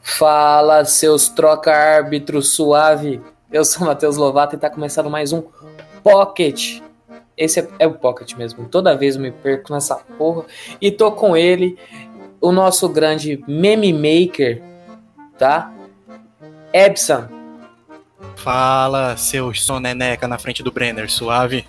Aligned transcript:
Fala, 0.00 0.84
seus 0.84 1.28
troca-árbitros 1.28 2.54
suave. 2.54 3.20
Eu 3.52 3.64
sou 3.64 3.82
o 3.82 3.86
Matheus 3.86 4.16
Lovato 4.16 4.56
e 4.56 4.58
tá 4.58 4.68
começando 4.68 5.08
mais 5.08 5.32
um 5.32 5.42
Pocket. 6.02 6.80
Esse 7.36 7.60
é, 7.60 7.68
é 7.78 7.86
o 7.86 7.94
Pocket 7.94 8.34
mesmo. 8.34 8.68
Toda 8.68 8.96
vez 8.96 9.16
eu 9.16 9.22
me 9.22 9.30
perco 9.30 9.72
nessa 9.72 9.96
porra. 9.96 10.44
E 10.80 10.90
tô 10.90 11.12
com 11.12 11.36
ele, 11.36 11.78
o 12.40 12.52
nosso 12.52 12.88
grande 12.88 13.42
meme 13.46 13.92
maker, 13.92 14.62
tá? 15.38 15.72
Ebson. 16.72 17.28
Fala, 18.36 19.16
seu 19.16 19.54
soneneca 19.54 20.28
na 20.28 20.38
frente 20.38 20.62
do 20.62 20.72
Brenner, 20.72 21.10
suave. 21.10 21.66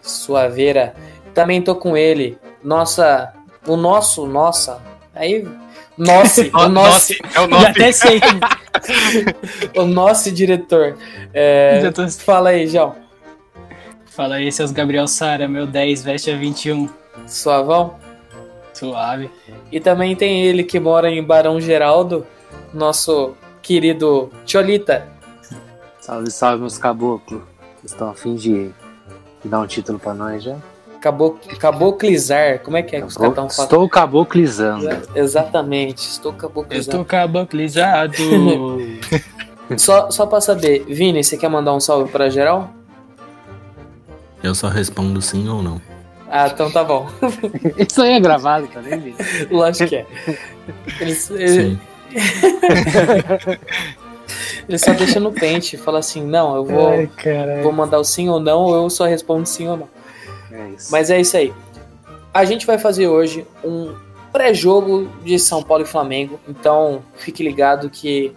Suaveira. 0.00 0.94
Também 1.34 1.62
tô 1.62 1.74
com 1.74 1.96
ele, 1.96 2.38
nossa, 2.62 3.32
o 3.66 3.76
nosso, 3.76 4.26
nossa, 4.26 4.82
aí, 5.14 5.46
nosso, 5.98 6.42
o 6.54 6.68
nosso, 6.68 7.12
é 7.34 7.40
o 7.40 7.46
nosso. 7.46 7.66
até 7.66 7.92
sei. 7.92 8.20
o 9.76 9.84
nosso 9.84 10.30
diretor. 10.30 10.96
É, 11.32 11.90
tô- 11.90 12.08
Fala 12.08 12.50
aí, 12.50 12.66
João. 12.66 12.94
Fala 14.06 14.36
aí, 14.36 14.50
seus 14.52 14.70
Gabriel 14.72 15.06
Sara, 15.06 15.48
meu 15.48 15.66
10, 15.66 16.02
veste 16.02 16.30
a 16.30 16.36
21. 16.36 16.88
Suavão. 17.26 17.96
Suave. 18.74 19.30
E 19.70 19.80
também 19.80 20.14
tem 20.16 20.42
ele 20.44 20.64
que 20.64 20.80
mora 20.80 21.10
em 21.10 21.22
Barão 21.22 21.60
Geraldo, 21.60 22.26
nosso 22.74 23.34
querido 23.62 24.30
Cholita. 24.46 25.06
Salve, 26.00 26.30
salve, 26.30 26.60
meus 26.60 26.78
caboclos. 26.78 27.42
Estão 27.84 28.10
a 28.10 28.14
fim 28.14 28.34
de, 28.34 28.70
de 29.42 29.48
dar 29.48 29.60
um 29.60 29.66
título 29.66 29.98
pra 29.98 30.12
nós 30.14 30.42
já? 30.42 30.56
Cabo, 31.02 31.36
caboclizar. 31.58 32.60
Como 32.60 32.76
é 32.76 32.82
que 32.82 32.94
é 32.94 33.00
que 33.00 33.06
os 33.06 33.16
caras 33.16 33.32
estão 33.32 33.50
falando? 33.50 33.70
Estou 33.72 33.88
caboclizando. 33.88 34.88
Exatamente, 35.16 35.98
estou 36.08 36.32
caboclizando. 36.32 36.98
tô 36.98 37.04
caboclizado. 37.04 38.14
Só, 39.76 40.10
só 40.10 40.26
pra 40.26 40.38
saber, 40.38 40.84
Vini, 40.86 41.24
você 41.24 41.36
quer 41.36 41.48
mandar 41.48 41.72
um 41.72 41.80
salve 41.80 42.10
pra 42.12 42.28
geral? 42.28 42.70
Eu 44.42 44.54
só 44.54 44.68
respondo 44.68 45.22
sim 45.22 45.48
ou 45.48 45.62
não. 45.62 45.80
Ah, 46.28 46.46
então 46.46 46.70
tá 46.70 46.84
bom. 46.84 47.08
Isso 47.78 48.02
aí 48.02 48.12
é 48.12 48.20
gravado 48.20 48.66
também, 48.66 48.98
Vini? 48.98 49.16
Lógico 49.50 49.88
que 49.88 49.96
é. 49.96 50.06
Ele, 51.00 51.16
ele, 51.30 51.48
Sim. 51.48 51.80
ele 54.68 54.78
só 54.78 54.92
deixa 54.92 55.18
no 55.18 55.32
pente, 55.32 55.78
fala 55.78 56.00
assim, 56.00 56.22
não, 56.22 56.56
eu 56.56 56.64
vou, 56.66 56.88
Ai, 56.88 57.08
vou 57.62 57.72
mandar 57.72 57.98
o 57.98 58.04
sim 58.04 58.28
ou 58.28 58.38
não, 58.38 58.60
ou 58.60 58.74
eu 58.74 58.90
só 58.90 59.06
respondo 59.06 59.46
sim 59.46 59.68
ou 59.68 59.76
não. 59.78 59.88
É 60.52 60.68
isso. 60.70 60.92
Mas 60.92 61.10
é 61.10 61.20
isso 61.20 61.36
aí. 61.36 61.52
A 62.32 62.44
gente 62.44 62.66
vai 62.66 62.78
fazer 62.78 63.08
hoje 63.08 63.46
um 63.64 63.94
pré-jogo 64.32 65.08
de 65.24 65.38
São 65.38 65.62
Paulo 65.62 65.84
e 65.84 65.86
Flamengo. 65.86 66.40
Então 66.48 67.02
fique 67.16 67.42
ligado 67.42 67.90
que 67.90 68.32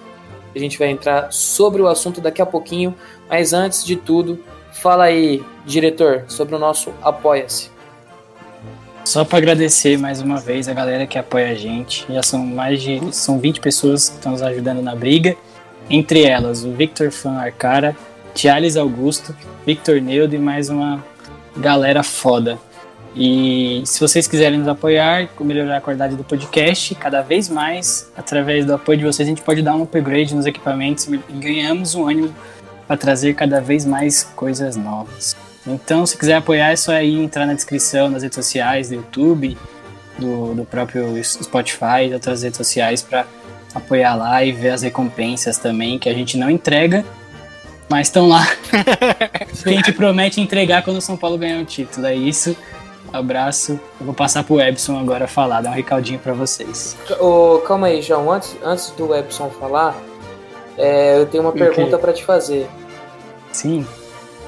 a 0.56 0.59
gente 0.59 0.78
vai 0.78 0.90
entrar 0.90 1.31
sobre 1.31 1.81
o 1.81 1.88
assunto 1.88 2.22
daqui 2.22 2.42
a 2.42 2.46
pouquinho. 2.46 2.96
Mas 3.30 3.54
antes 3.54 3.84
de 3.84 3.96
tudo, 3.96 4.44
fala 4.74 5.06
aí, 5.06 5.44
diretor, 5.66 6.25
sobre 6.28 6.56
o 6.56 6.59
nosso 6.59 6.94
Apoia-se. 7.02 7.75
Só 9.04 9.24
pra 9.24 9.38
agradecer 9.38 9.98
mais 10.00 10.20
uma 10.20 10.38
vez 10.38 10.68
a 10.68 10.74
galera 10.74 11.06
que 11.06 11.18
apoia 11.18 11.52
a 11.52 11.54
gente. 11.54 12.06
Já 12.09 12.24
são 12.24 12.44
mais 12.44 12.81
de. 12.81 13.00
São 13.14 13.40
20 13.40 13.59
pessoas 13.59 14.09
que 14.09 14.16
estão 14.16 14.31
nos 14.31 14.42
ajudando 14.42 14.81
na 14.81 14.96
briga. 14.96 15.36
Entre 15.88 16.24
elas, 16.24 16.64
o 16.64 16.72
Victor 16.72 17.12
Fan 17.12 17.38
Arcara, 17.38 17.96
Thiales 18.34 18.75
Augusto, 18.75 19.36
Victor 19.64 20.02
Neudo 20.02 20.34
e 20.34 20.40
mais 20.40 20.70
uma 20.70 21.04
galera 21.58 22.04
foda. 22.04 22.58
E 23.16 23.82
se 23.86 24.00
vocês 24.00 24.28
quiserem 24.28 24.60
nos 24.60 24.68
apoiar, 24.68 25.30
melhorar 25.40 25.78
a 25.78 25.82
qualidade 25.82 26.16
do 26.16 26.24
podcast, 26.24 26.94
cada 26.96 27.22
vez 27.22 27.48
mais, 27.48 28.12
através 28.16 28.66
do 28.66 28.74
apoio 28.74 28.98
de 28.98 29.06
vocês, 29.06 29.26
a 29.26 29.30
gente 29.30 29.42
pode 29.42 29.62
dar 29.62 29.74
um 29.76 29.84
upgrade 29.84 30.36
nos 30.36 30.46
equipamentos 30.46 31.08
e 31.08 31.18
ganhamos 31.34 31.96
um 31.96 32.08
ânimo 32.08 32.36
para 32.86 32.98
trazer 32.98 33.34
cada 33.34 33.62
vez 33.62 33.86
mais 33.86 34.24
coisas 34.36 34.76
novas. 34.76 35.36
Então, 35.66 36.06
se 36.06 36.18
quiser 36.18 36.36
apoiar, 36.36 36.72
é 36.72 36.76
só 36.76 36.92
aí 36.92 37.16
entrar 37.16 37.46
na 37.46 37.54
descrição 37.54 38.10
nas 38.10 38.22
redes 38.22 38.36
sociais, 38.36 38.90
do 38.90 38.96
YouTube, 38.96 39.58
do, 40.20 40.54
do 40.54 40.66
próprio 40.66 41.22
Spotify 41.24 42.14
outras 42.14 42.44
redes 42.44 42.58
sociais 42.58 43.02
para 43.02 43.26
apoiar 43.74 44.16
lá 44.16 44.44
e 44.44 44.52
ver 44.52 44.70
as 44.70 44.82
recompensas 44.82 45.58
também, 45.58 45.98
que 45.98 46.08
a 46.08 46.14
gente 46.14 46.38
não 46.38 46.50
entrega, 46.50 47.04
mas 47.90 48.07
estão 48.07 48.28
lá. 48.28 48.46
que 49.63 49.69
a 49.69 49.72
gente 49.72 49.91
promete 49.94 50.41
entregar 50.41 50.84
quando 50.84 50.97
o 50.97 51.01
São 51.01 51.18
Paulo 51.18 51.38
ganhar 51.38 51.62
o 51.62 51.66
título. 51.66 52.07
É 52.07 52.16
isso. 52.16 52.56
Abraço. 53.13 53.79
Eu 54.00 54.06
vou 54.07 54.13
passar 54.13 54.44
pro 54.44 54.59
Ebson 54.59 55.00
agora 55.00 55.28
falar, 55.28 55.62
dar 55.62 55.69
um 55.69 55.73
recadinho 55.73 56.19
para 56.19 56.34
vocês. 56.34 56.97
Ô, 57.19 57.59
calma 57.59 57.88
aí, 57.88 58.01
João. 58.01 58.31
Antes, 58.31 58.56
antes 58.63 58.90
do 58.91 59.16
Epson 59.16 59.50
falar, 59.50 59.95
é, 60.78 61.19
eu 61.19 61.25
tenho 61.25 61.44
uma 61.44 61.53
pergunta 61.53 61.97
pra 61.97 62.12
te 62.12 62.24
fazer. 62.24 62.68
Sim. 63.51 63.85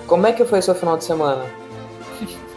Como 0.05 0.27
é 0.27 0.33
que 0.33 0.43
foi 0.43 0.61
seu 0.61 0.75
final 0.75 0.97
de 0.97 1.03
semana? 1.03 1.45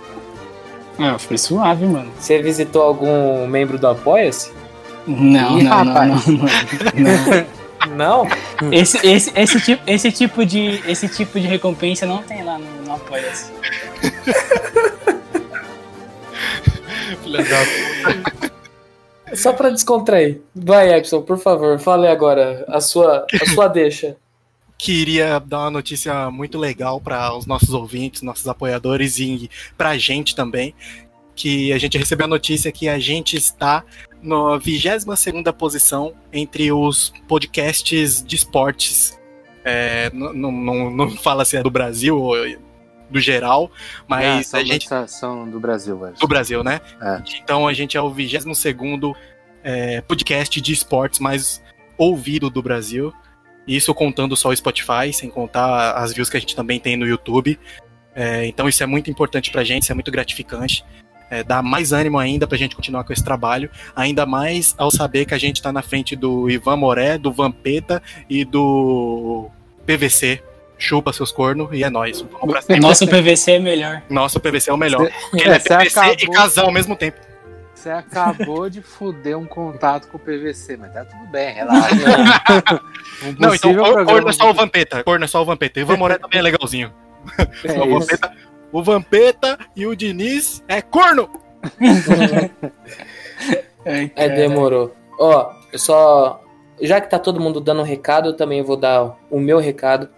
Ah, 1.03 1.19
foi 1.19 1.39
suave, 1.39 1.87
mano. 1.87 2.13
Você 2.19 2.43
visitou 2.43 2.83
algum 2.83 3.47
membro 3.47 3.79
do 3.79 3.89
Apoia-se? 3.89 4.53
Não, 5.07 5.59
Ih, 5.59 5.63
não, 5.63 5.83
não, 5.83 5.95
não, 5.95 6.05
não, 6.05 6.17
não. 6.27 7.47
Não? 7.89 8.27
Esse, 8.71 8.99
esse, 9.07 9.33
esse, 9.35 9.61
tipo, 9.61 9.83
esse, 9.87 10.13
tipo 10.13 10.45
de, 10.45 10.83
esse 10.87 11.09
tipo 11.09 11.41
de 11.41 11.47
recompensa 11.47 12.05
não 12.07 12.23
tem 12.23 12.45
lá 12.45 12.59
no, 12.59 12.83
no 12.83 12.95
Apoia-se. 12.95 13.51
Só 19.35 19.53
pra 19.53 19.71
descontrair. 19.71 20.43
Vai, 20.55 20.93
Epson, 20.93 21.23
por 21.23 21.39
favor, 21.39 21.79
fale 21.79 22.07
agora 22.07 22.65
a 22.69 22.81
sua, 22.81 23.27
a 23.41 23.47
sua 23.51 23.69
deixa. 23.69 24.17
Queria 24.77 25.39
dar 25.39 25.61
uma 25.61 25.71
notícia 25.71 26.31
muito 26.31 26.59
legal 26.59 27.01
para 27.01 27.35
os 27.37 27.47
nossos 27.47 27.71
ouvintes, 27.71 28.23
nossos 28.23 28.49
apoiadores 28.49 29.19
e 29.19 29.51
pra 29.77 29.97
gente 29.99 30.35
também. 30.35 30.75
Que 31.35 31.73
a 31.73 31.79
gente 31.79 31.97
recebeu 31.97 32.27
a 32.27 32.29
notícia 32.29 32.73
que 32.73 32.89
a 32.89 32.99
gente 32.99 33.37
está 33.37 33.85
na 34.23 34.57
22 34.59 35.05
posição 35.57 36.15
entre 36.33 36.71
os 36.73 37.13
podcasts 37.27 38.23
de 38.23 38.37
esportes. 38.37 39.19
É, 39.65 40.11
não, 40.13 40.33
não, 40.33 40.91
não- 40.91 41.11
fala 41.17 41.45
se 41.45 41.57
é 41.57 41.63
do 41.63 41.71
Brasil 41.71 42.19
ou 42.19 42.35
do 43.11 43.21
geral, 43.21 43.71
Ah, 43.75 44.05
mas 44.09 44.47
são 44.47 44.61
a 44.61 44.65
gente 44.65 44.89
são 45.09 45.51
do 45.51 45.59
Brasil, 45.59 45.99
velho. 45.99 46.15
do 46.15 46.29
Brasil, 46.29 46.63
né? 46.63 46.81
É. 47.03 47.23
Então 47.43 47.67
a 47.67 47.73
gente 47.73 47.97
é 47.97 48.01
o 48.01 48.09
22 48.11 48.45
é, 49.65 50.01
podcast 50.01 50.61
de 50.61 50.73
esportes 50.73 51.19
mais 51.19 51.63
ouvido 51.99 52.49
do 52.49 52.63
Brasil. 52.63 53.13
Isso 53.67 53.93
contando 53.95 54.37
só 54.37 54.49
o 54.49 54.57
Spotify, 54.57 55.13
sem 55.13 55.29
contar 55.29 55.93
as 55.93 56.13
views 56.15 56.31
que 56.31 56.37
a 56.37 56.41
gente 56.41 56.57
também 56.57 56.79
tem 56.81 56.97
no 56.97 57.07
YouTube. 57.07 57.59
É, 58.15 58.47
então 58.47 58.69
isso 58.69 58.83
é 58.83 58.87
muito 58.87 59.11
importante 59.11 59.51
pra 59.51 59.63
gente, 59.65 59.83
isso 59.83 59.93
é 59.93 59.95
muito 59.95 60.11
gratificante. 60.11 60.85
É, 61.31 61.45
dá 61.45 61.63
mais 61.63 61.93
ânimo 61.93 62.19
ainda 62.19 62.47
pra 62.47 62.59
gente 62.59 62.75
continuar 62.75 63.05
com 63.05 63.13
esse 63.13 63.23
trabalho. 63.25 63.71
Ainda 63.95 64.27
mais 64.27 64.75
ao 64.77 64.91
saber 64.91 65.25
que 65.27 65.35
a 65.35 65.39
gente 65.39 65.63
tá 65.63 65.73
na 65.73 65.81
frente 65.83 66.17
do 66.17 66.51
Ivan 66.51 66.77
Moré, 66.77 67.17
do 67.17 67.33
Vampeta 67.33 68.03
e 68.29 68.45
do 68.45 69.49
PVC. 69.87 70.43
Chupa 70.77 71.13
seus 71.13 71.31
cornos 71.31 71.69
e 71.73 71.85
é 71.85 71.91
nóis. 71.91 72.25
Nosso 72.81 73.07
PVC 73.07 73.53
é 73.53 73.59
melhor. 73.59 74.03
Nosso 74.09 74.41
PVC 74.41 74.71
é 74.71 74.73
o 74.73 74.77
melhor. 74.79 75.07
Cê- 75.07 75.13
Porque 75.31 75.45
ele 75.45 75.55
é 75.55 75.59
Você 75.59 75.69
PVC 75.69 76.01
e 76.01 76.03
acabou- 76.11 76.35
casal 76.35 76.67
ao 76.67 76.73
mesmo 76.73 76.97
tempo. 76.97 77.19
Você 77.75 77.91
acabou 77.91 78.69
de 78.69 78.83
fuder 78.83 79.39
um 79.39 79.47
contato 79.47 80.09
com 80.09 80.17
o 80.17 80.21
PVC, 80.21 80.77
mas 80.77 80.93
tá 80.93 81.05
tudo 81.05 81.27
bem, 81.31 81.55
relaxa. 81.55 81.95
Um 83.23 83.35
Não, 83.39 83.55
então 83.55 83.73
programa 83.75 84.05
corno 84.07 84.29
é 84.29 84.33
só 84.33 84.51
o 84.51 84.55
Vampeta. 84.55 85.05
Corno 85.05 85.25
é 85.25 85.29
só 85.29 85.43
o 85.43 85.45
Vampeta. 85.45 85.79
E 85.79 85.83
o 85.83 85.85
Ivan 85.85 85.97
Moré 85.99 86.19
também 86.19 86.39
é 86.39 86.43
legalzinho. 86.43 86.91
É 87.65 87.73
o, 87.79 87.85
isso. 87.85 88.01
Vampeta, 88.01 88.33
o 88.73 88.83
Vampeta 88.83 89.59
e 89.75 89.87
o 89.87 89.95
Diniz 89.95 90.63
é 90.69 90.81
corno! 90.81 91.29
É, 93.85 94.29
demorou. 94.29 94.95
Ó, 95.19 95.53
eu 95.73 95.79
só. 95.79 96.43
Já 96.81 97.01
que 97.01 97.11
tá 97.11 97.19
todo 97.19 97.41
mundo 97.41 97.61
dando 97.61 97.81
um 97.81 97.85
recado, 97.85 98.29
eu 98.29 98.37
também 98.37 98.63
vou 98.63 98.77
dar 98.77 99.19
o 99.31 99.39
meu 99.41 99.59
recado. 99.59 100.09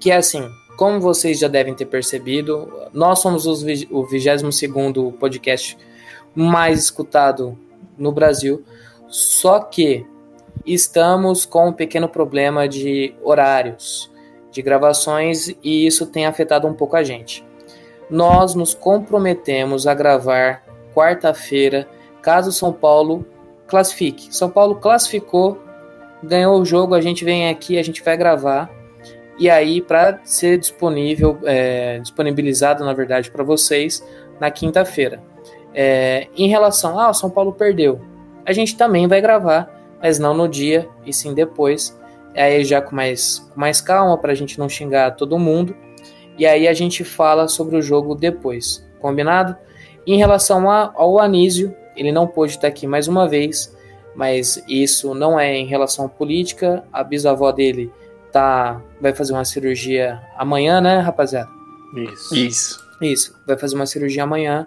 Que 0.00 0.10
é 0.10 0.16
assim, 0.16 0.48
como 0.76 1.00
vocês 1.00 1.38
já 1.38 1.48
devem 1.48 1.74
ter 1.74 1.86
percebido, 1.86 2.72
nós 2.92 3.18
somos 3.18 3.46
os 3.46 3.62
o 3.90 4.04
22 4.04 5.14
podcast 5.18 5.76
mais 6.34 6.84
escutado 6.84 7.58
no 7.98 8.10
Brasil. 8.10 8.64
Só 9.08 9.60
que 9.60 10.06
estamos 10.64 11.44
com 11.44 11.68
um 11.68 11.72
pequeno 11.72 12.08
problema 12.08 12.68
de 12.68 13.14
horários 13.22 14.10
de 14.50 14.62
gravações 14.62 15.48
e 15.62 15.86
isso 15.86 16.06
tem 16.06 16.26
afetado 16.26 16.66
um 16.66 16.74
pouco 16.74 16.96
a 16.96 17.02
gente. 17.02 17.44
Nós 18.10 18.54
nos 18.54 18.74
comprometemos 18.74 19.86
a 19.86 19.94
gravar 19.94 20.64
quarta-feira, 20.94 21.88
caso 22.20 22.52
São 22.52 22.72
Paulo 22.72 23.24
classifique. 23.66 24.34
São 24.34 24.50
Paulo 24.50 24.76
classificou, 24.76 25.58
ganhou 26.22 26.60
o 26.60 26.64
jogo, 26.64 26.94
a 26.94 27.00
gente 27.00 27.24
vem 27.24 27.48
aqui, 27.48 27.78
a 27.78 27.82
gente 27.82 28.02
vai 28.02 28.16
gravar. 28.16 28.70
E 29.38 29.48
aí, 29.48 29.80
para 29.80 30.20
ser 30.24 30.58
disponível, 30.58 31.38
é, 31.44 31.98
disponibilizado, 32.00 32.84
na 32.84 32.92
verdade, 32.92 33.30
para 33.30 33.44
vocês 33.44 34.04
na 34.38 34.50
quinta-feira. 34.50 35.22
É, 35.72 36.26
em 36.36 36.48
relação 36.48 36.98
a 36.98 37.08
ah, 37.08 37.14
São 37.14 37.30
Paulo 37.30 37.52
perdeu, 37.52 38.00
a 38.44 38.52
gente 38.52 38.76
também 38.76 39.06
vai 39.06 39.20
gravar, 39.20 39.70
mas 40.02 40.18
não 40.18 40.34
no 40.34 40.48
dia, 40.48 40.88
e 41.06 41.12
sim 41.12 41.32
depois. 41.32 41.98
Aí 42.34 42.64
já 42.64 42.80
com 42.80 42.94
mais, 42.94 43.38
com 43.38 43.60
mais 43.60 43.80
calma, 43.80 44.18
para 44.18 44.32
a 44.32 44.34
gente 44.34 44.58
não 44.58 44.68
xingar 44.68 45.12
todo 45.12 45.38
mundo. 45.38 45.74
E 46.40 46.46
aí 46.46 46.66
a 46.66 46.72
gente 46.72 47.04
fala 47.04 47.46
sobre 47.48 47.76
o 47.76 47.82
jogo 47.82 48.14
depois, 48.14 48.82
combinado? 48.98 49.54
Em 50.06 50.16
relação 50.16 50.70
a, 50.70 50.90
ao 50.96 51.18
Anísio, 51.18 51.76
ele 51.94 52.10
não 52.10 52.26
pôde 52.26 52.52
estar 52.52 52.66
aqui 52.66 52.86
mais 52.86 53.06
uma 53.06 53.28
vez, 53.28 53.76
mas 54.16 54.64
isso 54.66 55.14
não 55.14 55.38
é 55.38 55.54
em 55.54 55.66
relação 55.66 56.06
à 56.06 56.08
política. 56.08 56.82
A 56.90 57.04
bisavó 57.04 57.52
dele 57.52 57.92
tá, 58.32 58.80
vai 58.98 59.14
fazer 59.14 59.34
uma 59.34 59.44
cirurgia 59.44 60.18
amanhã, 60.34 60.80
né, 60.80 61.00
rapaziada? 61.00 61.50
Isso. 61.94 62.34
Isso. 62.34 62.90
Isso, 63.02 63.38
vai 63.46 63.58
fazer 63.58 63.74
uma 63.74 63.84
cirurgia 63.84 64.22
amanhã. 64.22 64.66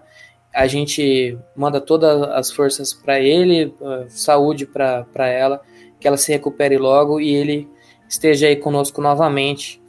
A 0.54 0.68
gente 0.68 1.36
manda 1.56 1.82
todas 1.82 2.22
as 2.22 2.52
forças 2.52 2.94
para 2.94 3.20
ele, 3.20 3.74
uh, 3.82 4.06
saúde 4.10 4.68
para 4.68 5.28
ela, 5.28 5.60
que 6.00 6.08
ela 6.08 6.18
se 6.18 6.32
recupere 6.32 6.78
logo 6.78 7.20
e 7.20 7.34
ele 7.34 7.68
esteja 8.08 8.46
aí 8.46 8.56
conosco 8.56 9.02
novamente. 9.02 9.82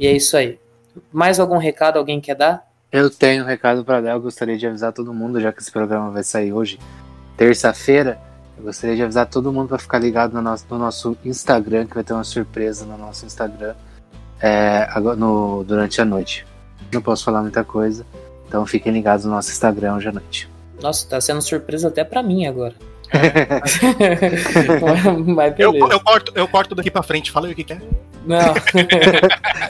E 0.00 0.04
é 0.04 0.10
isso 0.10 0.36
aí. 0.36 0.58
Mais 1.12 1.38
algum 1.40 1.58
recado 1.58 1.98
alguém 1.98 2.20
quer 2.20 2.34
dar? 2.34 2.66
Eu 2.90 3.10
tenho 3.10 3.44
um 3.44 3.46
recado 3.46 3.84
para 3.84 4.00
dar. 4.00 4.12
Eu 4.12 4.20
gostaria 4.20 4.56
de 4.56 4.66
avisar 4.66 4.92
todo 4.92 5.12
mundo, 5.12 5.40
já 5.40 5.52
que 5.52 5.60
esse 5.60 5.70
programa 5.70 6.10
vai 6.10 6.22
sair 6.22 6.52
hoje, 6.52 6.78
terça-feira. 7.36 8.18
Eu 8.56 8.64
gostaria 8.64 8.96
de 8.96 9.02
avisar 9.02 9.26
todo 9.26 9.52
mundo 9.52 9.68
para 9.68 9.78
ficar 9.78 9.98
ligado 9.98 10.32
no 10.32 10.42
nosso, 10.42 10.66
no 10.70 10.78
nosso 10.78 11.16
Instagram, 11.24 11.86
que 11.86 11.94
vai 11.94 12.02
ter 12.02 12.12
uma 12.12 12.24
surpresa 12.24 12.84
no 12.84 12.98
nosso 12.98 13.24
Instagram 13.24 13.74
é, 14.40 14.88
no, 15.16 15.64
durante 15.64 16.00
a 16.00 16.04
noite. 16.04 16.46
Não 16.92 17.02
posso 17.02 17.24
falar 17.24 17.42
muita 17.42 17.62
coisa, 17.62 18.04
então 18.46 18.64
fiquem 18.66 18.92
ligados 18.92 19.24
no 19.24 19.32
nosso 19.32 19.50
Instagram 19.50 19.96
hoje 19.96 20.08
à 20.08 20.12
noite. 20.12 20.48
Nossa, 20.80 21.08
tá 21.08 21.20
sendo 21.20 21.42
surpresa 21.42 21.88
até 21.88 22.04
para 22.04 22.22
mim 22.22 22.46
agora. 22.46 22.74
Mas 25.26 25.54
Eu, 25.58 25.74
eu, 25.74 26.00
corto, 26.00 26.32
eu 26.34 26.48
corto 26.48 26.74
daqui 26.74 26.90
pra 26.90 27.02
frente, 27.02 27.30
fala 27.30 27.46
aí 27.46 27.52
o 27.52 27.56
que, 27.56 27.64
que 27.64 27.72
é. 27.72 27.80
Não. 28.26 28.38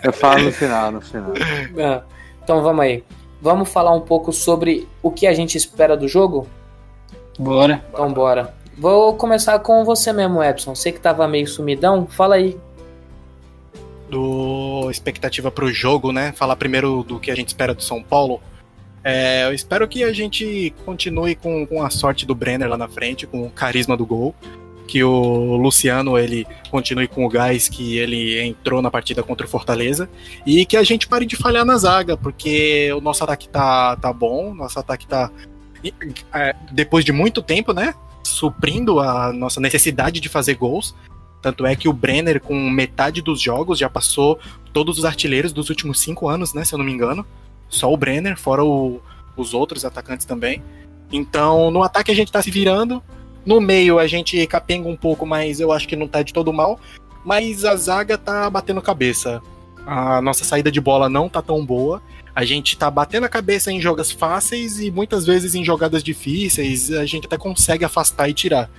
Eu 0.02 0.12
falo 0.12 0.44
no 0.44 0.52
final, 0.52 0.90
no 0.90 1.00
final. 1.00 1.32
Ah, 1.79 2.02
Então 2.43 2.62
vamos 2.62 2.85
aí. 2.85 3.05
Vamos 3.40 3.69
falar 3.69 3.94
um 3.94 4.00
pouco 4.00 4.32
sobre 4.32 4.88
o 5.00 5.11
que 5.12 5.26
a 5.26 5.32
gente 5.32 5.56
espera 5.56 5.96
do 5.96 6.08
jogo? 6.08 6.49
Bora. 7.38 7.85
Então 7.93 8.12
bora. 8.12 8.52
Vou 8.76 9.14
começar 9.14 9.58
com 9.61 9.85
você 9.85 10.12
mesmo, 10.12 10.43
Epson. 10.43 10.75
Você 10.75 10.90
que 10.90 10.99
tava 11.00 11.29
meio 11.29 11.46
sumidão, 11.46 12.06
fala 12.06 12.35
aí. 12.37 12.58
do 14.11 14.90
expectativa 14.90 15.50
pro 15.50 15.70
jogo, 15.70 16.12
né? 16.12 16.32
Falar 16.32 16.56
primeiro 16.56 17.05
do 17.05 17.20
que 17.20 17.31
a 17.31 17.35
gente 17.35 17.49
espera 17.49 17.75
do 17.75 17.82
São 17.82 18.02
Paulo. 18.02 18.40
É, 19.10 19.46
eu 19.46 19.55
espero 19.55 19.88
que 19.88 20.05
a 20.05 20.12
gente 20.12 20.70
continue 20.84 21.34
com, 21.34 21.66
com 21.66 21.82
a 21.82 21.88
sorte 21.88 22.26
do 22.26 22.34
Brenner 22.34 22.69
lá 22.69 22.76
na 22.76 22.88
frente, 22.88 23.26
com 23.26 23.46
o 23.46 23.50
carisma 23.50 23.96
do 23.96 24.05
gol. 24.05 24.34
Que 24.87 25.02
o 25.02 25.56
Luciano 25.56 26.19
ele 26.19 26.46
continue 26.70 27.08
com 27.08 27.25
o 27.25 27.28
gás 27.28 27.70
que 27.70 27.96
ele 27.96 28.38
entrou 28.38 28.82
na 28.82 28.90
partida 28.90 29.22
contra 29.22 29.46
o 29.46 29.49
Fortaleza. 29.49 30.10
E 30.44 30.66
que 30.66 30.76
a 30.76 30.82
gente 30.82 31.08
pare 31.08 31.25
de 31.25 31.37
falhar 31.37 31.64
na 31.64 31.78
zaga, 31.78 32.19
porque 32.19 32.93
o 32.93 33.00
nosso 33.00 33.25
ataque 33.25 33.49
tá, 33.49 33.96
tá 33.96 34.12
bom, 34.12 34.52
nosso 34.52 34.78
ataque 34.78 35.06
tá. 35.06 35.31
é, 36.34 36.54
depois 36.70 37.02
de 37.02 37.11
muito 37.11 37.40
tempo, 37.40 37.72
né? 37.72 37.94
Suprindo 38.22 39.00
a 39.00 39.32
nossa 39.32 39.58
necessidade 39.58 40.20
de 40.20 40.28
fazer 40.28 40.54
gols. 40.54 40.94
Tanto 41.40 41.64
é 41.64 41.75
que 41.75 41.88
o 41.88 41.94
Brenner, 41.94 42.43
com 42.43 42.69
metade 42.69 43.22
dos 43.22 43.40
jogos, 43.40 43.78
já 43.78 43.88
passou 43.88 44.38
todos 44.70 44.99
os 44.99 45.06
artilheiros 45.06 45.50
dos 45.50 45.70
últimos 45.70 45.99
cinco 45.99 46.28
anos, 46.28 46.52
né? 46.52 46.62
Se 46.62 46.75
eu 46.75 46.78
não 46.78 46.84
me 46.84 46.93
engano. 46.93 47.25
Só 47.69 47.93
o 47.93 47.97
Brenner, 47.97 48.38
fora 48.38 48.65
o- 48.65 49.00
os 49.37 49.55
outros 49.55 49.85
atacantes 49.85 50.26
também. 50.26 50.62
Então, 51.12 51.70
no 51.70 51.82
ataque 51.82 52.11
a 52.11 52.15
gente 52.15 52.32
tá 52.32 52.43
se 52.43 52.50
virando. 52.50 53.03
No 53.47 53.61
meio 53.61 53.99
a 53.99 54.06
gente 54.06 54.47
capenga 54.47 54.88
um 54.88 54.97
pouco, 54.97 55.25
mas 55.25 55.61
eu 55.61 55.73
acho 55.73 55.88
que 55.88 55.97
não 55.97 56.06
tá 56.09 56.23
de 56.23 56.32
todo 56.32 56.53
mal. 56.53 56.79
Mas 57.25 57.65
a 57.65 57.75
zaga 57.76 58.19
tá 58.19 58.49
batendo 58.50 58.81
cabeça. 58.82 59.43
A 59.87 60.20
nossa 60.20 60.44
saída 60.44 60.70
de 60.70 60.81
bola 60.81 61.09
não 61.09 61.29
tá 61.29 61.41
tão 61.41 61.65
boa. 61.65 62.03
A 62.35 62.44
gente 62.44 62.76
tá 62.76 62.91
batendo 62.91 63.25
a 63.25 63.29
cabeça 63.29 63.73
em 63.73 63.81
jogas 63.81 64.12
fáceis 64.12 64.79
e 64.81 64.91
muitas 64.91 65.26
vezes 65.26 65.55
em 65.55 65.64
jogadas 65.64 66.05
difíceis 66.05 66.91
a 66.93 67.05
gente 67.05 67.26
até 67.26 67.37
consegue 67.38 67.85
afastar 67.85 68.29
e 68.29 68.35
tirar. 68.35 68.71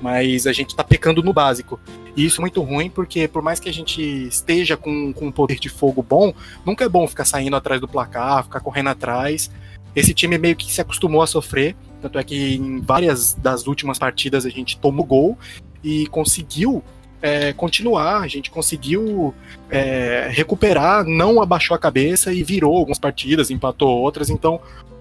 Mas 0.00 0.46
a 0.46 0.52
gente 0.52 0.74
tá 0.74 0.84
pecando 0.84 1.22
no 1.22 1.32
básico. 1.32 1.80
E 2.16 2.24
isso 2.24 2.40
é 2.40 2.42
muito 2.42 2.62
ruim, 2.62 2.88
porque 2.88 3.28
por 3.28 3.42
mais 3.42 3.60
que 3.60 3.68
a 3.68 3.72
gente 3.72 4.00
esteja 4.00 4.76
com, 4.76 5.12
com 5.12 5.26
um 5.26 5.32
poder 5.32 5.58
de 5.58 5.68
fogo 5.68 6.02
bom, 6.02 6.32
nunca 6.64 6.84
é 6.84 6.88
bom 6.88 7.06
ficar 7.06 7.24
saindo 7.24 7.56
atrás 7.56 7.80
do 7.80 7.88
placar, 7.88 8.44
ficar 8.44 8.60
correndo 8.60 8.88
atrás. 8.88 9.50
Esse 9.94 10.12
time 10.12 10.36
meio 10.36 10.56
que 10.56 10.70
se 10.70 10.80
acostumou 10.80 11.22
a 11.22 11.26
sofrer. 11.26 11.74
Tanto 12.00 12.18
é 12.18 12.24
que 12.24 12.54
em 12.56 12.80
várias 12.80 13.34
das 13.34 13.66
últimas 13.66 13.98
partidas 13.98 14.44
a 14.44 14.50
gente 14.50 14.78
tomou 14.78 15.04
gol 15.04 15.38
e 15.82 16.06
conseguiu 16.08 16.82
é, 17.22 17.52
continuar, 17.52 18.20
a 18.20 18.28
gente 18.28 18.50
conseguiu 18.50 19.34
é, 19.70 20.28
recuperar, 20.30 21.04
não 21.04 21.40
abaixou 21.40 21.74
a 21.74 21.78
cabeça 21.78 22.32
e 22.32 22.42
virou 22.44 22.76
algumas 22.76 22.98
partidas, 22.98 23.50
empatou 23.50 23.88
outras. 23.88 24.30
Então 24.30 24.60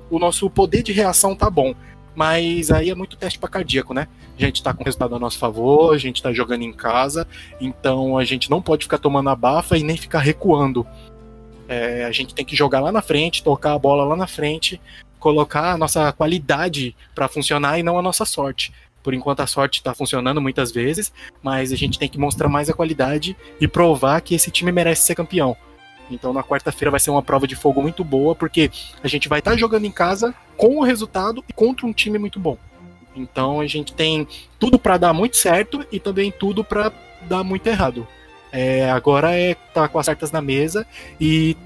o 0.10 0.20
nosso 0.20 0.50
poder 0.50 0.84
de 0.84 0.92
reação 0.92 1.36
tá 1.36 1.50
bom. 1.50 1.74
Mas 2.16 2.72
aí 2.72 2.90
é 2.90 2.96
muito 2.96 3.18
teste 3.18 3.38
para 3.38 3.50
cardíaco, 3.50 3.94
né? 3.94 4.08
A 4.38 4.42
gente 4.42 4.64
tá 4.64 4.74
com 4.74 4.82
o 4.82 4.86
resultado 4.86 5.16
a 5.16 5.20
nosso 5.20 5.38
favor, 5.38 5.94
a 5.94 5.98
gente 5.98 6.24
tá 6.24 6.32
jogando 6.32 6.64
em 6.64 6.72
casa, 6.72 7.28
então 7.60 8.18
a 8.18 8.24
gente 8.24 8.50
não 8.50 8.62
pode 8.62 8.86
ficar 8.86 8.98
tomando 8.98 9.30
a 9.30 9.36
bafa 9.36 9.78
e 9.78 9.84
nem 9.84 9.98
ficar 9.98 10.20
recuando. 10.20 10.88
É, 11.68 12.06
a 12.06 12.12
gente 12.12 12.34
tem 12.34 12.46
que 12.46 12.56
jogar 12.56 12.80
lá 12.80 12.92
na 12.92 13.02
frente, 13.02 13.44
tocar 13.44 13.74
a 13.74 13.80
bola 13.80 14.06
lá 14.06 14.16
na 14.16 14.28
frente, 14.28 14.80
colocar 15.20 15.74
a 15.74 15.78
nossa 15.78 16.12
qualidade 16.12 16.96
para 17.14 17.28
funcionar 17.28 17.80
e 17.80 17.84
não 17.84 17.98
a 17.98 18.02
nossa 18.02 18.26
sorte. 18.26 18.72
Por 19.02 19.14
enquanto 19.14 19.42
a 19.42 19.48
sorte 19.48 19.80
está 19.80 19.94
funcionando 19.94 20.42
muitas 20.42 20.72
vezes, 20.72 21.12
mas 21.42 21.72
a 21.72 21.76
gente 21.76 22.00
tem 22.00 22.10
que 22.10 22.18
mostrar 22.18 22.48
mais 22.48 22.70
a 22.70 22.74
qualidade 22.74 23.36
e 23.60 23.68
provar 23.68 24.22
que 24.22 24.36
esse 24.36 24.50
time 24.50 24.72
merece 24.72 25.04
ser 25.04 25.16
campeão. 25.16 25.56
Então 26.10 26.32
na 26.34 26.44
quarta-feira 26.44 26.92
vai 26.92 27.00
ser 27.00 27.10
uma 27.10 27.22
prova 27.22 27.48
de 27.48 27.56
fogo 27.56 27.82
muito 27.82 28.04
boa, 28.04 28.36
porque 28.36 28.70
a 29.04 29.08
gente 29.08 29.28
vai 29.28 29.40
estar 29.40 29.58
jogando 29.58 29.86
em 29.86 29.92
casa 29.92 30.34
com 30.56 30.78
o 30.78 30.84
resultado 30.84 31.44
e 31.48 31.54
contra 31.54 31.86
um 31.86 31.94
time 31.94 32.18
muito 32.18 32.40
bom. 32.40 32.58
Então 33.16 33.60
a 33.60 33.68
gente 33.68 33.94
tem 33.94 34.28
tudo 34.60 34.78
para 34.78 34.98
dar 34.98 35.14
muito 35.14 35.38
certo 35.38 35.86
e 35.92 36.00
também 36.00 36.32
tudo 36.32 36.64
para 36.64 36.92
dar 37.28 37.44
muito 37.44 37.68
errado. 37.68 38.08
É, 38.52 38.90
agora 38.90 39.34
é 39.34 39.52
estar 39.52 39.88
com 39.90 40.00
as 40.00 40.06
cartas 40.06 40.32
na 40.32 40.42
mesa 40.42 40.86
e, 41.20 41.58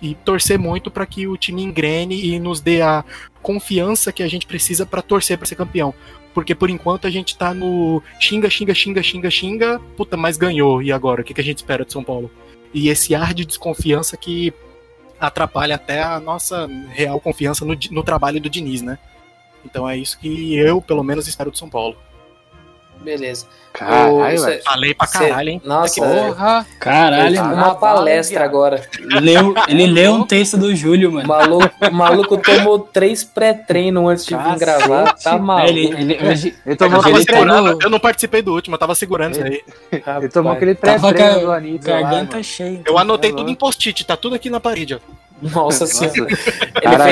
e 0.00 0.14
torcer 0.14 0.58
muito 0.58 0.90
para 0.90 1.04
que 1.04 1.26
o 1.26 1.36
time 1.36 1.62
engrene 1.62 2.24
e 2.24 2.38
nos 2.38 2.60
dê 2.60 2.80
a 2.80 3.04
confiança 3.42 4.12
que 4.12 4.22
a 4.22 4.28
gente 4.28 4.46
precisa 4.46 4.86
para 4.86 5.02
torcer 5.02 5.36
para 5.36 5.46
ser 5.46 5.56
campeão. 5.56 5.92
Porque 6.32 6.54
por 6.54 6.70
enquanto 6.70 7.06
a 7.06 7.10
gente 7.10 7.36
tá 7.36 7.52
no 7.52 8.02
xinga, 8.20 8.48
xinga, 8.48 8.74
xinga, 8.74 9.02
xinga, 9.02 9.30
xinga, 9.30 9.80
puta, 9.96 10.16
mas 10.16 10.36
ganhou. 10.36 10.82
E 10.82 10.92
agora? 10.92 11.22
O 11.22 11.24
que, 11.24 11.34
que 11.34 11.40
a 11.40 11.44
gente 11.44 11.58
espera 11.58 11.84
de 11.84 11.92
São 11.92 12.04
Paulo? 12.04 12.30
E 12.72 12.88
esse 12.88 13.14
ar 13.14 13.34
de 13.34 13.44
desconfiança 13.44 14.16
que 14.16 14.52
atrapalha 15.18 15.74
até 15.74 16.02
a 16.02 16.20
nossa 16.20 16.68
real 16.90 17.20
confiança 17.20 17.64
no, 17.64 17.76
no 17.90 18.02
trabalho 18.02 18.40
do 18.40 18.50
Diniz, 18.50 18.82
né? 18.82 18.98
Então 19.64 19.88
é 19.88 19.96
isso 19.96 20.18
que 20.18 20.54
eu, 20.54 20.80
pelo 20.80 21.02
menos, 21.02 21.26
espero 21.26 21.50
do 21.50 21.58
São 21.58 21.68
Paulo. 21.68 21.96
Beleza. 23.02 23.46
Caralho, 23.72 24.42
velho. 24.42 24.62
Falei 24.64 24.92
pra 24.94 25.06
Cê- 25.06 25.28
caralho, 25.28 25.48
hein? 25.50 25.62
Nossa, 25.64 26.00
Porra! 26.02 26.66
Caralho, 26.80 27.36
mano. 27.36 27.54
uma 27.54 27.74
palestra 27.76 28.44
agora. 28.44 28.82
Leu, 29.20 29.54
ele 29.68 29.86
leu 29.86 30.14
um 30.14 30.24
texto 30.26 30.56
do 30.56 30.74
Júlio, 30.74 31.10
O 31.10 31.12
mano. 31.12 31.28
maluco, 31.28 31.70
o 31.88 31.94
maluco 31.94 32.36
tomou 32.38 32.80
três 32.80 33.22
pré-treino 33.22 34.08
antes 34.08 34.24
de 34.26 34.34
vir 34.36 34.56
gravar. 34.58 35.12
Tá 35.22 35.38
maluco. 35.38 35.68
Ele, 35.68 35.86
ele, 35.92 36.14
Ele 36.14 36.54
Eu, 36.66 36.76
tomou, 36.76 37.00
tá 37.02 37.08
segurando, 37.20 37.72
no- 37.74 37.78
eu 37.82 37.90
não 37.90 38.00
participei 38.00 38.42
do 38.42 38.52
último, 38.52 38.74
eu 38.74 38.78
tava 38.80 38.94
segurando 38.96 39.32
isso 39.34 39.44
aí. 39.44 39.62
ele 40.18 40.28
tomou 40.28 40.52
aquele 40.52 40.74
pré-treino 40.74 41.40
do 41.40 41.52
Anitta 41.52 41.88
garganta 42.00 42.42
cheia. 42.42 42.80
Eu 42.84 42.98
anotei 42.98 43.30
é 43.30 43.34
tudo 43.34 43.48
em 43.50 43.54
post-it, 43.54 44.04
tá 44.04 44.16
tudo 44.16 44.34
aqui 44.34 44.50
na 44.50 44.58
parede, 44.58 44.94
ó. 44.94 44.98
Nossa 45.40 45.86
senhora. 45.86 46.28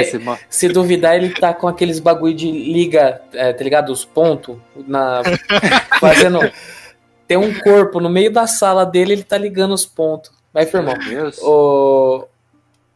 Esse 0.00 0.18
mo- 0.18 0.38
Se 0.48 0.68
duvidar, 0.68 1.16
ele 1.16 1.30
tá 1.30 1.54
com 1.54 1.68
aqueles 1.68 1.98
bagulho 2.00 2.34
de 2.34 2.50
liga, 2.50 3.20
é, 3.32 3.52
tá 3.52 3.62
ligado? 3.62 3.90
Os 3.90 4.04
pontos. 4.04 4.56
Na, 4.86 5.22
fazendo. 6.00 6.40
Tem 7.28 7.36
um 7.36 7.58
corpo 7.60 8.00
no 8.00 8.08
meio 8.08 8.32
da 8.32 8.46
sala 8.46 8.84
dele, 8.84 9.12
ele 9.14 9.22
tá 9.24 9.36
ligando 9.38 9.72
os 9.74 9.84
pontos. 9.86 10.30
Vai, 10.52 10.64
firmão. 10.66 10.94
Deus. 10.98 11.38
O, 11.42 12.24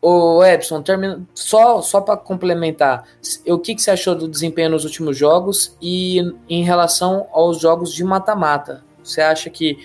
Ô 0.02 0.42
Edson, 0.42 0.80
termina... 0.82 1.20
só, 1.34 1.82
só 1.82 2.00
para 2.00 2.16
complementar, 2.16 3.04
o 3.46 3.58
que, 3.58 3.74
que 3.74 3.82
você 3.82 3.90
achou 3.90 4.14
do 4.14 4.26
desempenho 4.26 4.70
nos 4.70 4.84
últimos 4.84 5.16
jogos 5.16 5.76
e 5.80 6.20
em 6.48 6.62
relação 6.62 7.26
aos 7.32 7.60
jogos 7.60 7.92
de 7.92 8.02
mata-mata? 8.02 8.82
Você 9.04 9.20
acha 9.20 9.50
que 9.50 9.78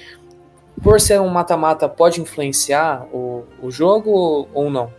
por 0.81 1.01
ser 1.01 1.19
um 1.19 1.27
mata-mata 1.27 1.89
pode 1.89 2.21
influenciar 2.21 3.05
o, 3.11 3.43
o 3.61 3.69
jogo 3.69 4.47
ou 4.53 4.69
não? 4.69 4.89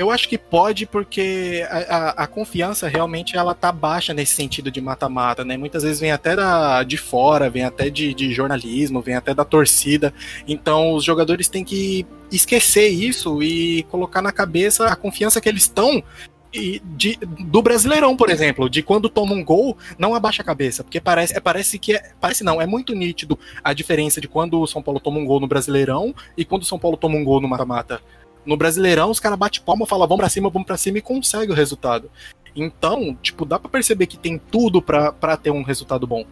Eu 0.00 0.10
acho 0.10 0.30
que 0.30 0.38
pode 0.38 0.86
porque 0.86 1.62
a, 1.68 1.76
a, 1.76 2.08
a, 2.24 2.26
confiança 2.26 2.88
realmente 2.88 3.36
ela 3.36 3.54
tá 3.54 3.70
baixa 3.70 4.14
nesse 4.14 4.34
sentido 4.34 4.70
de 4.70 4.80
mata-mata, 4.80 5.44
né? 5.44 5.58
Muitas 5.58 5.82
vezes 5.82 6.00
vem 6.00 6.10
até 6.10 6.34
da, 6.34 6.82
de 6.82 6.96
fora, 6.96 7.50
vem 7.50 7.64
até 7.64 7.90
de, 7.90 8.14
de 8.14 8.32
jornalismo, 8.32 9.02
vem 9.02 9.14
até 9.14 9.34
da 9.34 9.44
torcida. 9.44 10.14
Então 10.48 10.94
os 10.94 11.04
jogadores 11.04 11.48
têm 11.48 11.62
que 11.62 12.06
esquecer 12.32 12.88
isso 12.88 13.42
e 13.42 13.82
colocar 13.90 14.22
na 14.22 14.32
cabeça 14.32 14.86
a 14.86 14.96
confiança 14.96 15.38
que 15.38 15.50
eles 15.50 15.64
estão 15.64 16.02
e 16.50 16.80
de, 16.96 17.18
do 17.20 17.60
Brasileirão, 17.60 18.16
por 18.16 18.30
exemplo, 18.30 18.70
de 18.70 18.82
quando 18.82 19.10
toma 19.10 19.34
um 19.34 19.44
gol, 19.44 19.76
não 19.98 20.14
abaixa 20.14 20.40
a 20.40 20.44
cabeça, 20.44 20.82
porque 20.82 20.98
parece, 21.00 21.36
é, 21.36 21.40
parece 21.40 21.78
que 21.78 21.94
é, 21.94 22.12
parece 22.18 22.42
não, 22.42 22.58
é 22.60 22.66
muito 22.66 22.94
nítido 22.94 23.38
a 23.62 23.74
diferença 23.74 24.18
de 24.18 24.26
quando 24.26 24.60
o 24.60 24.66
São 24.66 24.82
Paulo 24.82 24.98
toma 24.98 25.18
um 25.18 25.26
gol 25.26 25.40
no 25.40 25.46
Brasileirão 25.46 26.14
e 26.38 26.44
quando 26.44 26.62
o 26.62 26.66
São 26.66 26.78
Paulo 26.78 26.96
toma 26.96 27.16
um 27.16 27.24
gol 27.24 27.40
no 27.40 27.48
mata-mata. 27.48 28.00
No 28.44 28.56
Brasileirão, 28.56 29.10
os 29.10 29.20
caras 29.20 29.38
batem 29.38 29.62
palma, 29.62 29.86
falam 29.86 30.08
vamos 30.08 30.20
pra 30.20 30.28
cima, 30.28 30.50
vamos 30.50 30.66
pra 30.66 30.76
cima 30.76 30.98
e 30.98 31.02
consegue 31.02 31.52
o 31.52 31.54
resultado. 31.54 32.10
Então, 32.54 33.16
tipo, 33.22 33.44
dá 33.44 33.58
para 33.58 33.70
perceber 33.70 34.06
que 34.06 34.16
tem 34.16 34.38
tudo 34.38 34.82
para 34.82 35.36
ter 35.36 35.50
um 35.50 35.62
resultado 35.62 36.06
bom. 36.06 36.24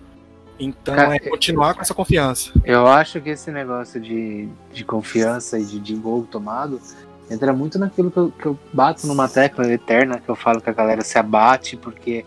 Então 0.58 0.96
Cara, 0.96 1.14
é 1.14 1.18
continuar 1.20 1.74
com 1.74 1.82
essa 1.82 1.94
confiança. 1.94 2.50
Eu 2.64 2.86
acho 2.86 3.20
que 3.20 3.30
esse 3.30 3.50
negócio 3.50 4.00
de, 4.00 4.48
de 4.72 4.84
confiança 4.84 5.58
e 5.58 5.64
de, 5.64 5.78
de 5.78 5.94
gol 5.94 6.26
tomado 6.28 6.80
entra 7.30 7.52
muito 7.52 7.78
naquilo 7.78 8.10
que 8.10 8.16
eu, 8.16 8.32
que 8.32 8.46
eu, 8.46 8.58
bato 8.72 9.06
numa 9.06 9.28
tecla 9.28 9.70
eterna, 9.70 10.18
que 10.18 10.28
eu 10.28 10.34
falo 10.34 10.60
que 10.60 10.68
a 10.68 10.72
galera 10.72 11.02
se 11.02 11.16
abate 11.18 11.76
porque 11.76 12.24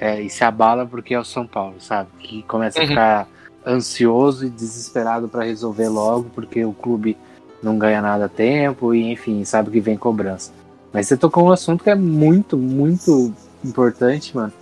é, 0.00 0.20
e 0.20 0.28
se 0.28 0.42
abala 0.42 0.84
porque 0.84 1.14
é 1.14 1.20
o 1.20 1.24
São 1.24 1.46
Paulo, 1.46 1.76
sabe? 1.78 2.08
Que 2.18 2.42
começa 2.42 2.78
uhum. 2.78 2.86
a 2.86 2.88
ficar 2.88 3.28
ansioso 3.64 4.46
e 4.46 4.50
desesperado 4.50 5.28
para 5.28 5.44
resolver 5.44 5.88
logo 5.88 6.30
porque 6.34 6.64
o 6.64 6.72
clube 6.72 7.16
não 7.62 7.78
ganha 7.78 8.00
nada 8.00 8.26
a 8.26 8.28
tempo 8.28 8.94
e 8.94 9.10
enfim, 9.12 9.44
sabe 9.44 9.70
que 9.70 9.80
vem 9.80 9.96
cobrança. 9.96 10.52
Mas 10.92 11.06
você 11.06 11.16
tocou 11.16 11.46
um 11.46 11.52
assunto 11.52 11.84
que 11.84 11.90
é 11.90 11.94
muito, 11.94 12.56
muito 12.56 13.32
importante, 13.64 14.34
mano, 14.34 14.52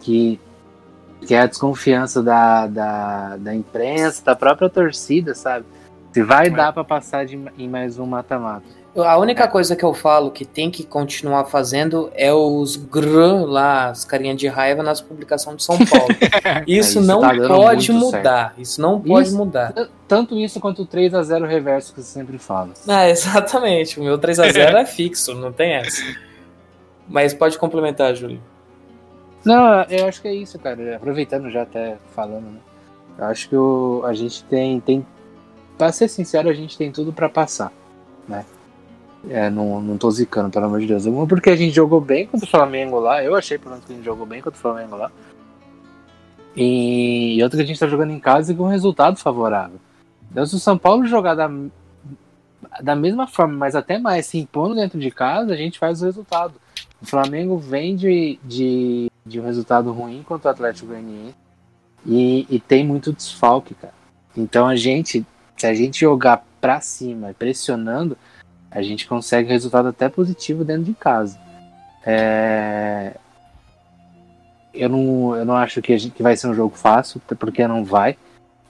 que, 0.00 0.40
que 1.26 1.34
é 1.34 1.40
a 1.40 1.46
desconfiança 1.46 2.22
da, 2.22 2.66
da, 2.66 3.36
da 3.36 3.54
imprensa, 3.54 4.24
da 4.24 4.34
própria 4.34 4.70
torcida, 4.70 5.34
sabe? 5.34 5.66
Se 6.12 6.22
vai 6.22 6.46
é. 6.46 6.50
dar 6.50 6.72
para 6.72 6.84
passar 6.84 7.26
de, 7.26 7.38
em 7.58 7.68
mais 7.68 7.98
um 7.98 8.06
mata-mata. 8.06 8.64
A 8.96 9.18
única 9.18 9.46
coisa 9.46 9.76
que 9.76 9.84
eu 9.84 9.92
falo 9.92 10.30
que 10.30 10.44
tem 10.44 10.70
que 10.70 10.82
continuar 10.82 11.44
fazendo 11.44 12.10
é 12.14 12.32
os 12.32 12.76
grrr 12.76 13.44
lá, 13.44 13.90
as 13.90 14.04
carinhas 14.04 14.36
de 14.38 14.48
raiva 14.48 14.82
nas 14.82 15.00
publicações 15.00 15.58
de 15.58 15.64
São 15.64 15.76
Paulo. 15.78 16.08
Isso, 16.66 16.98
é, 16.98 17.00
isso 17.00 17.00
não 17.02 17.20
tá 17.20 17.34
pode 17.46 17.92
mudar. 17.92 18.20
Certo. 18.22 18.60
Isso 18.60 18.80
não 18.80 19.00
pode 19.00 19.28
isso, 19.28 19.36
mudar. 19.36 19.74
Tanto 20.08 20.38
isso 20.38 20.58
quanto 20.60 20.82
o 20.82 20.86
3 20.86 21.14
a 21.14 21.22
0 21.22 21.46
reverso 21.46 21.92
que 21.92 22.00
você 22.00 22.08
sempre 22.08 22.38
fala. 22.38 22.70
Ah, 22.88 23.08
exatamente. 23.08 24.00
O 24.00 24.02
meu 24.02 24.18
3 24.18 24.40
a 24.40 24.50
0 24.50 24.78
é 24.78 24.86
fixo, 24.86 25.34
não 25.34 25.52
tem 25.52 25.74
essa. 25.74 26.02
Mas 27.08 27.34
pode 27.34 27.58
complementar, 27.58 28.14
Júlio. 28.14 28.40
Não, 29.44 29.82
eu 29.84 30.06
acho 30.06 30.20
que 30.20 30.28
é 30.28 30.34
isso, 30.34 30.58
cara. 30.58 30.96
Aproveitando 30.96 31.50
já 31.50 31.62
até 31.62 31.96
falando, 32.14 32.46
né? 32.46 32.58
Eu 33.18 33.24
acho 33.26 33.48
que 33.48 33.56
o, 33.56 34.02
a 34.04 34.12
gente 34.12 34.42
tem, 34.44 34.80
tem. 34.80 35.06
Pra 35.78 35.92
ser 35.92 36.08
sincero, 36.08 36.48
a 36.48 36.52
gente 36.52 36.76
tem 36.76 36.90
tudo 36.90 37.12
para 37.12 37.28
passar, 37.28 37.72
né? 38.28 38.44
É, 39.28 39.50
não, 39.50 39.80
não 39.80 39.98
tô 39.98 40.10
zicando, 40.10 40.50
pelo 40.50 40.66
amor 40.66 40.80
de 40.80 40.86
Deus. 40.86 41.04
Uma 41.06 41.26
porque 41.26 41.50
a 41.50 41.56
gente 41.56 41.74
jogou 41.74 42.00
bem 42.00 42.26
contra 42.26 42.46
o 42.46 42.50
Flamengo 42.50 43.00
lá. 43.00 43.22
Eu 43.22 43.34
achei, 43.34 43.58
pelo 43.58 43.72
menos, 43.72 43.84
que 43.84 43.92
a 43.92 43.96
gente 43.96 44.04
jogou 44.04 44.26
bem 44.26 44.40
contra 44.40 44.58
o 44.58 44.60
Flamengo 44.60 44.96
lá. 44.96 45.10
E, 46.56 47.38
outra 47.42 47.58
que 47.58 47.64
a 47.64 47.66
gente 47.66 47.78
tá 47.78 47.86
jogando 47.86 48.12
em 48.12 48.20
casa 48.20 48.52
e 48.52 48.56
com 48.56 48.64
um 48.64 48.68
resultado 48.68 49.18
favorável. 49.18 49.78
Então, 50.30 50.46
se 50.46 50.54
o 50.54 50.58
São 50.58 50.78
Paulo 50.78 51.06
jogar 51.06 51.34
da, 51.34 51.50
da 52.80 52.94
mesma 52.94 53.26
forma, 53.26 53.54
mas 53.54 53.74
até 53.74 53.98
mais, 53.98 54.26
se 54.26 54.38
impondo 54.38 54.74
dentro 54.74 54.98
de 54.98 55.10
casa, 55.10 55.52
a 55.52 55.56
gente 55.56 55.78
faz 55.78 56.00
o 56.00 56.06
resultado. 56.06 56.54
O 57.00 57.06
Flamengo 57.06 57.58
vem 57.58 57.94
de, 57.94 58.38
de, 58.42 59.10
de 59.24 59.40
um 59.40 59.44
resultado 59.44 59.92
ruim 59.92 60.22
contra 60.22 60.48
o 60.48 60.52
Atlético 60.52 60.88
Goianiense 60.88 61.34
e, 62.06 62.46
e 62.48 62.60
tem 62.60 62.86
muito 62.86 63.12
desfalque, 63.12 63.74
cara. 63.74 63.94
Então 64.36 64.66
a 64.66 64.76
gente, 64.76 65.26
se 65.56 65.66
a 65.66 65.74
gente 65.74 66.00
jogar 66.00 66.44
pra 66.60 66.80
cima, 66.80 67.34
pressionando, 67.38 68.16
a 68.76 68.82
gente 68.82 69.08
consegue 69.08 69.48
resultado 69.48 69.88
até 69.88 70.06
positivo 70.06 70.62
dentro 70.62 70.84
de 70.84 70.92
casa. 70.92 71.38
É... 72.04 73.16
Eu, 74.74 74.90
não, 74.90 75.34
eu 75.34 75.46
não 75.46 75.56
acho 75.56 75.80
que, 75.80 75.96
gente, 75.96 76.12
que 76.12 76.22
vai 76.22 76.36
ser 76.36 76.48
um 76.48 76.54
jogo 76.54 76.76
fácil, 76.76 77.18
porque 77.38 77.66
não 77.66 77.82
vai. 77.82 78.18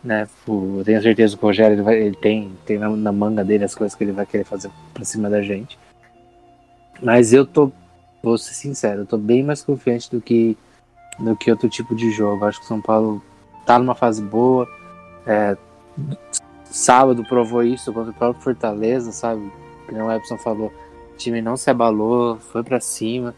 Né? 0.04 0.28
Eu 0.46 0.82
tenho 0.84 1.02
certeza 1.02 1.36
que 1.36 1.44
o 1.44 1.48
Rogério 1.48 1.75
ele, 1.75 1.82
vai, 1.82 2.00
ele 2.00 2.14
tem, 2.14 2.52
tem 2.64 2.78
na, 2.78 2.88
na, 2.88 3.10
manga 3.10 3.42
dele 3.42 3.64
as 3.64 3.75
coisas 3.75 3.96
que 3.96 4.04
ele 4.04 4.12
vai 4.12 4.25
querer 4.25 4.44
fazer 4.44 4.70
pra 4.94 5.04
cima 5.04 5.28
da 5.28 5.42
gente. 5.42 5.76
Mas 7.02 7.32
eu 7.32 7.44
tô, 7.44 7.72
vou 8.22 8.38
ser 8.38 8.54
sincero, 8.54 9.00
eu 9.00 9.06
tô 9.06 9.18
bem 9.18 9.42
mais 9.42 9.62
confiante 9.62 10.08
do 10.08 10.20
que, 10.20 10.56
do 11.18 11.34
que 11.34 11.50
outro 11.50 11.68
tipo 11.68 11.96
de 11.96 12.12
jogo. 12.12 12.44
Acho 12.44 12.60
que 12.60 12.64
o 12.64 12.68
São 12.68 12.80
Paulo 12.80 13.20
tá 13.66 13.76
numa 13.76 13.96
fase 13.96 14.22
boa. 14.22 14.68
É, 15.26 15.56
sábado 16.64 17.25
provou 17.25 17.64
isso 17.64 17.92
contra 17.92 18.12
o 18.12 18.14
próprio 18.14 18.44
Fortaleza, 18.44 19.10
sabe? 19.10 19.50
Como 19.86 20.04
o 20.04 20.12
Epson 20.12 20.36
falou, 20.36 20.72
o 21.12 21.16
time 21.16 21.40
não 21.40 21.56
se 21.56 21.70
abalou, 21.70 22.36
foi 22.36 22.62
para 22.62 22.80
cima. 22.80 23.34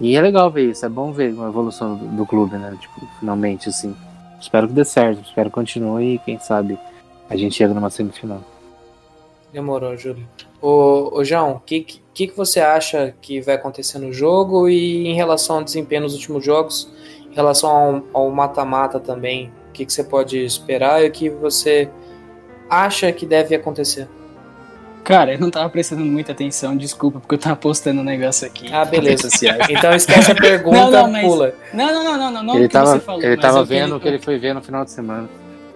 E 0.00 0.16
é 0.16 0.20
legal 0.20 0.50
ver 0.50 0.70
isso, 0.70 0.84
é 0.84 0.88
bom 0.88 1.12
ver 1.12 1.32
uma 1.32 1.48
evolução 1.48 1.96
do, 1.96 2.06
do, 2.06 2.26
clube, 2.26 2.56
né? 2.56 2.76
Tipo, 2.80 3.06
finalmente, 3.20 3.68
assim. 3.68 3.94
Espero 4.40 4.68
que 4.68 4.74
dê 4.74 4.84
certo, 4.84 5.22
espero 5.22 5.48
que 5.48 5.54
continue 5.54 6.14
e 6.14 6.18
quem 6.18 6.38
sabe 6.38 6.78
a 7.30 7.36
gente 7.36 7.54
chega 7.54 7.72
numa 7.72 7.88
semifinal. 7.88 8.40
Demorou, 9.52 9.96
Júlio. 9.96 10.26
Ô, 10.60 11.10
ô 11.18 11.24
João, 11.24 11.52
o 11.52 11.60
que, 11.60 11.80
que, 11.80 12.26
que 12.26 12.36
você 12.36 12.60
acha 12.60 13.14
que 13.22 13.40
vai 13.40 13.54
acontecer 13.54 13.98
no 13.98 14.12
jogo 14.12 14.68
e 14.68 15.06
em 15.06 15.14
relação 15.14 15.58
ao 15.58 15.64
desempenho 15.64 16.02
nos 16.02 16.14
últimos 16.14 16.44
jogos, 16.44 16.92
em 17.30 17.34
relação 17.34 18.04
ao 18.12 18.30
mata-mata 18.30 18.98
também, 18.98 19.52
o 19.68 19.72
que, 19.72 19.86
que 19.86 19.92
você 19.92 20.02
pode 20.02 20.38
esperar 20.44 21.04
e 21.04 21.08
o 21.08 21.12
que 21.12 21.30
você 21.30 21.88
acha 22.68 23.12
que 23.12 23.24
deve 23.24 23.54
acontecer? 23.54 24.08
Cara, 25.04 25.34
eu 25.34 25.38
não 25.38 25.50
tava 25.50 25.68
prestando 25.68 26.02
muita 26.02 26.32
atenção, 26.32 26.74
desculpa, 26.74 27.20
porque 27.20 27.34
eu 27.34 27.38
tava 27.38 27.56
postando 27.56 28.00
um 28.00 28.04
negócio 28.04 28.46
aqui. 28.46 28.72
Ah, 28.72 28.86
beleza. 28.86 29.28
então 29.68 29.92
esquece 29.94 30.32
a 30.32 30.34
pergunta, 30.34 30.78
não, 30.78 30.90
não, 30.90 31.10
mas... 31.12 31.22
pula. 31.26 31.54
Não, 31.74 31.92
não, 31.92 32.04
não, 32.04 32.18
não, 32.18 32.32
não, 32.32 32.42
não 32.42 32.56
ele 32.56 32.68
tava, 32.68 32.98
falou, 32.98 33.22
Ele 33.22 33.36
tava 33.36 33.62
vendo 33.64 33.96
o 33.96 34.00
que 34.00 34.08
ele 34.08 34.18
foi 34.18 34.38
ver 34.38 34.54
no 34.54 34.62
final 34.62 34.82
de 34.82 34.90
semana. 34.90 35.28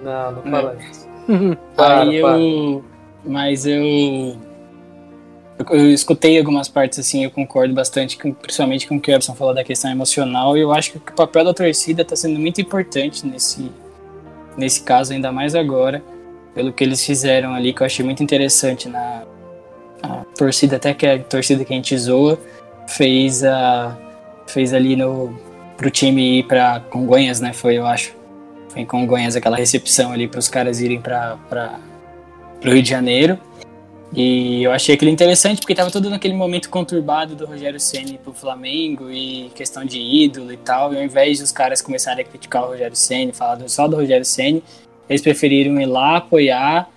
Não, 0.03 0.33
não 0.33 0.43
fala 0.43 0.77
isso. 0.91 1.07
para, 1.77 2.01
Aí 2.01 2.17
eu. 2.17 2.83
Mas 3.23 3.67
eu. 3.67 4.39
Eu 5.71 5.91
escutei 5.91 6.39
algumas 6.39 6.69
partes 6.69 6.99
assim, 7.01 7.25
eu 7.25 7.31
concordo 7.31 7.75
bastante, 7.75 8.17
com, 8.17 8.33
principalmente 8.33 8.87
com 8.87 8.97
o 8.97 9.01
que 9.01 9.11
o 9.11 9.15
Ebson 9.15 9.35
falou 9.35 9.53
da 9.53 9.65
questão 9.65 9.91
emocional. 9.91 10.57
E 10.57 10.61
eu 10.61 10.73
acho 10.73 10.93
que 10.93 10.97
o 10.99 11.15
papel 11.15 11.45
da 11.45 11.53
torcida 11.53 12.01
está 12.01 12.17
sendo 12.17 12.39
muito 12.39 12.61
importante 12.61 13.27
nesse, 13.27 13.71
nesse 14.57 14.83
caso, 14.83 15.13
ainda 15.13 15.31
mais 15.31 15.55
agora 15.55 16.03
pelo 16.55 16.73
que 16.73 16.83
eles 16.83 17.05
fizeram 17.05 17.55
ali, 17.55 17.73
que 17.73 17.83
eu 17.83 17.87
achei 17.87 18.05
muito 18.05 18.23
interessante 18.23 18.89
na 18.89 19.25
a 20.03 20.25
torcida, 20.37 20.77
até 20.77 20.95
que 20.95 21.07
a 21.07 21.19
torcida 21.19 21.65
que 21.65 21.73
a 21.73 21.77
gente 21.77 21.97
zoa, 21.99 22.39
fez, 22.87 23.43
a, 23.45 23.97
fez 24.47 24.73
ali 24.73 24.97
no, 24.97 25.37
pro 25.77 25.91
time 25.91 26.41
ir 26.41 26.43
para 26.45 26.81
Congonhas, 26.81 27.41
né? 27.41 27.53
Foi, 27.53 27.77
eu 27.77 27.87
acho. 27.87 28.17
Foi 28.69 28.83
em 28.83 28.87
Congonhas 28.87 29.35
aquela 29.35 29.57
recepção 29.57 30.13
ali 30.13 30.29
para 30.29 30.39
os 30.39 30.49
caras 30.49 30.81
irem 30.81 31.01
para 31.01 31.39
o 32.65 32.69
Rio 32.69 32.83
de 32.83 32.89
Janeiro. 32.89 33.39
E 34.15 34.63
eu 34.63 34.73
achei 34.73 34.95
aquilo 34.95 35.11
interessante 35.11 35.61
porque 35.61 35.75
estava 35.75 35.91
tudo 35.91 36.09
naquele 36.09 36.35
momento 36.35 36.71
conturbado 36.71 37.35
do 37.35 37.45
Rogério 37.45 37.79
Ceni 37.79 38.19
pro 38.19 38.33
Flamengo 38.33 39.11
e 39.11 39.51
questão 39.55 39.85
de 39.85 40.01
ídolo 40.01 40.53
e 40.53 40.57
tal. 40.57 40.93
E 40.95 40.97
ao 40.97 41.03
invés 41.03 41.39
de 41.39 41.45
os 41.45 41.53
caras 41.53 41.83
começarem 41.83 42.25
a 42.25 42.29
criticar 42.29 42.65
o 42.65 42.69
Rogério 42.69 42.97
Ceni, 42.97 43.33
falar 43.33 43.69
só 43.69 43.87
do 43.87 43.97
Rogério 43.97 44.25
Ceni, 44.25 44.63
eles 45.09 45.23
preferiram 45.23 45.81
ir 45.81 45.87
lá 45.87 46.19
apoiar 46.19 46.89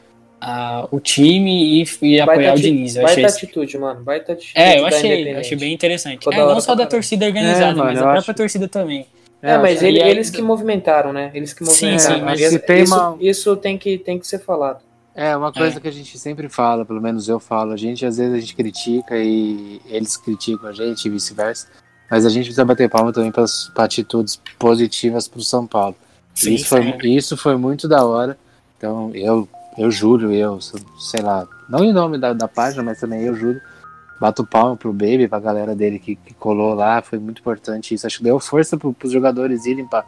uh, 0.42 0.88
o 0.92 1.00
time 1.00 1.82
e, 1.82 1.86
e 2.02 2.20
apoiar 2.20 2.54
o 2.54 2.60
Diniz. 2.60 2.96
Eu 2.96 3.06
achei 3.06 3.24
atitude, 3.24 3.78
mano. 3.78 4.02
Baita 4.04 4.34
atitude. 4.34 4.54
É, 4.56 4.80
eu 4.80 4.86
achei, 4.86 5.34
eu 5.34 5.40
achei 5.40 5.58
bem 5.58 5.74
interessante. 5.74 6.28
É, 6.32 6.38
não 6.38 6.60
só 6.60 6.76
da 6.76 6.86
torcida 6.86 7.26
organizada, 7.26 7.64
é, 7.64 7.74
mano, 7.74 7.84
mas 7.84 7.98
a 7.98 8.02
própria 8.02 8.20
acho... 8.20 8.34
torcida 8.34 8.68
também. 8.68 9.06
É, 9.42 9.58
mas 9.58 9.82
ele, 9.82 10.00
eles 10.00 10.30
que 10.30 10.42
movimentaram, 10.42 11.12
né? 11.12 11.32
Eles 11.34 11.52
que 11.52 11.64
movimentaram. 11.64 12.00
Sim, 12.00 12.20
sim, 12.20 12.22
mas 12.24 12.40
isso, 12.40 12.60
tem 12.60 12.84
uma... 12.84 13.18
isso 13.20 13.56
tem, 13.58 13.78
que, 13.78 13.98
tem 13.98 14.20
que 14.20 14.28
ser 14.28 14.40
falado. 14.40 14.82
É, 15.16 15.36
uma 15.36 15.52
coisa 15.52 15.78
é. 15.78 15.82
que 15.82 15.88
a 15.88 15.92
gente 15.92 16.18
sempre 16.18 16.48
fala, 16.48 16.86
pelo 16.86 17.02
menos 17.02 17.28
eu 17.28 17.40
falo, 17.40 17.72
a 17.72 17.78
gente 17.78 18.06
às 18.06 18.18
vezes 18.18 18.34
a 18.34 18.40
gente 18.40 18.56
critica 18.56 19.18
e 19.18 19.82
eles 19.88 20.16
criticam 20.16 20.70
a 20.70 20.72
gente 20.72 21.06
e 21.06 21.10
vice-versa, 21.10 21.68
mas 22.10 22.26
a 22.26 22.30
gente 22.30 22.46
precisa 22.46 22.64
bater 22.64 22.90
palma 22.90 23.12
também 23.12 23.32
para 23.32 23.44
atitudes 23.78 24.40
positivas 24.58 25.28
para 25.28 25.40
o 25.40 25.44
São 25.44 25.68
Paulo. 25.68 25.96
Sim, 26.34 26.54
isso, 26.54 26.68
foi, 26.68 26.98
isso 27.04 27.38
foi 27.38 27.56
muito 27.56 27.88
da 27.88 28.06
hora. 28.06 28.38
Então, 28.78 29.12
eu, 29.14 29.48
eu 29.78 29.92
juro, 29.92 30.32
eu, 30.34 30.60
sei 30.62 31.22
lá, 31.22 31.48
não 31.70 31.84
em 31.84 31.94
nome 31.94 32.18
da, 32.18 32.34
da 32.34 32.48
página, 32.48 32.84
mas 32.84 33.00
também 33.00 33.22
eu 33.22 33.36
juro, 33.36 33.60
bato 34.20 34.46
palma 34.46 34.76
pro 34.76 34.92
Baby, 34.92 35.28
pra 35.28 35.40
galera 35.40 35.76
dele 35.76 36.00
que, 36.00 36.16
que 36.16 36.34
colou 36.34 36.74
lá, 36.74 37.02
foi 37.02 37.20
muito 37.20 37.40
importante 37.40 37.94
isso. 37.94 38.06
Acho 38.06 38.20
que 38.20 38.24
deu 38.24 38.40
força 38.40 38.78
pro, 38.78 38.94
pros 38.94 39.12
jogadores 39.12 39.66
irem 39.66 39.86
para 39.86 40.06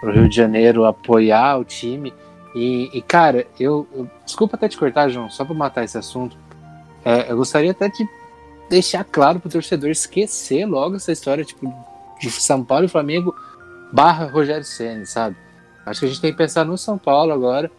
pro 0.00 0.12
Rio 0.12 0.28
de 0.28 0.36
Janeiro 0.36 0.84
apoiar 0.84 1.58
o 1.58 1.64
time. 1.64 2.12
E, 2.54 2.90
e 2.92 3.02
cara, 3.02 3.46
eu, 3.58 3.86
eu, 3.94 4.08
Desculpa 4.24 4.56
até 4.56 4.68
te 4.68 4.78
cortar, 4.78 5.08
João, 5.08 5.30
só 5.30 5.44
pra 5.44 5.54
matar 5.54 5.84
esse 5.84 5.98
assunto. 5.98 6.36
É, 7.04 7.30
eu 7.30 7.36
gostaria 7.36 7.70
até 7.70 7.88
de 7.88 8.08
deixar 8.68 9.04
claro 9.04 9.38
pro 9.38 9.50
torcedor 9.50 9.90
esquecer 9.90 10.66
logo 10.66 10.96
essa 10.96 11.12
história, 11.12 11.44
tipo, 11.44 11.72
de 12.20 12.30
São 12.30 12.64
Paulo 12.64 12.86
e 12.86 12.88
Flamengo 12.88 13.34
barra 13.92 14.26
Rogério 14.26 14.64
Senna, 14.64 15.06
sabe? 15.06 15.36
Acho 15.86 16.00
que 16.00 16.06
a 16.06 16.08
gente 16.08 16.20
tem 16.20 16.32
que 16.32 16.38
pensar 16.38 16.64
no 16.64 16.76
São 16.76 16.98
Paulo 16.98 17.32
agora. 17.32 17.70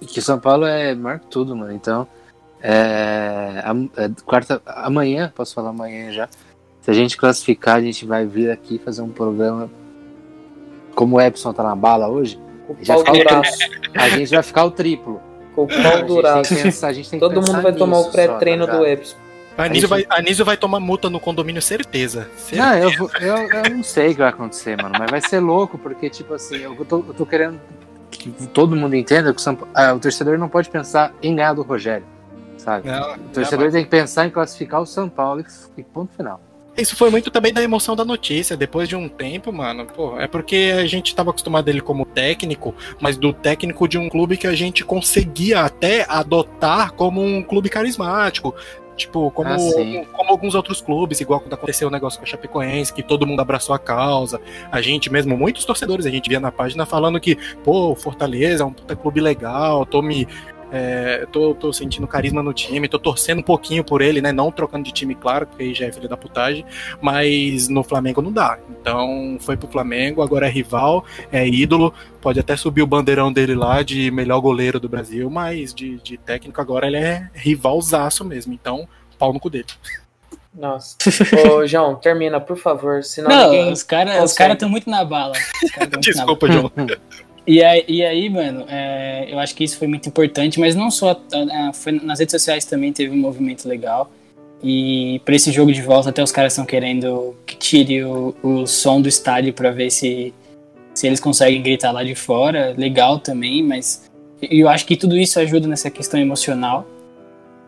E 0.00 0.06
que 0.06 0.22
São 0.22 0.40
Paulo 0.40 0.64
é 0.64 0.94
maior 0.94 1.20
que 1.20 1.26
tudo, 1.26 1.54
mano. 1.54 1.72
Então, 1.72 2.08
é, 2.62 3.62
é, 3.96 4.10
quarta, 4.24 4.62
amanhã, 4.66 5.30
posso 5.36 5.54
falar 5.54 5.68
amanhã 5.68 6.10
já. 6.10 6.28
Se 6.80 6.90
a 6.90 6.94
gente 6.94 7.16
classificar, 7.16 7.76
a 7.76 7.80
gente 7.82 8.06
vai 8.06 8.24
vir 8.24 8.50
aqui 8.50 8.78
fazer 8.78 9.02
um 9.02 9.10
programa. 9.10 9.70
Como 10.94 11.16
o 11.16 11.20
Epson 11.20 11.52
tá 11.52 11.62
na 11.62 11.76
bala 11.76 12.08
hoje, 12.08 12.40
já 12.80 12.94
a 13.94 14.08
gente 14.08 14.30
vai 14.30 14.42
ficar 14.42 14.64
o 14.64 14.70
triplo. 14.70 15.20
Com 15.54 15.64
o 15.64 15.68
pau 15.68 16.02
duraço. 16.06 16.54
Todo 17.20 17.42
mundo 17.42 17.60
vai 17.60 17.72
tomar 17.72 17.98
o 17.98 18.10
pré-treino 18.10 18.66
do 18.66 18.84
Epson. 18.84 19.16
A 19.56 19.64
Anísio, 19.64 19.88
vai, 19.88 20.04
a 20.08 20.44
vai 20.44 20.56
tomar 20.56 20.80
multa 20.80 21.08
no 21.08 21.20
condomínio, 21.20 21.62
certeza. 21.62 22.28
certeza. 22.36 22.62
Não, 22.62 22.76
eu, 22.76 23.10
eu, 23.20 23.64
eu 23.64 23.70
não 23.70 23.82
sei 23.84 24.08
o 24.08 24.12
que 24.12 24.18
vai 24.18 24.28
acontecer, 24.28 24.76
mano. 24.80 24.94
Mas 24.98 25.10
vai 25.10 25.20
ser 25.20 25.38
louco, 25.38 25.78
porque, 25.78 26.10
tipo 26.10 26.34
assim, 26.34 26.56
eu 26.56 26.74
tô, 26.84 27.04
eu 27.06 27.14
tô 27.14 27.24
querendo 27.24 27.60
que 28.10 28.30
todo 28.48 28.74
mundo 28.74 28.94
entenda 28.94 29.32
que 29.32 29.40
o, 29.40 29.42
São, 29.42 29.56
ah, 29.74 29.92
o 29.92 30.00
torcedor 30.00 30.38
não 30.38 30.48
pode 30.48 30.68
pensar 30.70 31.14
em 31.22 31.36
ganhar 31.36 31.52
do 31.52 31.62
Rogério. 31.62 32.06
Sabe? 32.56 32.88
Não, 32.88 33.14
o 33.14 33.18
torcedor 33.32 33.70
tem 33.70 33.84
que 33.84 33.90
pensar 33.90 34.26
em 34.26 34.30
classificar 34.30 34.80
o 34.80 34.86
São 34.86 35.08
Paulo 35.08 35.44
e 35.76 35.82
ponto 35.82 36.14
final. 36.14 36.40
Isso 36.76 36.96
foi 36.96 37.08
muito 37.08 37.30
também 37.30 37.52
da 37.52 37.62
emoção 37.62 37.94
da 37.94 38.04
notícia. 38.04 38.56
Depois 38.56 38.88
de 38.88 38.96
um 38.96 39.08
tempo, 39.08 39.52
mano, 39.52 39.86
pô, 39.86 40.18
é 40.18 40.26
porque 40.26 40.74
a 40.76 40.86
gente 40.86 41.08
estava 41.08 41.30
acostumado 41.30 41.68
ele 41.68 41.80
como 41.80 42.04
técnico, 42.04 42.74
mas 43.00 43.16
do 43.16 43.32
técnico 43.32 43.86
de 43.86 43.96
um 43.96 44.08
clube 44.08 44.36
que 44.36 44.46
a 44.46 44.54
gente 44.54 44.84
conseguia 44.84 45.60
até 45.60 46.04
adotar 46.08 46.92
como 46.92 47.22
um 47.22 47.42
clube 47.42 47.68
carismático. 47.68 48.54
Tipo, 48.96 49.30
como, 49.30 49.50
ah, 49.50 50.06
como 50.12 50.30
alguns 50.30 50.54
outros 50.54 50.80
clubes, 50.80 51.20
igual 51.20 51.40
quando 51.40 51.54
aconteceu 51.54 51.88
o 51.88 51.90
negócio 51.90 52.18
com 52.18 52.24
a 52.24 52.28
Chapecoense, 52.28 52.92
que 52.92 53.02
todo 53.02 53.26
mundo 53.26 53.40
abraçou 53.40 53.74
a 53.74 53.78
causa. 53.78 54.40
A 54.70 54.80
gente 54.80 55.10
mesmo, 55.10 55.36
muitos 55.36 55.64
torcedores, 55.64 56.06
a 56.06 56.10
gente 56.10 56.28
via 56.28 56.40
na 56.40 56.52
página 56.52 56.86
falando 56.86 57.20
que, 57.20 57.36
pô, 57.64 57.94
Fortaleza 57.94 58.62
é 58.62 58.66
um 58.66 58.72
puta 58.72 58.94
clube 58.94 59.20
legal, 59.20 59.84
tô 59.84 60.00
me 60.00 60.28
é, 60.72 61.26
tô, 61.32 61.54
tô 61.54 61.72
sentindo 61.72 62.06
carisma 62.06 62.42
no 62.42 62.52
time, 62.52 62.88
tô 62.88 62.98
torcendo 62.98 63.38
um 63.38 63.42
pouquinho 63.42 63.84
por 63.84 64.02
ele, 64.02 64.20
né? 64.20 64.32
Não 64.32 64.50
trocando 64.50 64.84
de 64.84 64.92
time, 64.92 65.14
claro, 65.14 65.46
porque 65.46 65.62
aí 65.62 65.74
já 65.74 65.86
é 65.86 65.92
filho 65.92 66.08
da 66.08 66.16
putagem, 66.16 66.64
mas 67.00 67.68
no 67.68 67.82
Flamengo 67.82 68.22
não 68.22 68.32
dá. 68.32 68.58
Então 68.80 69.36
foi 69.40 69.56
pro 69.56 69.68
Flamengo, 69.68 70.22
agora 70.22 70.46
é 70.46 70.50
rival, 70.50 71.04
é 71.30 71.46
ídolo, 71.46 71.92
pode 72.20 72.40
até 72.40 72.56
subir 72.56 72.82
o 72.82 72.86
bandeirão 72.86 73.32
dele 73.32 73.54
lá 73.54 73.82
de 73.82 74.10
melhor 74.10 74.40
goleiro 74.40 74.80
do 74.80 74.88
Brasil, 74.88 75.28
mas 75.30 75.74
de, 75.74 75.96
de 75.98 76.16
técnico 76.16 76.60
agora 76.60 76.86
ele 76.86 76.96
é 76.96 77.28
rivalzaço 77.34 78.24
mesmo. 78.24 78.52
Então, 78.52 78.88
pau 79.18 79.32
no 79.32 79.40
cu 79.40 79.50
dele. 79.50 79.66
Nossa. 80.54 80.96
Ô, 81.50 81.66
João, 81.66 81.96
termina, 81.96 82.40
por 82.40 82.56
favor. 82.56 83.02
Senão 83.02 83.28
não, 83.28 83.50
ninguém 83.50 83.72
os 83.72 83.82
caras 83.82 84.32
cara 84.34 84.52
estão 84.52 84.68
muito 84.68 84.88
na 84.88 85.04
bala. 85.04 85.34
Desculpa, 86.00 86.46
João. 86.50 86.70
E 87.46 87.62
aí, 87.62 87.84
e 87.86 88.04
aí 88.04 88.30
mano, 88.30 88.64
é, 88.68 89.26
eu 89.30 89.38
acho 89.38 89.54
que 89.54 89.64
isso 89.64 89.76
foi 89.76 89.86
muito 89.86 90.08
importante, 90.08 90.58
mas 90.58 90.74
não 90.74 90.90
só. 90.90 91.20
Foi, 91.74 91.92
nas 91.92 92.18
redes 92.18 92.32
sociais 92.32 92.64
também 92.64 92.92
teve 92.92 93.14
um 93.14 93.18
movimento 93.18 93.68
legal. 93.68 94.10
E 94.62 95.20
para 95.24 95.34
esse 95.34 95.52
jogo 95.52 95.72
de 95.72 95.82
volta, 95.82 96.08
até 96.08 96.22
os 96.22 96.32
caras 96.32 96.54
estão 96.54 96.64
querendo 96.64 97.36
que 97.44 97.54
tire 97.54 98.02
o, 98.04 98.34
o 98.42 98.66
som 98.66 99.00
do 99.00 99.08
estádio 99.08 99.52
para 99.52 99.70
ver 99.70 99.90
se, 99.90 100.32
se 100.94 101.06
eles 101.06 101.20
conseguem 101.20 101.62
gritar 101.62 101.92
lá 101.92 102.02
de 102.02 102.14
fora. 102.14 102.74
Legal 102.76 103.18
também, 103.18 103.62
mas 103.62 104.10
eu 104.40 104.68
acho 104.68 104.86
que 104.86 104.96
tudo 104.96 105.16
isso 105.18 105.38
ajuda 105.38 105.68
nessa 105.68 105.90
questão 105.90 106.18
emocional 106.18 106.86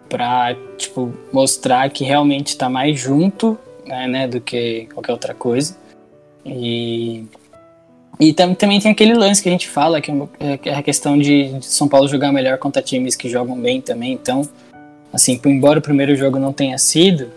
para 0.09 0.57
tipo, 0.79 1.13
mostrar 1.33 1.91
que 1.91 2.05
realmente 2.05 2.49
está 2.49 2.69
mais 2.69 2.99
junto 2.99 3.59
né, 3.85 4.07
né, 4.07 4.29
do 4.29 4.41
que 4.41 4.89
qualquer 4.93 5.13
outra 5.13 5.35
coisa. 5.35 5.77
E 6.45 7.25
e 8.19 8.33
tam, 8.33 8.55
também 8.55 8.81
tem 8.81 8.91
aquele 8.91 9.15
lance 9.15 9.43
que 9.43 9.49
a 9.49 9.53
gente 9.53 9.69
fala, 9.69 10.01
que 10.01 10.11
é, 10.11 10.59
é 10.65 10.75
a 10.75 10.83
questão 10.83 11.19
de, 11.19 11.59
de, 11.59 11.67
São 11.67 11.87
Paulo 11.87 12.09
jogar 12.09 12.33
melhor 12.33 12.57
contra 12.59 12.81
times 12.81 13.15
que 13.15 13.29
jogam 13.29 13.61
bem 13.61 13.81
também. 13.81 14.13
Então, 14.13 14.49
assim, 15.13 15.39
embora 15.45 15.79
o 15.79 15.83
primeiro 15.83 16.17
jogo 16.17 16.39
não 16.39 16.53
tenha 16.53 16.79
sido, 16.79 17.31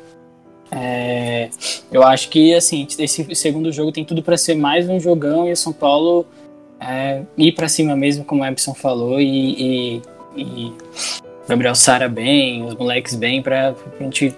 é, 0.71 1.49
eu 1.91 2.03
acho 2.03 2.29
que 2.29 2.53
assim 2.53 2.87
esse 2.99 3.35
segundo 3.35 3.71
jogo 3.71 3.91
tem 3.91 4.05
tudo 4.05 4.21
para 4.21 4.37
ser 4.37 4.55
mais 4.55 4.87
um 4.87 4.99
jogão 4.99 5.47
e 5.47 5.51
o 5.51 5.57
São 5.57 5.73
Paulo 5.73 6.27
é, 6.79 7.23
ir 7.37 7.53
para 7.53 7.67
cima 7.67 7.95
mesmo, 7.95 8.23
como 8.23 8.43
o 8.43 8.45
Epson 8.45 8.73
falou, 8.73 9.19
e, 9.19 9.97
e, 9.97 10.01
e 10.37 10.73
Gabriel 11.47 11.75
Sara 11.75 12.07
bem, 12.07 12.63
os 12.63 12.75
moleques 12.75 13.15
bem, 13.15 13.41
para 13.41 13.75
a 13.99 14.03
gente 14.03 14.33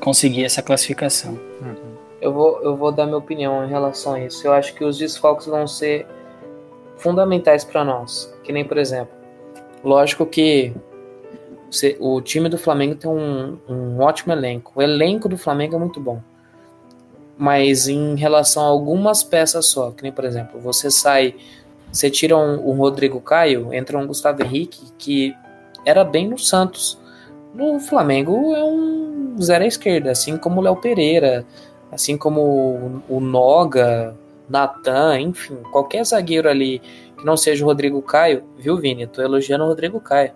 conseguir 0.00 0.44
essa 0.44 0.62
classificação. 0.62 1.38
Uhum 1.60 1.93
eu 2.24 2.32
vou, 2.32 2.58
eu 2.62 2.74
vou 2.74 2.90
dar 2.90 3.04
minha 3.04 3.18
opinião 3.18 3.62
em 3.64 3.68
relação 3.68 4.14
a 4.14 4.20
isso. 4.20 4.46
Eu 4.46 4.54
acho 4.54 4.74
que 4.74 4.82
os 4.82 4.96
desfalques 4.96 5.46
vão 5.46 5.66
ser 5.66 6.06
fundamentais 6.96 7.64
para 7.64 7.84
nós. 7.84 8.34
Que 8.42 8.50
nem, 8.50 8.64
por 8.64 8.78
exemplo, 8.78 9.14
lógico 9.84 10.24
que 10.24 10.74
o 12.00 12.22
time 12.22 12.48
do 12.48 12.56
Flamengo 12.56 12.94
tem 12.94 13.10
um, 13.10 13.58
um 13.68 14.00
ótimo 14.00 14.32
elenco. 14.32 14.72
O 14.74 14.80
elenco 14.80 15.28
do 15.28 15.36
Flamengo 15.36 15.76
é 15.76 15.78
muito 15.78 16.00
bom. 16.00 16.18
Mas 17.36 17.88
em 17.88 18.16
relação 18.16 18.62
a 18.62 18.68
algumas 18.68 19.22
peças 19.22 19.66
só, 19.66 19.90
que 19.90 20.02
nem, 20.02 20.12
por 20.12 20.24
exemplo, 20.24 20.58
você 20.58 20.90
sai, 20.90 21.34
você 21.92 22.08
tira 22.08 22.34
um, 22.38 22.70
um 22.70 22.76
Rodrigo 22.78 23.20
Caio, 23.20 23.74
entra 23.74 23.98
um 23.98 24.06
Gustavo 24.06 24.42
Henrique, 24.42 24.80
que 24.96 25.34
era 25.84 26.02
bem 26.04 26.26
no 26.26 26.38
Santos. 26.38 26.98
No 27.52 27.78
Flamengo 27.80 28.54
é 28.54 28.64
um 28.64 29.36
zero 29.42 29.64
à 29.64 29.66
esquerda, 29.66 30.12
assim 30.12 30.38
como 30.38 30.60
o 30.60 30.64
Léo 30.64 30.76
Pereira, 30.76 31.44
assim 31.94 32.18
como 32.18 33.02
o 33.08 33.20
Noga, 33.20 34.16
Natan, 34.48 35.20
enfim, 35.20 35.56
qualquer 35.70 36.04
zagueiro 36.04 36.48
ali 36.48 36.80
que 37.16 37.24
não 37.24 37.36
seja 37.36 37.64
o 37.64 37.68
Rodrigo 37.68 38.02
Caio, 38.02 38.44
viu, 38.58 38.76
Vini? 38.76 39.06
Tô 39.06 39.22
elogiando 39.22 39.64
o 39.64 39.68
Rodrigo 39.68 40.00
Caio. 40.00 40.32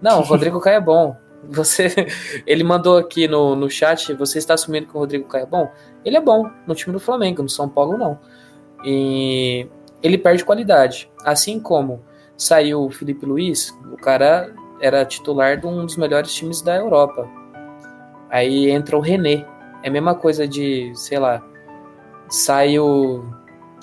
Não, 0.00 0.20
o 0.20 0.22
Rodrigo 0.22 0.60
Caio 0.60 0.76
é 0.76 0.80
bom. 0.80 1.16
Você, 1.48 1.88
ele 2.46 2.62
mandou 2.62 2.98
aqui 2.98 3.26
no, 3.26 3.56
no 3.56 3.70
chat, 3.70 4.12
você 4.12 4.36
está 4.36 4.52
assumindo 4.52 4.86
que 4.86 4.94
o 4.94 5.00
Rodrigo 5.00 5.26
Caio 5.26 5.44
é 5.44 5.46
bom? 5.46 5.72
Ele 6.04 6.18
é 6.18 6.20
bom 6.20 6.50
no 6.66 6.74
time 6.74 6.92
do 6.92 7.00
Flamengo, 7.00 7.42
no 7.42 7.48
São 7.48 7.66
Paulo 7.66 7.96
não. 7.96 8.18
E 8.84 9.66
ele 10.02 10.18
perde 10.18 10.44
qualidade. 10.44 11.10
Assim 11.24 11.58
como 11.58 12.02
saiu 12.36 12.84
o 12.84 12.90
Felipe 12.90 13.24
Luiz, 13.24 13.74
o 13.90 13.96
cara 13.96 14.52
era 14.82 15.02
titular 15.06 15.58
de 15.58 15.66
um 15.66 15.86
dos 15.86 15.96
melhores 15.96 16.30
times 16.34 16.60
da 16.60 16.76
Europa. 16.76 17.26
Aí 18.28 18.70
entra 18.70 18.98
o 18.98 19.00
René, 19.00 19.46
é 19.82 19.88
a 19.88 19.90
mesma 19.90 20.14
coisa 20.14 20.46
de, 20.46 20.92
sei 20.94 21.18
lá, 21.18 21.42
sai 22.28 22.78
o, 22.78 23.24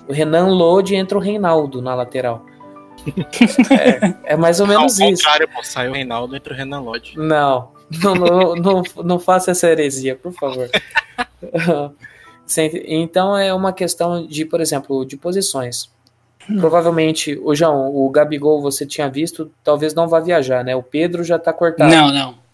o 0.07 0.13
Renan 0.13 0.47
Lodi 0.47 0.93
e 0.93 0.97
entra 0.97 1.17
o 1.17 1.21
Reinaldo 1.21 1.81
na 1.81 1.95
lateral. 1.95 2.45
é, 4.25 4.33
é, 4.33 4.37
mais 4.37 4.59
ou 4.59 4.67
menos 4.67 4.99
Ao 4.99 5.09
isso. 5.09 5.23
Contrário, 5.23 5.47
pô, 5.47 5.63
sai 5.63 5.89
o 5.89 5.93
Reinaldo 5.93 6.35
e 6.35 6.37
entra 6.37 6.53
o 6.53 6.57
Renan 6.57 6.79
Lodi. 6.81 7.13
Não, 7.17 7.69
não, 8.03 8.15
não, 8.15 8.55
não, 8.55 8.83
não 9.03 9.19
faça 9.19 9.51
essa 9.51 9.67
heresia, 9.67 10.15
por 10.15 10.31
favor. 10.33 10.69
então 12.85 13.37
é 13.37 13.53
uma 13.53 13.73
questão 13.73 14.25
de, 14.25 14.45
por 14.45 14.61
exemplo, 14.61 15.05
de 15.05 15.17
posições. 15.17 15.89
Provavelmente, 16.59 17.37
o 17.43 17.53
João, 17.53 17.93
o 17.93 18.09
Gabigol 18.09 18.61
você 18.61 18.85
tinha 18.85 19.09
visto, 19.09 19.51
talvez 19.61 19.93
não 19.93 20.07
vá 20.07 20.21
viajar, 20.21 20.63
né? 20.63 20.73
O 20.77 20.81
Pedro 20.81 21.21
já 21.21 21.37
tá 21.37 21.51
cortado. 21.51 21.93
Não, 21.93 22.09
não 22.09 22.46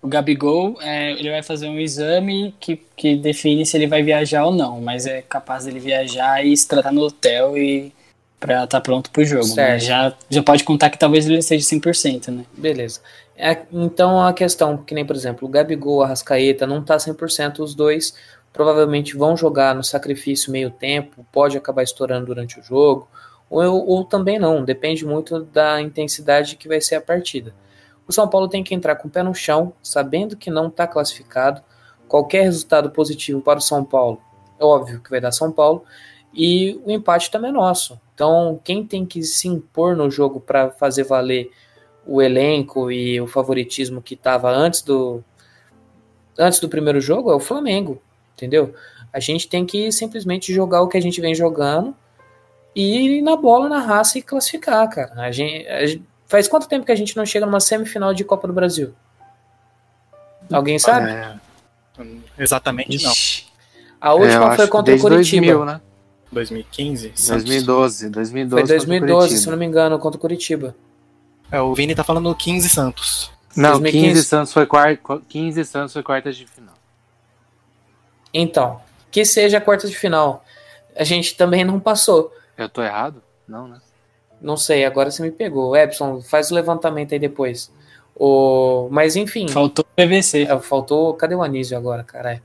o 0.00 0.06
Gabigol, 0.06 0.76
é, 0.80 1.12
ele 1.12 1.30
vai 1.30 1.42
fazer 1.42 1.68
um 1.68 1.78
exame 1.78 2.54
que, 2.60 2.76
que 2.96 3.16
define 3.16 3.66
se 3.66 3.76
ele 3.76 3.86
vai 3.86 4.02
viajar 4.02 4.44
ou 4.44 4.52
não, 4.52 4.80
mas 4.80 5.06
é 5.06 5.22
capaz 5.22 5.64
dele 5.64 5.80
viajar 5.80 6.44
e 6.44 6.56
se 6.56 6.68
tratar 6.68 6.92
no 6.92 7.02
hotel 7.02 7.56
e 7.58 7.92
para 8.38 8.64
estar 8.64 8.66
tá 8.66 8.80
pronto 8.80 9.10
pro 9.10 9.24
jogo. 9.24 9.48
Mas 9.56 9.84
já, 9.84 10.14
já 10.30 10.42
pode 10.42 10.62
contar 10.62 10.90
que 10.90 10.98
talvez 10.98 11.26
ele 11.26 11.38
esteja 11.38 11.64
100%, 11.64 12.28
né? 12.28 12.44
Beleza. 12.56 13.00
É, 13.36 13.56
então 13.72 14.20
a 14.24 14.32
questão, 14.32 14.76
que 14.76 14.94
nem 14.94 15.04
por 15.04 15.16
exemplo, 15.16 15.48
o 15.48 15.50
Gabigol, 15.50 16.02
a 16.02 16.08
Rascaeta 16.08 16.66
não 16.66 16.82
tá 16.82 16.96
100%, 16.96 17.60
os 17.60 17.74
dois 17.74 18.14
provavelmente 18.52 19.16
vão 19.16 19.36
jogar 19.36 19.74
no 19.74 19.84
sacrifício 19.84 20.50
meio 20.50 20.70
tempo, 20.70 21.26
pode 21.30 21.56
acabar 21.56 21.82
estourando 21.82 22.26
durante 22.26 22.58
o 22.58 22.62
jogo, 22.62 23.08
ou, 23.50 23.86
ou 23.86 24.04
também 24.04 24.38
não, 24.38 24.64
depende 24.64 25.04
muito 25.04 25.40
da 25.44 25.80
intensidade 25.80 26.56
que 26.56 26.68
vai 26.68 26.80
ser 26.80 26.96
a 26.96 27.00
partida. 27.00 27.54
O 28.08 28.12
São 28.12 28.26
Paulo 28.26 28.48
tem 28.48 28.64
que 28.64 28.74
entrar 28.74 28.96
com 28.96 29.06
o 29.06 29.10
pé 29.10 29.22
no 29.22 29.34
chão, 29.34 29.74
sabendo 29.82 30.36
que 30.36 30.50
não 30.50 30.68
está 30.68 30.86
classificado. 30.86 31.62
Qualquer 32.08 32.42
resultado 32.42 32.90
positivo 32.90 33.42
para 33.42 33.58
o 33.58 33.62
São 33.62 33.84
Paulo, 33.84 34.20
é 34.58 34.64
óbvio 34.64 35.00
que 35.00 35.10
vai 35.10 35.20
dar 35.20 35.30
São 35.30 35.52
Paulo. 35.52 35.84
E 36.32 36.80
o 36.84 36.90
empate 36.90 37.30
também 37.30 37.50
é 37.50 37.52
nosso. 37.52 38.00
Então, 38.14 38.58
quem 38.64 38.84
tem 38.84 39.04
que 39.04 39.22
se 39.22 39.46
impor 39.46 39.94
no 39.94 40.10
jogo 40.10 40.40
para 40.40 40.70
fazer 40.70 41.04
valer 41.04 41.50
o 42.06 42.22
elenco 42.22 42.90
e 42.90 43.20
o 43.20 43.26
favoritismo 43.26 44.00
que 44.00 44.14
estava 44.14 44.50
antes 44.50 44.80
do, 44.80 45.22
antes 46.38 46.58
do 46.58 46.68
primeiro 46.68 47.00
jogo 47.00 47.30
é 47.30 47.34
o 47.34 47.40
Flamengo, 47.40 48.00
entendeu? 48.34 48.74
A 49.12 49.20
gente 49.20 49.48
tem 49.48 49.66
que 49.66 49.92
simplesmente 49.92 50.52
jogar 50.52 50.82
o 50.82 50.88
que 50.88 50.96
a 50.96 51.02
gente 51.02 51.20
vem 51.20 51.34
jogando 51.34 51.94
e 52.74 53.18
ir 53.18 53.22
na 53.22 53.36
bola, 53.36 53.68
na 53.68 53.80
raça 53.80 54.18
e 54.18 54.22
classificar, 54.22 54.88
cara. 54.88 55.12
A 55.20 55.30
gente, 55.30 55.66
a 55.66 55.86
gente- 55.86 56.04
faz 56.28 56.46
quanto 56.46 56.68
tempo 56.68 56.86
que 56.86 56.92
a 56.92 56.96
gente 56.96 57.16
não 57.16 57.26
chega 57.26 57.44
numa 57.44 57.60
semifinal 57.60 58.14
de 58.14 58.22
Copa 58.22 58.46
do 58.46 58.52
Brasil? 58.54 58.94
Alguém 60.52 60.78
sabe? 60.78 61.10
É, 61.10 61.36
Exatamente 62.38 63.02
não. 63.02 63.12
A 64.00 64.10
é, 64.10 64.12
última 64.12 64.46
acho 64.46 64.56
foi 64.56 64.64
que 64.66 64.70
contra 64.70 64.94
o 64.94 65.00
Curitiba. 65.00 65.46
2000, 65.46 65.64
né? 65.64 65.80
2015. 66.30 67.12
Santos. 67.14 67.44
2012, 67.44 68.10
2012. 68.10 68.50
Foi 68.50 68.60
contra 68.60 68.74
o 68.74 68.86
2012, 68.86 69.38
se 69.38 69.50
não 69.50 69.56
me 69.56 69.66
engano, 69.66 69.98
contra 69.98 70.16
o 70.16 70.20
Curitiba. 70.20 70.76
É, 71.50 71.60
o 71.60 71.74
Vini 71.74 71.94
tá 71.94 72.04
falando 72.04 72.32
15 72.34 72.68
Santos. 72.68 73.30
Não, 73.56 73.80
2015. 73.80 74.08
15 74.08 74.24
Santos 74.24 74.52
foi 74.52 74.66
quarta, 74.66 75.22
15 75.28 75.64
Santos 75.64 75.92
foi 75.92 76.02
quartas 76.02 76.36
de 76.36 76.46
final. 76.46 76.74
Então, 78.32 78.80
que 79.10 79.24
seja 79.24 79.58
a 79.58 79.60
quarta 79.60 79.88
de 79.88 79.96
final. 79.96 80.44
A 80.94 81.04
gente 81.04 81.36
também 81.36 81.64
não 81.64 81.80
passou. 81.80 82.32
Eu 82.56 82.68
tô 82.68 82.82
errado? 82.82 83.22
Não, 83.46 83.66
né? 83.66 83.80
Não 84.40 84.56
sei, 84.56 84.84
agora 84.84 85.10
você 85.10 85.22
me 85.22 85.30
pegou. 85.30 85.76
Epson, 85.76 86.20
faz 86.20 86.50
o 86.50 86.54
levantamento 86.54 87.12
aí 87.12 87.18
depois. 87.18 87.72
O... 88.14 88.88
Mas 88.90 89.16
enfim, 89.16 89.48
faltou 89.48 89.84
o 89.84 89.94
PVC. 90.02 90.42
é, 90.42 90.58
faltou. 90.58 91.14
Cadê 91.14 91.34
o 91.34 91.42
Anísio 91.42 91.76
agora, 91.76 92.02
caralho? 92.02 92.42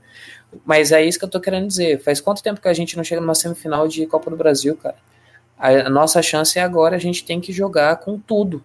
Mas 0.64 0.92
é 0.92 1.04
isso 1.04 1.18
que 1.18 1.24
eu 1.24 1.30
tô 1.30 1.40
querendo 1.40 1.66
dizer. 1.66 2.00
Faz 2.00 2.20
quanto 2.20 2.42
tempo 2.42 2.60
que 2.60 2.68
a 2.68 2.72
gente 2.72 2.96
não 2.96 3.02
chega 3.02 3.20
numa 3.20 3.34
semifinal 3.34 3.88
de 3.88 4.06
Copa 4.06 4.30
do 4.30 4.36
Brasil, 4.36 4.76
cara? 4.76 4.96
A, 5.58 5.88
nossa 5.88 6.22
chance 6.22 6.58
é 6.58 6.62
agora, 6.62 6.96
a 6.96 6.98
gente 6.98 7.24
tem 7.24 7.40
que 7.40 7.52
jogar 7.52 7.96
com 7.96 8.18
tudo. 8.18 8.62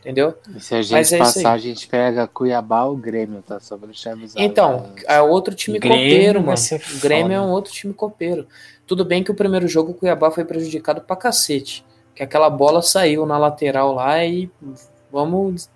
Entendeu? 0.00 0.34
E 0.56 0.60
se 0.60 0.74
a 0.74 0.78
Mas 0.78 0.86
gente 0.88 0.96
é 0.96 1.00
isso 1.02 1.14
aí. 1.14 1.20
passar, 1.20 1.52
a 1.52 1.58
gente 1.58 1.86
pega 1.86 2.26
Cuiabá 2.26 2.84
ou 2.84 2.96
Grêmio, 2.96 3.40
tá? 3.40 3.60
Só 3.60 3.76
pra 3.76 3.86
deixar 3.86 4.12
avisado. 4.12 4.44
Então, 4.44 4.92
é 5.06 5.20
outro 5.20 5.54
time 5.54 5.78
Grêmio 5.78 5.98
copeiro, 6.00 6.40
mano. 6.42 6.58
O 6.96 7.00
Grêmio 7.00 7.32
é 7.36 7.40
um 7.40 7.50
outro 7.50 7.72
time 7.72 7.94
copeiro. 7.94 8.48
Tudo 8.84 9.04
bem 9.04 9.22
que 9.22 9.30
o 9.30 9.34
primeiro 9.34 9.68
jogo 9.68 9.92
o 9.92 9.94
Cuiabá 9.94 10.32
foi 10.32 10.44
prejudicado 10.44 11.02
pra 11.02 11.14
cacete. 11.14 11.84
Que 12.14 12.22
aquela 12.22 12.50
bola 12.50 12.82
saiu 12.82 13.24
na 13.26 13.38
lateral 13.38 13.94
lá 13.94 14.24
e 14.24 14.50
vamos. 15.10 15.70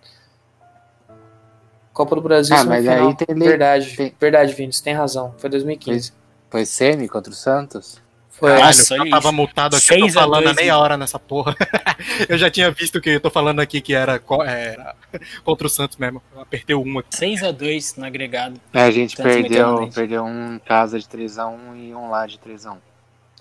Copa 1.92 2.14
do 2.14 2.20
Brasil, 2.20 2.54
Ah, 2.54 2.62
mas 2.64 2.84
semifinal. 2.84 3.08
aí 3.08 3.16
tem 3.16 3.34
lei- 3.34 3.48
Verdade, 3.48 3.96
tem- 3.96 4.14
verdade, 4.20 4.52
Vinícius, 4.54 4.82
tem 4.82 4.92
razão. 4.92 5.34
Foi 5.38 5.48
2015. 5.48 6.12
Foi 6.50 6.66
semi 6.66 7.08
contra 7.08 7.32
o 7.32 7.34
Santos? 7.34 8.02
Foi. 8.28 8.50
Caralho, 8.50 8.66
Nossa, 8.66 8.96
eu 8.96 9.08
tava 9.08 9.28
isso. 9.28 9.32
multado 9.32 9.76
aqui, 9.76 9.86
eu 9.94 9.98
tô 10.00 10.02
6 10.04 10.16
a 10.18 10.20
falando 10.20 10.44
2, 10.44 10.56
meia 10.56 10.72
né? 10.74 10.78
hora 10.78 10.96
nessa 10.98 11.18
porra. 11.18 11.56
eu 12.28 12.36
já 12.36 12.50
tinha 12.50 12.70
visto 12.70 13.00
que 13.00 13.08
eu 13.08 13.20
tô 13.20 13.30
falando 13.30 13.60
aqui 13.60 13.80
que 13.80 13.94
era, 13.94 14.18
co- 14.18 14.44
era 14.44 14.94
contra 15.42 15.66
o 15.66 15.70
Santos 15.70 15.96
mesmo. 15.96 16.20
Eu 16.34 16.42
apertei 16.42 16.76
o 16.76 16.82
1 16.82 16.98
aqui. 16.98 17.16
6x2 17.16 17.96
no 17.96 18.04
agregado. 18.04 18.60
É, 18.74 18.82
a 18.82 18.90
gente 18.90 19.16
perdeu, 19.16 19.88
perdeu 19.94 20.22
um 20.22 20.56
em 20.56 20.58
casa 20.58 20.98
de 21.00 21.06
3x1 21.08 21.76
e 21.76 21.94
um 21.94 22.10
lá 22.10 22.26
de 22.26 22.38
3x1. 22.38 22.76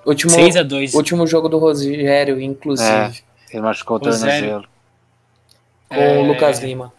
Último, 0.06 0.32
6x2. 0.32 0.94
último 0.94 1.26
jogo 1.26 1.50
do 1.50 1.58
Rogério, 1.58 2.40
inclusive, 2.40 3.24
Ele 3.52 3.62
machucou 3.62 3.98
o 3.98 4.00
tornozelo. 4.00 4.66
com 5.90 5.96
É. 5.96 6.18
o 6.20 6.26
Lucas 6.28 6.60
Lima. 6.60 6.94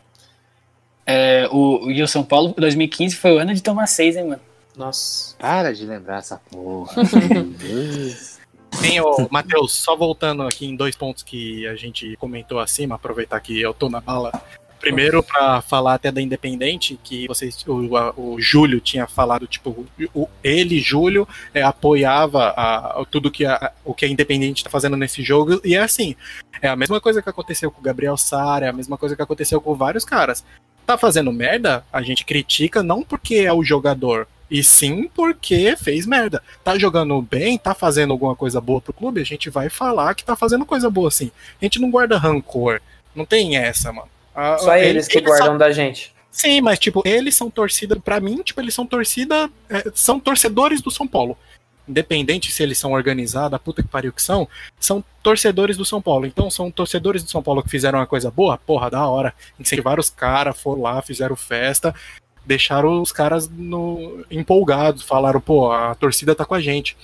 É, 1.07 1.49
o, 1.53 1.89
e 1.91 2.03
o 2.03 2.09
São 2.09 2.25
Paulo 2.25 2.53
2015 2.59 3.15
foi 3.17 3.33
o 3.33 3.39
ano 3.39 3.55
de 3.55 3.63
tomar 3.63 3.87
6, 3.87 4.17
hein, 4.17 4.25
mano? 4.25 4.43
Nossa. 4.77 5.37
Para 5.39 5.73
de 5.73 5.87
lembrar 5.87 6.19
essa 6.19 6.41
porra. 6.51 6.93
Meu 7.33 7.45
Deus. 7.45 8.37
Tem, 8.83 9.01
ô, 9.01 9.29
Matheus, 9.31 9.73
só 9.73 9.97
voltando 9.97 10.43
aqui 10.43 10.67
em 10.67 10.77
dois 10.77 10.95
pontos 10.97 11.23
que 11.23 11.67
a 11.67 11.77
gente 11.77 12.17
comentou 12.17 12.59
acima, 12.59 12.97
aproveitar 12.97 13.41
que 13.41 13.59
eu 13.61 13.73
tô 13.73 13.89
na 13.89 14.01
bala. 14.01 14.33
Primeiro, 14.91 15.23
pra 15.23 15.61
falar 15.61 15.95
até 15.95 16.13
da 16.13 16.21
Independente, 16.21 16.99
que 17.03 17.27
vocês, 17.27 17.65
o, 17.67 17.97
a- 17.97 18.13
o 18.17 18.41
Júlio 18.41 18.81
tinha 18.81 19.07
falado, 19.07 19.47
tipo, 19.47 19.87
o, 20.15 20.29
ele, 20.43 20.79
Júlio, 20.81 21.27
é, 21.53 21.63
apoiava 21.63 22.49
a- 22.57 23.05
tudo 23.11 23.31
que 23.31 23.45
a, 23.45 23.73
o 23.85 23.93
que 23.95 24.05
a 24.05 24.09
Independente 24.09 24.63
tá 24.65 24.71
fazendo 24.71 24.97
nesse 24.97 25.23
jogo, 25.23 25.61
e 25.65 25.75
é 25.75 25.81
assim, 25.81 26.15
é 26.63 26.69
a 26.69 26.77
mesma 26.77 27.01
coisa 27.01 27.21
que 27.23 27.29
aconteceu 27.29 27.71
com 27.71 27.81
o 27.81 27.83
Gabriel 27.85 28.17
Sara, 28.17 28.67
é 28.67 28.69
a 28.69 28.73
mesma 28.73 28.97
coisa 28.97 29.17
que 29.17 29.23
aconteceu 29.23 29.61
com 29.61 29.75
vários 29.75 30.05
caras. 30.05 30.45
Tá 30.87 30.97
fazendo 30.97 31.33
merda, 31.33 31.85
a 31.93 32.01
gente 32.03 32.25
critica 32.25 32.83
não 32.83 33.03
porque 33.03 33.37
é 33.37 33.53
o 33.53 33.65
jogador, 33.65 34.29
e 34.49 34.63
sim 34.63 35.11
porque 35.13 35.75
fez 35.77 36.07
merda 36.07 36.41
tá 36.63 36.79
jogando 36.79 37.21
bem, 37.21 37.59
tá 37.59 37.75
fazendo 37.75 38.13
alguma 38.13 38.37
coisa 38.37 38.61
boa 38.61 38.81
pro 38.81 38.93
clube, 38.93 39.21
a 39.21 39.25
gente 39.25 39.51
vai 39.51 39.69
falar 39.69 40.15
que 40.15 40.25
tá 40.25 40.37
fazendo 40.37 40.65
coisa 40.65 40.89
boa 40.89 41.11
sim. 41.11 41.33
A 41.61 41.65
gente 41.65 41.81
não 41.81 41.91
guarda 41.91 42.17
rancor. 42.17 42.81
Não 43.15 43.25
tem 43.25 43.57
essa, 43.57 43.93
mano. 43.93 44.09
Ah, 44.37 44.59
Só 44.59 44.77
eles 44.77 45.09
que 45.09 45.21
guardam 45.21 45.47
são- 45.47 45.59
da 45.59 45.71
gente. 45.73 46.15
Sim, 46.31 46.61
mas 46.61 46.79
tipo, 46.79 47.03
eles 47.07 47.35
são 47.35 47.49
torcida, 47.49 47.97
pra 47.97 48.21
mim, 48.21 48.43
tipo, 48.43 48.61
eles 48.61 48.75
são 48.75 48.87
torcida, 48.87 49.51
é, 49.71 49.91
são 49.95 50.21
torcedores 50.21 50.83
do 50.83 50.91
São 50.91 51.09
Paulo. 51.09 51.37
Independente 51.89 52.53
se 52.53 52.63
eles 52.63 52.77
são 52.79 52.93
organizados, 52.93 53.59
puta 53.61 53.83
que 53.83 53.89
pariu 53.89 54.13
que 54.13 54.21
são, 54.21 54.47
são 54.79 55.03
torcedores 55.23 55.77
do 55.79 55.85
São 55.85 56.03
Paulo. 56.03 56.27
Então, 56.27 56.51
são 56.51 56.71
torcedores 56.71 57.23
do 57.23 57.31
São 57.31 57.43
Paulo 57.43 57.63
que 57.63 57.71
fizeram 57.71 57.99
uma 58.01 58.07
coisa 58.07 58.31
boa, 58.31 58.59
porra, 58.59 58.91
da 58.91 59.07
hora. 59.07 59.33
Incentivaram 59.59 60.01
os 60.01 60.11
caras, 60.11 60.61
foram 60.61 60.83
lá, 60.83 61.01
fizeram 61.01 61.37
festa, 61.37 61.95
deixaram 62.45 63.01
os 63.01 63.13
caras 63.13 63.49
no, 63.49 64.23
empolgados, 64.31 65.03
falaram, 65.05 65.41
pô, 65.41 65.73
a 65.73 65.95
torcida 65.95 66.35
tá 66.35 66.45
com 66.45 66.55
a 66.55 66.61
gente. 66.61 66.97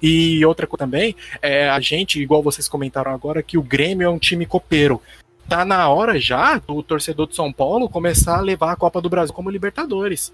E 0.00 0.42
outra 0.46 0.66
coisa 0.66 0.84
também, 0.84 1.14
é 1.42 1.68
a 1.68 1.80
gente, 1.80 2.22
igual 2.22 2.42
vocês 2.42 2.68
comentaram 2.68 3.12
agora, 3.12 3.42
que 3.42 3.58
o 3.58 3.62
Grêmio 3.62 4.06
é 4.06 4.08
um 4.08 4.18
time 4.18 4.46
copeiro. 4.46 5.02
Tá 5.48 5.64
na 5.64 5.88
hora 5.88 6.20
já 6.20 6.58
do 6.58 6.82
torcedor 6.82 7.26
de 7.26 7.34
São 7.34 7.50
Paulo 7.50 7.88
começar 7.88 8.36
a 8.36 8.42
levar 8.42 8.70
a 8.70 8.76
Copa 8.76 9.00
do 9.00 9.08
Brasil 9.08 9.34
como 9.34 9.48
Libertadores. 9.48 10.30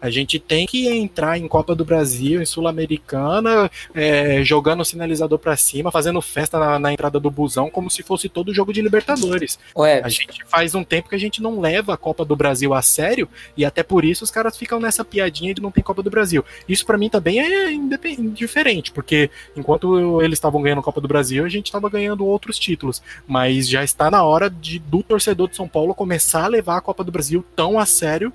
A 0.00 0.10
gente 0.10 0.38
tem 0.38 0.66
que 0.66 0.86
entrar 0.88 1.38
em 1.38 1.48
Copa 1.48 1.74
do 1.74 1.84
Brasil, 1.84 2.42
em 2.42 2.46
Sul-Americana, 2.46 3.70
é, 3.94 4.42
jogando 4.44 4.80
o 4.80 4.84
sinalizador 4.84 5.38
pra 5.38 5.56
cima, 5.56 5.90
fazendo 5.90 6.20
festa 6.20 6.58
na, 6.58 6.78
na 6.78 6.92
entrada 6.92 7.18
do 7.18 7.30
busão, 7.30 7.70
como 7.70 7.90
se 7.90 8.02
fosse 8.02 8.28
todo 8.28 8.52
jogo 8.52 8.72
de 8.72 8.82
Libertadores. 8.82 9.58
Ué, 9.76 10.02
A 10.04 10.08
gente 10.08 10.44
faz 10.46 10.74
um 10.74 10.84
tempo 10.84 11.08
que 11.08 11.14
a 11.14 11.18
gente 11.18 11.42
não 11.42 11.58
leva 11.58 11.94
a 11.94 11.96
Copa 11.96 12.24
do 12.24 12.36
Brasil 12.36 12.74
a 12.74 12.82
sério 12.82 13.28
e 13.56 13.64
até 13.64 13.82
por 13.82 14.04
isso 14.04 14.24
os 14.24 14.30
caras 14.30 14.56
ficam 14.56 14.78
nessa 14.78 15.04
piadinha 15.04 15.54
de 15.54 15.62
não 15.62 15.70
ter 15.70 15.82
Copa 15.82 16.02
do 16.02 16.10
Brasil. 16.10 16.44
Isso 16.68 16.84
pra 16.84 16.98
mim 16.98 17.08
também 17.08 17.40
é 17.40 17.72
indiferente, 17.72 18.92
porque 18.92 19.30
enquanto 19.56 20.20
eles 20.22 20.36
estavam 20.36 20.60
ganhando 20.60 20.80
a 20.80 20.84
Copa 20.84 21.00
do 21.00 21.08
Brasil, 21.08 21.44
a 21.44 21.48
gente 21.48 21.66
estava 21.66 21.88
ganhando 21.88 22.26
outros 22.26 22.58
títulos. 22.58 23.02
Mas 23.26 23.68
já 23.68 23.82
está 23.82 24.10
na 24.10 24.22
hora 24.22 24.50
de, 24.50 24.78
do 24.78 25.02
torcedor 25.02 25.48
de 25.48 25.56
São 25.56 25.68
Paulo 25.68 25.94
começar 25.94 26.44
a 26.44 26.48
levar 26.48 26.76
a 26.76 26.80
Copa 26.80 27.02
do 27.02 27.12
Brasil 27.12 27.44
tão 27.56 27.78
a 27.78 27.86
sério 27.86 28.32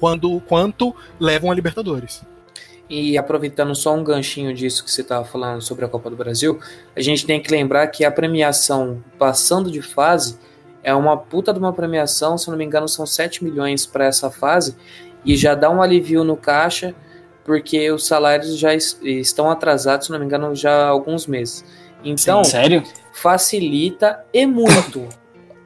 quando, 0.00 0.40
quanto 0.48 0.94
levam 1.20 1.50
a 1.50 1.54
Libertadores. 1.54 2.22
E 2.88 3.16
aproveitando 3.16 3.72
só 3.76 3.94
um 3.94 4.02
ganchinho 4.02 4.52
disso 4.52 4.82
que 4.82 4.90
você 4.90 5.02
estava 5.02 5.24
falando 5.24 5.62
sobre 5.62 5.84
a 5.84 5.88
Copa 5.88 6.10
do 6.10 6.16
Brasil, 6.16 6.58
a 6.96 7.00
gente 7.00 7.24
tem 7.24 7.40
que 7.40 7.48
lembrar 7.50 7.86
que 7.86 8.04
a 8.04 8.10
premiação 8.10 9.04
passando 9.16 9.70
de 9.70 9.80
fase 9.80 10.36
é 10.82 10.92
uma 10.92 11.16
puta 11.16 11.52
de 11.52 11.58
uma 11.60 11.72
premiação, 11.72 12.36
se 12.36 12.48
eu 12.48 12.52
não 12.52 12.58
me 12.58 12.64
engano, 12.64 12.88
são 12.88 13.06
7 13.06 13.44
milhões 13.44 13.86
para 13.86 14.06
essa 14.06 14.28
fase, 14.30 14.74
e 15.24 15.36
já 15.36 15.54
dá 15.54 15.70
um 15.70 15.80
alivio 15.82 16.24
no 16.24 16.36
caixa, 16.36 16.94
porque 17.44 17.90
os 17.92 18.06
salários 18.06 18.58
já 18.58 18.74
es- 18.74 18.98
estão 19.02 19.50
atrasados, 19.50 20.06
se 20.06 20.12
não 20.12 20.18
me 20.18 20.24
engano, 20.24 20.54
já 20.56 20.72
há 20.72 20.88
alguns 20.88 21.26
meses. 21.26 21.64
Então, 22.02 22.42
Sério? 22.42 22.82
facilita 23.12 24.24
e 24.32 24.46
muito. 24.46 25.06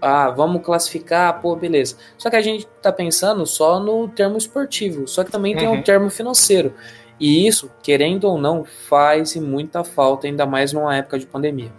Ah, 0.07 0.29
vamos 0.31 0.62
classificar, 0.62 1.40
pô, 1.40 1.57
beleza. 1.57 1.97
Só 2.19 2.29
que 2.29 2.37
a 2.37 2.43
gente 2.43 2.67
tá 2.83 2.93
pensando 2.93 3.47
só 3.47 3.81
no 3.81 4.07
termo 4.07 4.37
esportivo, 4.37 5.09
só 5.09 5.25
que 5.25 5.31
também 5.31 5.57
tem 5.57 5.67
Uhum. 5.67 5.77
um 5.77 5.83
termo 5.83 6.11
financeiro. 6.11 6.75
E 7.19 7.47
isso, 7.47 7.71
querendo 7.83 8.25
ou 8.25 8.37
não, 8.37 8.64
faz 8.64 9.35
e 9.35 9.40
muita 9.40 9.83
falta, 9.83 10.27
ainda 10.27 10.45
mais 10.45 10.73
numa 10.75 10.95
época 10.95 11.19
de 11.19 11.27
pandemia. 11.27 11.73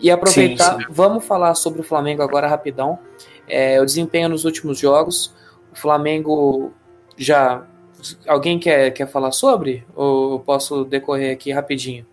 E 0.00 0.10
aproveitar, 0.10 0.78
Sim, 0.78 0.86
vamos 0.88 1.24
falar 1.26 1.54
sobre 1.54 1.80
o 1.80 1.84
Flamengo 1.84 2.22
agora 2.22 2.46
rapidão. 2.46 2.98
É, 3.48 3.80
o 3.80 3.84
desempenho 3.84 4.28
nos 4.28 4.44
últimos 4.44 4.78
jogos. 4.78 5.34
O 5.72 5.76
Flamengo 5.76 6.72
já. 7.16 7.62
Alguém 8.26 8.58
quer, 8.58 8.90
quer 8.92 9.06
falar 9.06 9.32
sobre? 9.32 9.84
Ou 9.94 10.32
eu 10.32 10.38
posso 10.40 10.84
decorrer 10.84 11.32
aqui 11.32 11.50
rapidinho? 11.52 12.06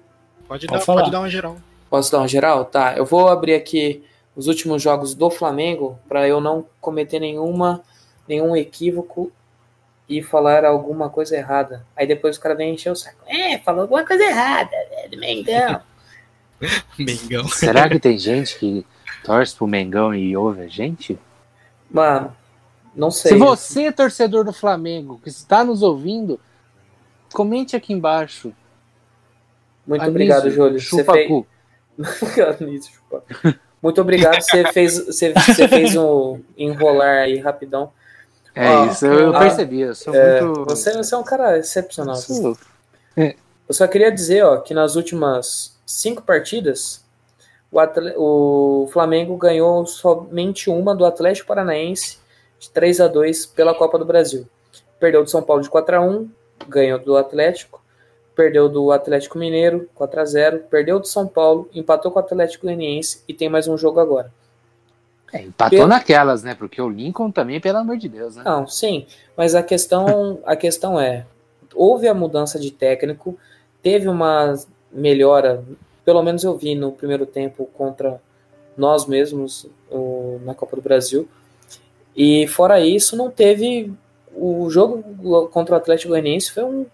Pode, 0.47 0.67
dar, 0.67 0.83
pode 0.83 1.11
dar 1.11 1.19
uma 1.19 1.29
geral. 1.29 1.57
Posso 1.89 2.11
dar 2.11 2.19
uma 2.19 2.27
geral? 2.27 2.65
Tá, 2.65 2.95
eu 2.97 3.05
vou 3.05 3.27
abrir 3.29 3.53
aqui 3.53 4.03
os 4.35 4.47
últimos 4.47 4.81
jogos 4.81 5.13
do 5.13 5.29
Flamengo 5.29 5.99
para 6.07 6.27
eu 6.27 6.41
não 6.41 6.65
cometer 6.81 7.19
nenhuma 7.19 7.83
nenhum 8.27 8.55
equívoco 8.55 9.31
e 10.07 10.21
falar 10.21 10.65
alguma 10.65 11.09
coisa 11.09 11.35
errada. 11.35 11.85
Aí 11.95 12.07
depois 12.07 12.37
o 12.37 12.39
cara 12.39 12.55
vem 12.55 12.73
encher 12.73 12.91
o 12.91 12.95
saco. 12.95 13.23
É, 13.27 13.57
falou 13.59 13.81
alguma 13.81 14.05
coisa 14.05 14.23
errada, 14.23 14.71
velho, 14.89 15.19
Mengão. 15.19 15.81
Mengão. 16.97 17.47
Será 17.47 17.89
que 17.89 17.99
tem 17.99 18.17
gente 18.17 18.57
que 18.57 18.85
torce 19.23 19.55
pro 19.55 19.67
Mengão 19.67 20.13
e 20.13 20.35
ouve 20.35 20.61
a 20.61 20.67
gente? 20.67 21.17
Mano, 21.89 22.35
não 22.95 23.11
sei. 23.11 23.33
Se 23.33 23.37
você, 23.37 23.91
torcedor 23.91 24.43
do 24.43 24.53
Flamengo, 24.53 25.19
que 25.23 25.29
está 25.29 25.63
nos 25.63 25.81
ouvindo, 25.81 26.39
comente 27.33 27.75
aqui 27.75 27.93
embaixo. 27.93 28.53
Muito 29.85 30.01
Anísio, 30.01 30.11
obrigado, 30.11 30.49
Júlio. 30.49 30.79
Você 30.79 30.85
Chupa 30.85 31.13
fez... 31.13 31.27
cu. 31.27 31.47
Anísio, 32.59 32.93
chupa. 32.93 33.23
Muito 33.83 33.99
obrigado, 33.99 34.41
você 34.41 34.63
fez, 34.71 34.97
você, 35.05 35.33
você 35.33 35.67
fez 35.67 35.93
um 35.97 36.39
enrolar 36.57 37.23
aí 37.23 37.37
rapidão. 37.37 37.91
É 38.55 38.65
Ah, 38.67 38.85
isso, 38.85 39.05
eu, 39.05 39.35
ah, 39.35 39.39
percebi. 39.39 39.81
Eu 39.81 39.93
sou 39.93 40.15
É, 40.15 40.41
muito. 40.41 40.63
você, 40.65 40.93
você 40.93 41.13
é 41.13 41.17
um 41.17 41.23
cara 41.23 41.57
excepcional. 41.59 42.15
Sou- 42.15 42.57
Eu 43.17 43.73
só 43.73 43.85
queria 43.87 44.09
dizer, 44.11 44.43
ó, 44.45 44.57
que 44.57 44.73
nas 44.73 44.95
últimas 44.95 45.77
cinco 45.85 46.21
partidas, 46.21 47.03
o, 47.71 47.79
Atle- 47.79 48.13
o 48.17 48.87
Flamengo 48.93 49.35
ganhou 49.35 49.85
somente 49.85 50.69
uma 50.69 50.95
do 50.95 51.05
Atlético 51.05 51.47
Paranaense 51.47 52.19
de 52.59 52.69
3 52.69 53.01
a 53.01 53.07
2 53.07 53.45
pela 53.47 53.73
Copa 53.73 53.97
do 53.99 54.05
Brasil. 54.05 54.47
Perdeu 54.99 55.23
do 55.23 55.29
São 55.29 55.41
Paulo 55.43 55.61
de 55.61 55.69
4 55.69 55.97
a 55.97 56.01
1 56.01 56.29
ganhou 56.69 56.97
do 56.99 57.17
Atlético, 57.17 57.81
perdeu 58.35 58.67
do 58.69 58.91
Atlético 58.91 59.37
Mineiro 59.37 59.89
4 59.95 60.19
a 60.21 60.25
0 60.25 60.59
perdeu 60.69 60.99
do 60.99 61.07
São 61.07 61.27
Paulo, 61.27 61.69
empatou 61.73 62.11
com 62.11 62.19
o 62.19 62.21
Atlético 62.21 62.65
Goianiense 62.65 63.23
e 63.27 63.33
tem 63.33 63.49
mais 63.49 63.67
um 63.67 63.77
jogo 63.77 63.99
agora. 63.99 64.31
É, 65.31 65.41
empatou 65.41 65.77
Pelo- 65.79 65.89
naquelas, 65.89 66.43
né? 66.43 66.53
Porque 66.55 66.81
o 66.81 66.89
Lincoln 66.89 67.31
também, 67.31 67.59
pelo 67.59 67.79
amor 67.79 67.97
de 67.97 68.07
Deus, 68.07 68.35
né? 68.35 68.43
Não, 68.45 68.67
sim, 68.67 69.05
mas 69.35 69.55
a 69.55 69.63
questão, 69.63 70.39
a 70.45 70.55
questão 70.55 70.99
é, 70.99 71.25
houve 71.73 72.07
a 72.07 72.13
mudança 72.13 72.59
de 72.59 72.69
técnico, 72.71 73.37
teve 73.81 74.07
uma 74.07 74.53
melhora, 74.91 75.63
pelo 76.05 76.21
menos 76.21 76.43
eu 76.43 76.55
vi 76.55 76.75
no 76.75 76.91
primeiro 76.91 77.25
tempo 77.25 77.67
contra 77.73 78.21
nós 78.77 79.05
mesmos 79.07 79.67
o- 79.89 80.39
na 80.43 80.53
Copa 80.53 80.75
do 80.75 80.81
Brasil. 80.81 81.27
E 82.15 82.45
fora 82.47 82.79
isso, 82.79 83.15
não 83.15 83.29
teve 83.31 83.91
o 84.35 84.67
jogo 84.69 85.03
contra 85.49 85.75
o 85.75 85.77
Atlético 85.77 86.09
Goianiense 86.09 86.51
foi 86.51 86.63
um, 86.63 86.85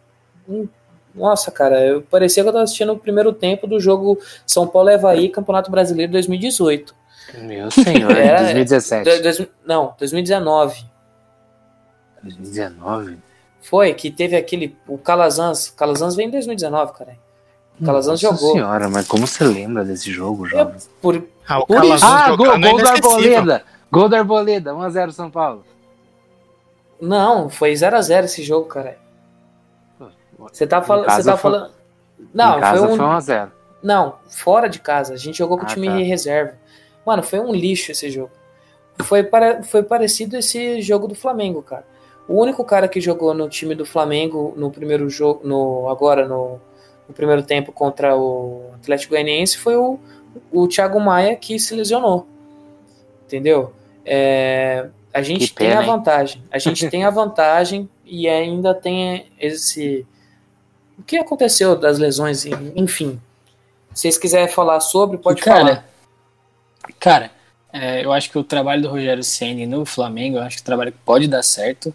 um- 0.47 0.67
nossa, 1.15 1.51
cara, 1.51 1.83
eu 1.85 2.01
parecia 2.01 2.43
que 2.43 2.47
eu 2.47 2.51
estava 2.51 2.63
assistindo 2.63 2.93
o 2.93 2.97
primeiro 2.99 3.33
tempo 3.33 3.65
do 3.67 3.79
jogo 3.79 4.17
São 4.45 4.67
Paulo 4.67 4.89
e 4.89 4.93
Havaí, 4.95 5.29
Campeonato 5.29 5.69
Brasileiro 5.71 6.11
2018. 6.11 6.95
Meu 7.41 7.69
senhor, 7.69 8.11
Era- 8.17 8.41
2017. 8.43 9.09
Do- 9.09 9.21
dois- 9.23 9.47
não, 9.65 9.93
2019. 9.99 10.83
2019? 12.23 13.17
Foi, 13.61 13.93
que 13.93 14.09
teve 14.09 14.35
aquele. 14.35 14.75
O 14.87 14.97
Calazans. 14.97 15.69
Calazans 15.69 16.15
veio 16.15 16.27
em 16.27 16.31
2019, 16.31 16.93
cara. 16.93 17.17
O 17.79 17.85
Calazans 17.85 18.21
Nossa 18.21 18.35
jogou. 18.37 18.53
senhora, 18.53 18.89
mas 18.89 19.07
como 19.07 19.25
você 19.27 19.43
lembra 19.43 19.85
desse 19.85 20.11
jogo, 20.11 20.45
jovem? 20.47 20.75
Por, 21.01 21.23
Ah, 21.47 21.59
o 21.59 21.65
Por 21.65 21.75
Calazans 21.77 22.01
isso- 22.01 22.05
Ah, 22.11 22.35
gol, 22.35 22.53
é 22.53 22.59
gol 22.59 22.77
da. 22.81 22.91
Arboleda! 22.91 23.63
Gol 23.91 24.09
da 24.09 24.17
Arboleda, 24.19 24.73
1x0 24.73 25.11
São 25.11 25.29
Paulo. 25.31 25.63
não, 27.01 27.49
foi 27.49 27.73
0x0 27.73 28.25
esse 28.25 28.43
jogo, 28.43 28.67
cara. 28.67 28.97
Você 30.51 30.65
tá 30.67 30.81
falando. 30.81 31.05
Você 31.09 31.23
tá 31.23 31.37
foi- 31.37 31.51
falando. 31.51 31.71
Não, 32.33 32.57
em 32.57 32.61
casa 32.61 32.85
foi 32.85 32.93
um. 32.93 32.97
foi 32.97 33.05
1x0. 33.05 33.51
Não, 33.81 34.15
fora 34.29 34.67
de 34.67 34.79
casa. 34.79 35.13
A 35.13 35.17
gente 35.17 35.37
jogou 35.37 35.57
com 35.57 35.63
o 35.63 35.67
Ah, 35.67 35.73
time 35.73 35.87
tá. 35.87 35.95
reserva. 35.95 36.53
Mano, 37.05 37.23
foi 37.23 37.39
um 37.39 37.53
lixo 37.53 37.91
esse 37.91 38.09
jogo. 38.09 38.31
Foi, 39.03 39.23
para, 39.23 39.63
foi 39.63 39.81
parecido 39.83 40.35
esse 40.37 40.81
jogo 40.81 41.07
do 41.07 41.15
Flamengo, 41.15 41.61
cara. 41.61 41.85
O 42.27 42.39
único 42.41 42.63
cara 42.65 42.87
que 42.87 42.99
jogou 42.99 43.33
no 43.33 43.47
time 43.47 43.73
do 43.73 43.85
Flamengo 43.85 44.53
no 44.57 44.69
primeiro 44.69 45.09
jogo, 45.09 45.39
no, 45.47 45.87
agora 45.89 46.27
no, 46.27 46.59
no 47.07 47.13
primeiro 47.15 47.41
tempo 47.41 47.71
contra 47.71 48.15
o 48.17 48.69
Atlético 48.75 49.11
Goianiense 49.13 49.57
foi 49.57 49.75
o, 49.77 49.97
o 50.51 50.67
Thiago 50.67 50.99
Maia 50.99 51.35
que 51.37 51.57
se 51.57 51.73
lesionou. 51.73 52.27
Entendeu? 53.25 53.73
É, 54.05 54.87
a 55.13 55.21
gente 55.21 55.47
Que 55.47 55.53
tem 55.55 55.67
pena, 55.69 55.79
a 55.79 55.83
hein? 55.83 55.89
vantagem. 55.89 56.43
A 56.51 56.59
gente 56.59 56.89
tem 56.89 57.05
a 57.05 57.09
vantagem 57.11 57.89
e 58.05 58.27
ainda 58.27 58.73
tem 58.73 59.27
esse. 59.39 60.05
O 60.99 61.03
que 61.03 61.17
aconteceu 61.17 61.75
das 61.77 61.97
lesões, 61.97 62.45
enfim. 62.75 63.19
Se 63.93 64.01
vocês 64.01 64.17
quiserem 64.17 64.49
falar 64.49 64.79
sobre, 64.81 65.17
pode 65.17 65.41
cara, 65.41 65.59
falar. 65.59 65.89
Cara, 66.99 67.31
é, 67.71 68.03
eu 68.03 68.11
acho 68.11 68.29
que 68.29 68.37
o 68.37 68.43
trabalho 68.43 68.81
do 68.81 68.89
Rogério 68.89 69.23
Ceni 69.23 69.65
no 69.65 69.85
Flamengo, 69.85 70.37
eu 70.37 70.43
acho 70.43 70.57
que 70.57 70.61
o 70.61 70.65
trabalho 70.65 70.93
pode 71.05 71.27
dar 71.27 71.41
certo. 71.41 71.93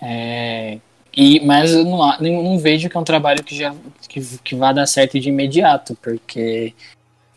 É, 0.00 0.78
e, 1.16 1.40
mas 1.44 1.72
eu 1.72 1.84
não, 1.84 2.20
não 2.20 2.58
vejo 2.58 2.88
que 2.88 2.96
é 2.96 3.00
um 3.00 3.04
trabalho 3.04 3.42
que 3.42 3.56
já 3.56 3.74
que, 4.08 4.20
que 4.38 4.54
vá 4.54 4.72
dar 4.72 4.86
certo 4.86 5.18
de 5.18 5.28
imediato, 5.28 5.96
porque 6.02 6.74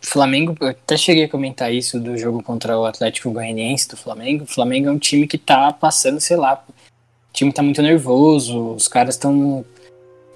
o 0.04 0.08
Flamengo, 0.08 0.56
eu 0.60 0.70
até 0.70 0.98
cheguei 0.98 1.26
a 1.26 1.30
comentar 1.30 1.74
isso 1.74 2.00
do 2.00 2.18
jogo 2.18 2.42
contra 2.42 2.78
o 2.78 2.86
Atlético 2.86 3.32
Goianiense 3.32 3.90
do 3.90 3.98
Flamengo. 3.98 4.44
O 4.44 4.48
Flamengo 4.48 4.90
é 4.90 4.92
um 4.92 4.98
time 4.98 5.28
que 5.28 5.38
tá 5.38 5.72
passando, 5.72 6.20
sei 6.20 6.38
lá, 6.38 6.64
o 6.68 7.34
time 7.34 7.54
tá 7.54 7.62
muito 7.62 7.82
nervoso, 7.82 8.74
os 8.74 8.88
caras 8.88 9.16
estão 9.16 9.64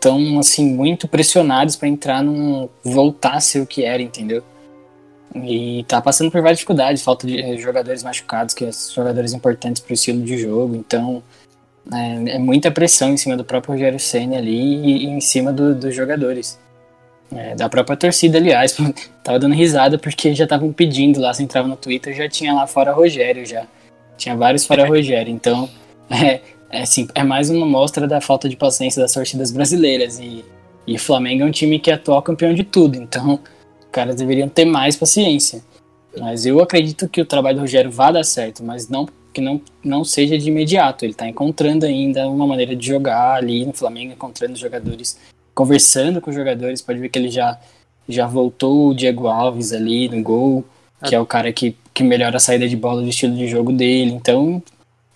tão 0.06 0.38
assim 0.38 0.72
muito 0.72 1.08
pressionados 1.08 1.76
para 1.76 1.88
entrar 1.88 2.22
num 2.22 2.70
voltar 2.84 3.34
a 3.34 3.40
ser 3.40 3.60
o 3.60 3.66
que 3.66 3.84
era, 3.84 4.04
entendeu? 4.04 4.44
E 5.34 5.84
tá 5.88 6.00
passando 6.00 6.30
por 6.30 6.42
várias 6.42 6.60
dificuldades, 6.60 7.02
falta 7.02 7.26
de 7.26 7.42
eh, 7.42 7.58
jogadores 7.58 8.04
machucados, 8.04 8.54
que 8.54 8.72
são 8.72 9.04
jogadores 9.04 9.34
importantes 9.34 9.82
para 9.82 9.92
o 9.92 9.96
estilo 9.96 10.22
de 10.22 10.38
jogo, 10.38 10.76
então 10.76 11.24
é, 11.92 12.36
é 12.36 12.38
muita 12.38 12.70
pressão 12.70 13.10
em 13.10 13.18
cima 13.18 13.36
do 13.36 13.44
próprio 13.44 13.74
Rogério 13.74 14.00
Senna 14.00 14.38
ali 14.38 14.56
e, 14.56 15.06
e 15.06 15.08
em 15.08 15.20
cima 15.20 15.52
do- 15.52 15.74
dos 15.74 15.96
jogadores. 15.96 16.60
É, 17.32 17.56
da 17.56 17.68
própria 17.68 17.98
torcida, 17.98 18.38
aliás, 18.38 18.78
tava 19.24 19.40
dando 19.40 19.56
risada 19.56 19.98
porque 19.98 20.36
já 20.36 20.44
estavam 20.44 20.72
pedindo 20.72 21.20
lá, 21.20 21.34
você 21.34 21.42
entrava 21.42 21.68
no 21.68 21.76
Twitter, 21.76 22.14
já 22.16 22.30
tinha 22.30 22.54
lá 22.54 22.68
fora 22.68 22.94
Rogério 22.94 23.44
já. 23.44 23.66
Tinha 24.18 24.36
vários 24.38 24.68
fora 24.68 24.86
Rogério, 24.88 25.34
então 25.34 25.68
é, 26.12 26.42
é, 26.76 26.82
assim, 26.82 27.08
é 27.16 27.24
mais 27.24 27.50
uma 27.50 27.66
mostra 27.66 28.06
da 28.06 28.20
falta 28.20 28.50
de 28.50 28.58
paciência 28.58 29.02
das 29.02 29.14
torcidas 29.14 29.50
brasileiras. 29.50 30.20
E, 30.20 30.44
e 30.86 30.96
o 30.96 31.00
Flamengo 31.00 31.44
é 31.44 31.46
um 31.46 31.52
time 31.52 31.80
que 31.80 31.90
é 31.90 31.94
atual 31.94 32.22
campeão 32.22 32.54
de 32.54 32.64
tudo, 32.64 32.98
então 32.98 33.40
os 33.80 33.88
caras 33.92 34.16
deveriam 34.16 34.50
ter 34.50 34.66
mais 34.66 34.98
paciência. 34.98 35.64
Mas 36.20 36.46
eu 36.46 36.62
acredito 36.62 37.08
que 37.08 37.22
o 37.22 37.26
trabalho 37.26 37.58
do 37.58 37.62
Rogério 37.62 37.90
vá 37.90 38.12
dar 38.12 38.24
certo, 38.24 38.64
mas 38.64 38.90
não 38.90 39.08
que 39.34 39.42
não, 39.42 39.62
não 39.84 40.04
seja 40.06 40.38
de 40.38 40.50
imediato. 40.50 41.04
Ele 41.04 41.12
está 41.12 41.28
encontrando 41.28 41.86
ainda 41.86 42.28
uma 42.28 42.48
maneira 42.48 42.74
de 42.74 42.88
jogar 42.88 43.36
ali 43.36 43.66
no 43.66 43.74
Flamengo, 43.74 44.14
encontrando 44.14 44.56
jogadores, 44.56 45.18
conversando 45.54 46.22
com 46.22 46.30
os 46.30 46.36
jogadores. 46.36 46.82
Pode 46.82 47.00
ver 47.00 47.10
que 47.10 47.20
ele 47.20 47.30
já, 47.30 47.60
já 48.08 48.28
voltou 48.28 48.90
o 48.90 48.94
Diego 48.94 49.28
Alves 49.28 49.74
ali 49.74 50.08
no 50.08 50.24
gol, 50.24 50.64
que 51.04 51.14
é 51.14 51.20
o 51.20 51.26
cara 51.26 51.52
que, 51.52 51.76
que 51.94 52.02
melhora 52.02 52.38
a 52.38 52.40
saída 52.40 52.68
de 52.68 52.78
bola 52.78 53.02
do 53.02 53.10
estilo 53.10 53.36
de 53.36 53.46
jogo 53.48 53.74
dele. 53.74 54.12
Então 54.12 54.64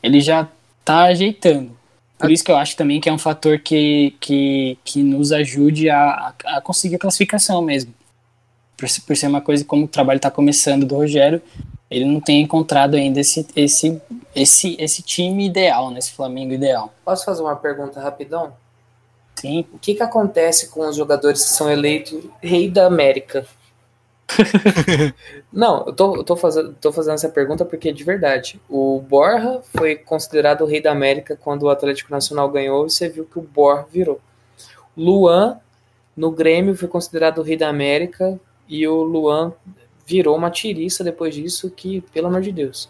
ele 0.04 0.20
já 0.20 0.50
tá 0.90 1.04
ajeitando. 1.04 1.78
Por 2.18 2.32
isso 2.32 2.44
que 2.44 2.52
eu 2.52 2.58
acho 2.58 2.76
também 2.76 3.00
que 3.00 3.08
é 3.08 3.14
um 3.14 3.18
fator 3.18 3.60
que, 3.60 4.16
que, 4.20 4.78
que 4.84 5.04
nos 5.04 5.32
ajude 5.32 5.90
a, 5.90 6.34
a, 6.46 6.62
conseguir 6.62 6.96
a 6.96 7.00
classificação 7.00 7.62
mesmo. 7.62 7.94
Por, 8.76 8.90
ser- 8.90 9.02
por 9.02 9.16
ser 9.16 9.28
uma 9.28 9.40
coisa 9.40 9.64
como 9.64 9.86
o 9.86 9.88
trabalho 9.88 10.18
está 10.18 10.32
começando 10.32 10.86
do 10.86 10.96
Rogério, 10.96 11.42
ele 11.92 12.06
não 12.06 12.20
tem 12.20 12.42
encontrado 12.42 12.96
ainda 12.96 13.20
esse, 13.20 13.46
esse, 13.56 14.02
esse, 14.36 14.76
esse 14.80 15.02
time 15.04 15.46
ideal, 15.46 15.92
né? 15.92 16.00
esse 16.00 16.12
Flamengo 16.12 16.54
ideal. 16.54 16.94
Posso 17.06 17.24
fazer 17.24 17.42
uma 17.42 17.56
pergunta 17.56 18.02
rapidão? 18.02 18.54
Sim, 19.36 19.66
O 19.72 19.80
que, 19.80 19.96
que 19.96 20.04
acontece 20.04 20.70
com 20.70 20.88
os 20.90 20.96
jogadores 20.96 21.44
que 21.44 21.50
são 21.54 21.70
eleitos 21.72 22.22
rei 22.42 22.70
da 22.70 22.88
América? 22.88 23.46
Não, 25.52 25.86
eu 25.88 25.94
tô, 25.94 26.16
eu 26.18 26.24
tô, 26.24 26.36
fazendo, 26.36 26.74
tô 26.80 26.92
fazendo 26.92 27.16
essa 27.16 27.30
pergunta 27.30 27.66
porque, 27.66 27.92
de 27.92 28.04
verdade, 28.04 28.60
o 28.70 29.00
Borja 29.02 29.62
foi 29.76 29.96
considerado 29.96 30.62
o 30.62 30.66
rei 30.66 30.82
da 30.82 30.92
América 30.92 31.36
quando 31.36 31.64
o 31.64 31.70
Atlético 31.70 32.12
Nacional 32.12 32.50
ganhou 32.50 32.86
e 32.86 32.90
você 32.90 33.10
viu 33.10 33.26
que 33.26 33.40
o 33.40 33.42
Borja 33.42 33.86
virou. 33.92 34.22
Luan, 34.96 35.60
no 36.16 36.32
Grêmio, 36.32 36.76
foi 36.76 36.88
considerado 36.88 37.40
o 37.40 37.44
rei 37.44 37.58
da 37.58 37.70
América 37.70 38.40
e 38.68 38.88
o 38.88 39.02
Luan 39.04 39.54
virou 40.06 40.36
uma 40.36 40.50
tiriça 40.50 41.04
depois 41.04 41.36
disso, 41.36 41.70
que, 41.70 42.02
pelo 42.14 42.28
amor 42.28 42.42
de 42.42 42.52
Deus. 42.52 42.90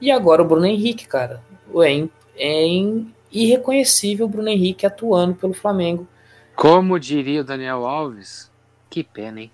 E 0.00 0.10
agora 0.10 0.42
o 0.42 0.46
Bruno 0.46 0.66
Henrique, 0.66 1.06
cara. 1.06 1.42
É, 1.82 2.08
é 2.36 2.66
irreconhecível 3.30 4.26
o 4.26 4.28
Bruno 4.28 4.48
Henrique 4.48 4.86
atuando 4.86 5.34
pelo 5.34 5.52
Flamengo. 5.52 6.06
Como 6.54 6.98
diria 6.98 7.42
o 7.42 7.44
Daniel 7.44 7.86
Alves, 7.86 8.50
que 8.88 9.04
pena, 9.04 9.42
hein? 9.42 9.50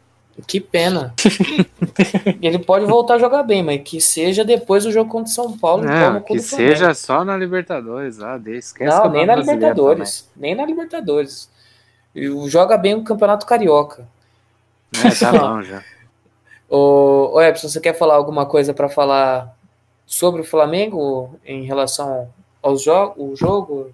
Que 0.46 0.60
pena. 0.60 1.14
Ele 2.40 2.58
pode 2.58 2.86
voltar 2.86 3.14
a 3.14 3.18
jogar 3.18 3.42
bem, 3.42 3.62
mas 3.62 3.82
que 3.82 4.00
seja 4.00 4.44
depois 4.44 4.84
do 4.84 4.90
jogo 4.92 5.10
contra 5.10 5.30
o 5.30 5.34
São 5.34 5.58
Paulo. 5.58 5.82
pau 5.84 5.92
Não, 5.92 6.20
que 6.20 6.38
Flamengo. 6.38 6.42
seja 6.42 6.94
só 6.94 7.24
na 7.24 7.36
Libertadores, 7.36 8.18
lá, 8.18 8.38
deixa, 8.38 8.58
esquece 8.68 8.96
Não, 8.96 9.06
o 9.06 9.10
nem 9.10 9.26
na 9.26 9.34
Libertadores. 9.36 10.30
Nem 10.36 10.54
na 10.54 10.64
Libertadores. 10.64 11.50
E 12.14 12.28
o- 12.28 12.48
Joga 12.48 12.76
bem 12.78 12.94
o 12.94 13.04
Campeonato 13.04 13.44
Carioca. 13.46 14.06
também. 14.90 15.12
É, 15.12 15.14
tá 15.18 15.32
bom 15.38 15.62
já. 15.62 15.82
Ô, 16.68 17.32
ô 17.34 17.40
Epson, 17.42 17.68
você 17.68 17.80
quer 17.80 17.92
falar 17.96 18.14
alguma 18.14 18.46
coisa 18.46 18.72
para 18.72 18.88
falar 18.88 19.54
sobre 20.06 20.40
o 20.40 20.44
Flamengo 20.44 21.38
em 21.44 21.64
relação 21.64 22.28
ao 22.62 22.76
jo 22.76 23.12
o 23.16 23.36
jogo? 23.36 23.90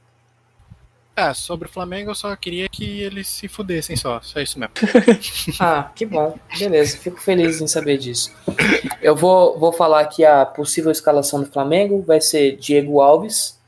Ah, 1.21 1.35
sobre 1.35 1.67
o 1.67 1.71
Flamengo 1.71 2.13
eu 2.13 2.15
só 2.15 2.37
queria 2.37 2.69
que 2.69 3.03
eles 3.03 3.27
se 3.27 3.49
fudessem 3.49 3.97
só. 3.97 4.21
Só 4.21 4.39
isso 4.39 4.57
mesmo. 4.57 4.73
Ah, 5.59 5.91
que 5.93 6.07
bom. 6.07 6.39
Beleza, 6.57 6.97
fico 6.97 7.21
feliz 7.21 7.61
em 7.61 7.67
saber 7.67 7.99
disso. 7.99 8.33
Eu 9.03 9.17
vou, 9.17 9.59
vou 9.59 9.73
falar 9.73 10.07
que 10.07 10.25
a 10.25 10.47
possível 10.47 10.93
escalação 10.93 11.41
do 11.41 11.51
Flamengo 11.51 12.05
vai 12.07 12.21
ser 12.21 12.57
Diego 12.57 13.01
Alves, 13.01 13.59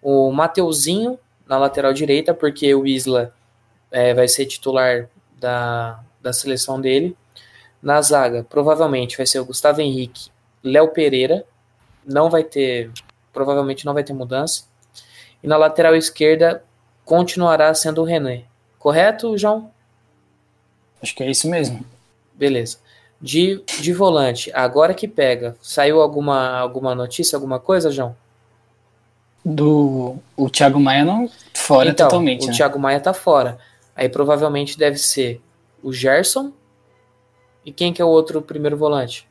o 0.00 0.30
Mateuzinho 0.30 1.18
na 1.44 1.58
lateral 1.58 1.92
direita, 1.92 2.32
porque 2.32 2.72
o 2.72 2.86
Isla 2.86 3.34
é, 3.90 4.14
vai 4.14 4.28
ser 4.28 4.46
titular 4.46 5.08
da, 5.40 5.98
da 6.20 6.32
seleção 6.32 6.80
dele. 6.80 7.16
Na 7.82 8.00
zaga, 8.00 8.46
provavelmente 8.48 9.16
vai 9.16 9.26
ser 9.26 9.40
o 9.40 9.44
Gustavo 9.44 9.80
Henrique, 9.80 10.30
Léo 10.62 10.86
Pereira. 10.86 11.44
Não 12.06 12.30
vai 12.30 12.44
ter 12.44 12.92
provavelmente 13.32 13.84
não 13.84 13.92
vai 13.92 14.04
ter 14.04 14.12
mudança. 14.12 14.66
E 15.42 15.48
na 15.48 15.56
lateral 15.56 15.96
esquerda 15.96 16.62
continuará 17.12 17.74
sendo 17.74 18.00
o 18.00 18.04
René. 18.04 18.44
Correto, 18.78 19.36
João? 19.36 19.70
Acho 21.02 21.14
que 21.14 21.22
é 21.22 21.30
isso 21.30 21.46
mesmo. 21.46 21.84
Beleza. 22.32 22.78
De, 23.20 23.62
de 23.82 23.92
volante, 23.92 24.50
agora 24.54 24.94
que 24.94 25.06
pega, 25.06 25.54
saiu 25.60 26.00
alguma, 26.00 26.58
alguma 26.58 26.94
notícia, 26.94 27.36
alguma 27.36 27.60
coisa, 27.60 27.90
João? 27.90 28.16
Do 29.44 30.16
o 30.34 30.48
Thiago 30.48 30.80
Maia 30.80 31.04
não 31.04 31.28
fora 31.52 31.90
então, 31.90 32.08
totalmente. 32.08 32.44
o 32.44 32.46
né? 32.46 32.54
Thiago 32.54 32.78
Maia 32.78 32.98
tá 32.98 33.12
fora. 33.12 33.58
Aí 33.94 34.08
provavelmente 34.08 34.78
deve 34.78 34.96
ser 34.96 35.38
o 35.82 35.92
Gerson. 35.92 36.50
E 37.62 37.70
quem 37.70 37.92
que 37.92 38.00
é 38.00 38.04
o 38.06 38.08
outro 38.08 38.40
primeiro 38.40 38.78
volante? 38.78 39.28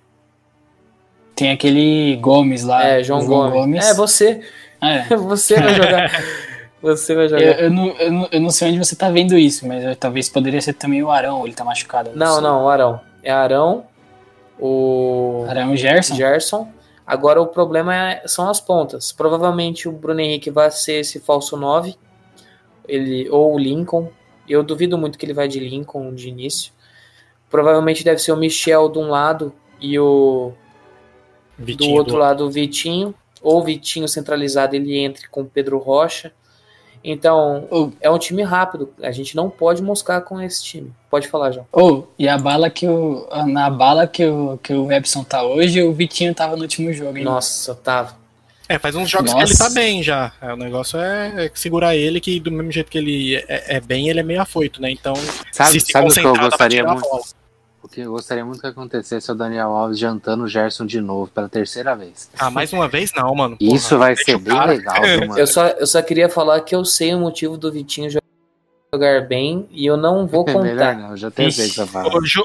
Tem 1.35 1.49
aquele 1.49 2.15
Gomes 2.17 2.63
lá. 2.63 2.83
é, 2.83 3.03
João 3.03 3.21
o 3.21 3.25
Gomes. 3.25 3.83
É, 3.83 3.95
você. 3.95 4.39
É. 4.79 5.03
Você 5.17 5.59
vai 5.59 5.75
jogar. 5.75 6.11
você 6.81 7.13
vai 7.15 7.27
jogar. 7.29 7.43
Eu, 7.43 7.53
eu 7.65 7.69
não, 7.71 7.87
eu, 7.97 8.11
não, 8.11 8.27
eu 8.31 8.41
não 8.41 8.49
sei 8.49 8.69
onde 8.69 8.79
você 8.79 8.95
tá 8.95 9.09
vendo 9.09 9.37
isso, 9.37 9.67
mas 9.67 9.83
eu- 9.83 9.95
talvez 9.95 10.27
poderia 10.29 10.61
ser 10.61 10.73
também 10.73 11.03
o 11.03 11.11
Arão, 11.11 11.45
ele 11.45 11.53
tá 11.53 11.63
machucado. 11.63 12.11
Não, 12.15 12.33
sei. 12.35 12.41
não, 12.43 12.65
o 12.65 12.69
Arão. 12.69 12.99
É 13.23 13.31
Arão, 13.31 13.85
o 14.59 15.45
Arão 15.47 15.73
e 15.73 15.77
Gerson? 15.77 16.15
Gerson. 16.15 16.67
Agora 17.05 17.41
o 17.41 17.47
problema 17.47 17.95
é- 17.95 18.23
são 18.27 18.49
as 18.49 18.59
pontas. 18.61 19.11
Provavelmente 19.11 19.87
o 19.89 19.91
Bruno 19.91 20.19
Henrique 20.21 20.49
vai 20.49 20.69
ser 20.71 20.93
esse 21.01 21.19
falso 21.19 21.57
9. 21.57 21.95
Ele, 22.87 23.29
ou 23.29 23.53
o 23.53 23.59
Lincoln. 23.59 24.09
Eu 24.47 24.63
duvido 24.63 24.97
muito 24.97 25.17
que 25.17 25.25
ele 25.25 25.33
vai 25.33 25.47
de 25.47 25.59
Lincoln 25.59 26.13
de 26.13 26.29
início. 26.29 26.71
Provavelmente 27.49 28.03
deve 28.03 28.19
ser 28.21 28.31
o 28.31 28.37
Michel 28.37 28.89
de 28.89 28.97
um 28.99 29.09
lado 29.09 29.53
e 29.79 29.97
o 29.99 30.53
Vitinho 31.57 31.93
do 31.93 31.97
outro 31.99 32.17
lado 32.17 32.45
o 32.45 32.49
Vitinho. 32.49 33.13
Ou 33.41 33.59
o 33.59 33.63
Vitinho 33.63 34.07
centralizado 34.07 34.75
ele 34.75 34.97
entre 34.97 35.27
com 35.27 35.41
o 35.41 35.45
Pedro 35.45 35.77
Rocha. 35.79 36.31
Então 37.03 37.67
Ou, 37.69 37.93
é 37.99 38.09
um 38.09 38.17
time 38.17 38.43
rápido. 38.43 38.93
A 39.01 39.11
gente 39.11 39.35
não 39.35 39.49
pode 39.49 39.81
moscar 39.81 40.21
com 40.21 40.39
esse 40.41 40.63
time. 40.63 40.91
Pode 41.09 41.27
falar, 41.27 41.51
João. 41.51 41.65
ou, 41.71 42.11
e 42.17 42.27
a 42.27 42.37
bala 42.37 42.69
que 42.69 42.87
o. 42.87 43.27
Na 43.47 43.69
bala 43.69 44.07
que 44.07 44.25
o, 44.25 44.57
que 44.61 44.73
o 44.73 44.91
Epson 44.91 45.23
tá 45.23 45.43
hoje, 45.43 45.83
o 45.83 45.93
Vitinho 45.93 46.33
tava 46.33 46.55
no 46.55 46.61
último 46.61 46.91
jogo, 46.93 47.17
hein? 47.17 47.23
Nossa, 47.23 47.73
Otávio. 47.73 48.15
É, 48.69 48.79
faz 48.79 48.95
uns 48.95 49.09
jogos 49.09 49.33
que 49.33 49.39
Nossa. 49.39 49.51
ele 49.51 49.57
tá 49.57 49.69
bem 49.69 50.01
já. 50.01 50.31
É, 50.41 50.53
o 50.53 50.55
negócio 50.55 50.97
é, 50.97 51.47
é 51.47 51.51
segurar 51.53 51.93
ele, 51.93 52.21
que 52.21 52.39
do 52.39 52.49
mesmo 52.49 52.71
jeito 52.71 52.89
que 52.89 52.97
ele 52.97 53.35
é, 53.35 53.75
é 53.75 53.81
bem, 53.81 54.07
ele 54.07 54.21
é 54.21 54.23
meio 54.23 54.41
afoito, 54.41 54.81
né? 54.81 54.89
Então, 54.89 55.13
Sabe, 55.51 55.71
se 55.71 55.81
se 55.81 55.91
sabe 55.91 56.07
o 56.07 56.13
que 56.13 56.25
eu 56.25 56.37
gostaria 56.37 56.83
muito? 56.85 57.05
O 57.83 57.87
que 57.87 58.01
eu 58.01 58.11
gostaria 58.11 58.45
muito 58.45 58.61
que 58.61 58.67
acontecesse 58.67 59.29
é 59.29 59.33
o 59.33 59.35
Daniel 59.35 59.69
Alves 59.69 59.97
jantando 59.97 60.43
o 60.43 60.47
Gerson 60.47 60.85
de 60.85 61.01
novo 61.01 61.31
pela 61.31 61.49
terceira 61.49 61.95
vez. 61.95 62.29
Ah, 62.37 62.51
mais 62.51 62.71
uma 62.71 62.87
vez 62.87 63.11
não, 63.15 63.33
mano. 63.33 63.57
Isso 63.59 63.89
Porra, 63.89 63.99
vai 63.99 64.15
deixa 64.15 64.31
ser 64.31 64.37
bem 64.37 64.67
legal, 64.67 65.01
viu, 65.01 65.19
mano? 65.27 65.39
Eu 65.39 65.47
só, 65.47 65.67
eu 65.67 65.87
só 65.87 66.01
queria 66.01 66.29
falar 66.29 66.61
que 66.61 66.75
eu 66.75 66.85
sei 66.85 67.13
o 67.15 67.19
motivo 67.19 67.57
do 67.57 67.71
Vitinho 67.71 68.09
jogar 68.09 68.20
bem 69.25 69.65
e 69.71 69.85
eu 69.85 69.95
não 69.95 70.27
vou 70.27 70.43
Melhor 70.51 70.63
contar. 70.63 70.95
não, 70.95 71.15
já 71.15 71.31
tem 71.31 71.47
Ixi. 71.47 71.73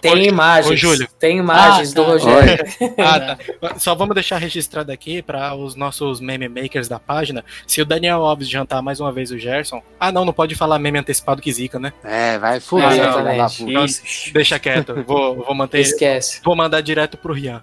Tem 0.00 0.26
imagens. 0.28 0.72
Ô, 0.72 0.76
Júlio. 0.76 1.08
Tem 1.18 1.38
imagens 1.38 1.90
Ah, 1.90 1.94
do 1.96 2.04
tá. 2.04 2.08
Rogério. 2.08 2.64
Ah, 2.98 3.36
tá. 3.60 3.78
Só 3.80 3.96
vamos 3.96 4.14
deixar 4.14 4.36
registrado 4.38 4.92
aqui 4.92 5.22
para 5.22 5.56
os 5.56 5.74
nossos 5.74 6.20
meme 6.20 6.48
makers 6.48 6.86
da 6.86 7.00
página. 7.00 7.44
Se 7.66 7.82
o 7.82 7.84
Daniel 7.84 8.24
Alves 8.24 8.48
jantar 8.48 8.80
mais 8.80 9.00
uma 9.00 9.10
vez 9.10 9.32
o 9.32 9.38
Gerson. 9.38 9.82
Ah, 9.98 10.12
não, 10.12 10.24
não 10.24 10.32
pode 10.32 10.54
falar 10.54 10.78
meme 10.78 11.00
antecipado 11.00 11.42
que 11.42 11.52
zica, 11.52 11.80
né? 11.80 11.92
É, 12.04 12.38
vai 12.38 12.54
É, 12.54 12.58
exatamente. 12.58 13.64
puta. 13.64 13.84
Isso. 13.84 14.32
Deixa 14.32 14.56
quieto. 14.60 15.02
Vou, 15.04 15.42
vou 15.44 15.54
manter. 15.54 15.80
Esquece. 15.80 16.40
Vou 16.44 16.54
mandar 16.54 16.80
direto 16.80 17.16
pro 17.18 17.32
Rian. 17.32 17.60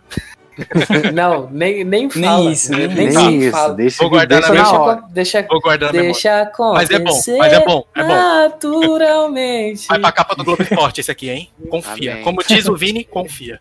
Não, 1.14 1.50
nem, 1.52 1.84
nem 1.84 2.10
fala. 2.10 2.52
isso, 2.52 2.72
nem- 2.72 2.88
nem, 2.88 3.10
Nem 3.10 3.40
isso, 3.40 3.52
fala. 3.52 3.74
deixa, 3.74 3.98
Vou 4.04 4.10
guardar 4.10 4.42
na 4.42 4.48
deixa 4.48 4.62
Deixa, 4.64 4.74
na 4.74 4.80
hora. 4.84 4.94
acon- 5.00 5.08
deixa, 5.12 5.48
Vou 5.50 5.62
guardar 5.62 5.92
deixa 5.92 6.52
Mas 6.74 6.90
é 6.90 7.00
bom, 7.00 7.10
acontecer 7.10 7.38
mas 7.38 7.54
é 7.54 7.66
bom, 7.66 7.86
é 7.96 8.04
bom. 8.04 8.08
naturalmente. 8.08 9.88
Vai 9.88 10.00
pra 10.00 10.12
capa 10.12 10.36
do 10.36 10.44
Globo 10.44 10.62
Esporte 10.64 11.02
esse 11.02 11.12
aqui, 11.12 11.30
hein? 11.30 11.50
Confia. 11.70 12.14
Amém. 12.14 12.24
Como 12.24 12.44
diz 12.44 12.68
o 12.68 12.76
Vini, 12.76 13.04
confia. 13.04 13.60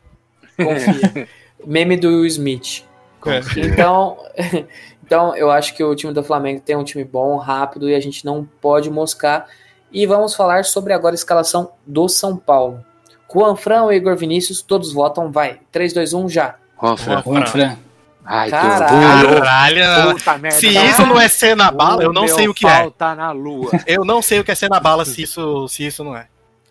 Confia. 0.57 1.29
Meme 1.67 1.97
do 1.97 2.09
Will 2.09 2.27
Smith. 2.27 2.85
É. 3.27 3.41
Então, 3.61 4.19
então, 5.05 5.37
eu 5.37 5.51
acho 5.51 5.75
que 5.75 5.83
o 5.85 5.95
time 5.95 6.13
do 6.13 6.23
Flamengo 6.23 6.61
tem 6.61 6.77
um 6.77 6.85
time 6.85 7.05
bom, 7.05 7.37
rápido 7.37 7.89
e 7.89 7.95
a 7.95 8.01
gente 8.01 8.25
não 8.25 8.47
pode 8.61 8.91
moscar. 8.91 9.47
E 9.93 10.07
vamos 10.07 10.35
falar 10.35 10.65
sobre 10.65 10.93
agora 10.93 11.15
a 11.15 11.17
escalação 11.17 11.71
do 11.87 12.09
São 12.09 12.37
Paulo. 12.37 12.85
Juan 13.33 13.57
Fran 13.57 13.91
Igor 13.95 14.17
Vinícius, 14.17 14.61
todos 14.61 14.93
votam, 14.93 15.31
vai. 15.33 15.61
3, 15.71 15.93
2, 15.93 16.13
1, 16.13 16.29
já. 16.29 16.57
Juan 16.83 16.97
Fran. 16.97 17.23
Juan 17.23 17.47
Fran. 17.47 17.77
Ai, 18.25 18.45
que 18.47 18.51
Caralho. 18.53 19.29
Caralho. 19.29 20.13
Puta 20.17 20.39
merda. 20.39 20.59
Se 20.59 20.69
isso 20.69 21.07
não 21.07 21.21
é 21.21 21.29
ser 21.29 21.57
na 21.57 21.71
bala, 21.71 22.03
eu 22.03 22.13
não 22.13 22.27
sei 22.29 22.49
o 22.49 22.55
que 22.55 22.67
é. 22.67 22.91
Tá 22.91 23.15
na 23.15 23.31
lua. 23.33 23.71
Eu 23.87 24.05
não 24.05 24.21
sei 24.23 24.41
o 24.41 24.45
que 24.45 24.51
é 24.51 24.55
ser 24.55 24.69
na 24.69 24.79
bala 24.79 25.05
se 25.05 25.23
isso, 25.23 25.67
se 25.69 25.87
isso 25.87 26.05
não 26.05 26.17
é. 26.17 26.27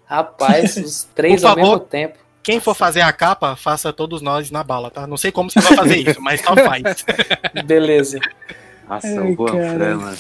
Rapaz, 0.06 0.78
os 0.78 1.04
três 1.16 1.42
Por 1.42 1.48
ao 1.50 1.56
mesmo 1.56 1.72
favor. 1.72 1.86
tempo. 1.88 2.18
Quem 2.44 2.60
for 2.60 2.74
fazer 2.74 3.02
a 3.02 3.14
capa, 3.14 3.56
faça 3.56 3.94
todos 3.94 4.22
nós 4.22 4.50
na 4.50 4.64
bala, 4.64 4.90
tá? 4.90 5.06
Não 5.06 5.16
sei 5.18 5.32
como 5.32 5.50
você 5.52 5.60
vai 5.62 5.76
fazer 5.76 5.98
isso, 5.98 6.22
mas 6.22 6.42
só 6.42 6.56
faz. 6.56 7.06
Beleza. 7.66 8.20
Nossa, 8.90 9.08
Ai, 9.08 9.20
o 9.20 9.36
Juan 9.36 9.46
cara. 9.52 9.74
Fran, 9.76 9.98
mano. 9.98 10.18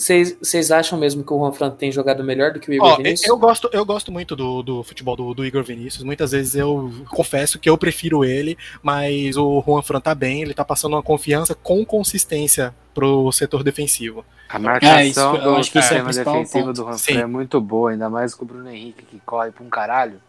Vocês 0.00 0.36
vocês 0.40 0.70
acham 0.70 0.98
mesmo 0.98 1.22
que 1.22 1.32
o 1.32 1.38
Juan 1.38 1.52
Fran 1.52 1.70
tem 1.70 1.92
jogado 1.92 2.24
melhor 2.24 2.52
do 2.52 2.58
que 2.60 2.70
o 2.70 2.72
Igor 2.74 2.88
Ó, 2.92 2.96
Vinícius? 2.96 3.28
eu 3.28 3.36
gosto, 3.36 3.68
eu 3.72 3.84
gosto 3.84 4.10
muito 4.10 4.34
do, 4.34 4.62
do 4.62 4.82
futebol 4.82 5.14
do, 5.14 5.34
do 5.34 5.44
Igor 5.44 5.62
Vinícius. 5.62 6.02
Muitas 6.02 6.32
vezes 6.32 6.54
eu 6.54 6.90
confesso 7.10 7.58
que 7.58 7.68
eu 7.68 7.76
prefiro 7.76 8.24
ele, 8.24 8.56
mas 8.82 9.36
o 9.36 9.62
Juan 9.66 9.82
Fran 9.82 10.00
tá 10.00 10.14
bem, 10.14 10.42
ele 10.42 10.54
tá 10.54 10.64
passando 10.64 10.94
uma 10.94 11.02
confiança 11.02 11.54
com 11.54 11.84
consistência 11.84 12.74
pro 12.94 13.30
setor 13.30 13.62
defensivo. 13.62 14.24
A 14.48 14.58
marcação 14.58 14.96
É, 14.98 15.06
isso, 15.06 15.20
eu 15.20 15.40
do 15.54 15.56
é 15.58 15.62
sistema 15.62 16.04
principal 16.04 16.34
defensivo 16.34 16.64
ponto. 16.66 16.76
do 16.76 16.82
Juan 16.84 16.98
Sim. 16.98 17.12
Fran 17.12 17.20
é 17.22 17.26
muito 17.26 17.60
boa, 17.60 17.90
ainda 17.90 18.08
mais 18.10 18.34
com 18.34 18.44
o 18.44 18.48
Bruno 18.48 18.70
Henrique 18.70 19.04
que 19.04 19.20
corre 19.26 19.50
pra 19.50 19.62
um 19.62 19.68
caralho. 19.68 20.20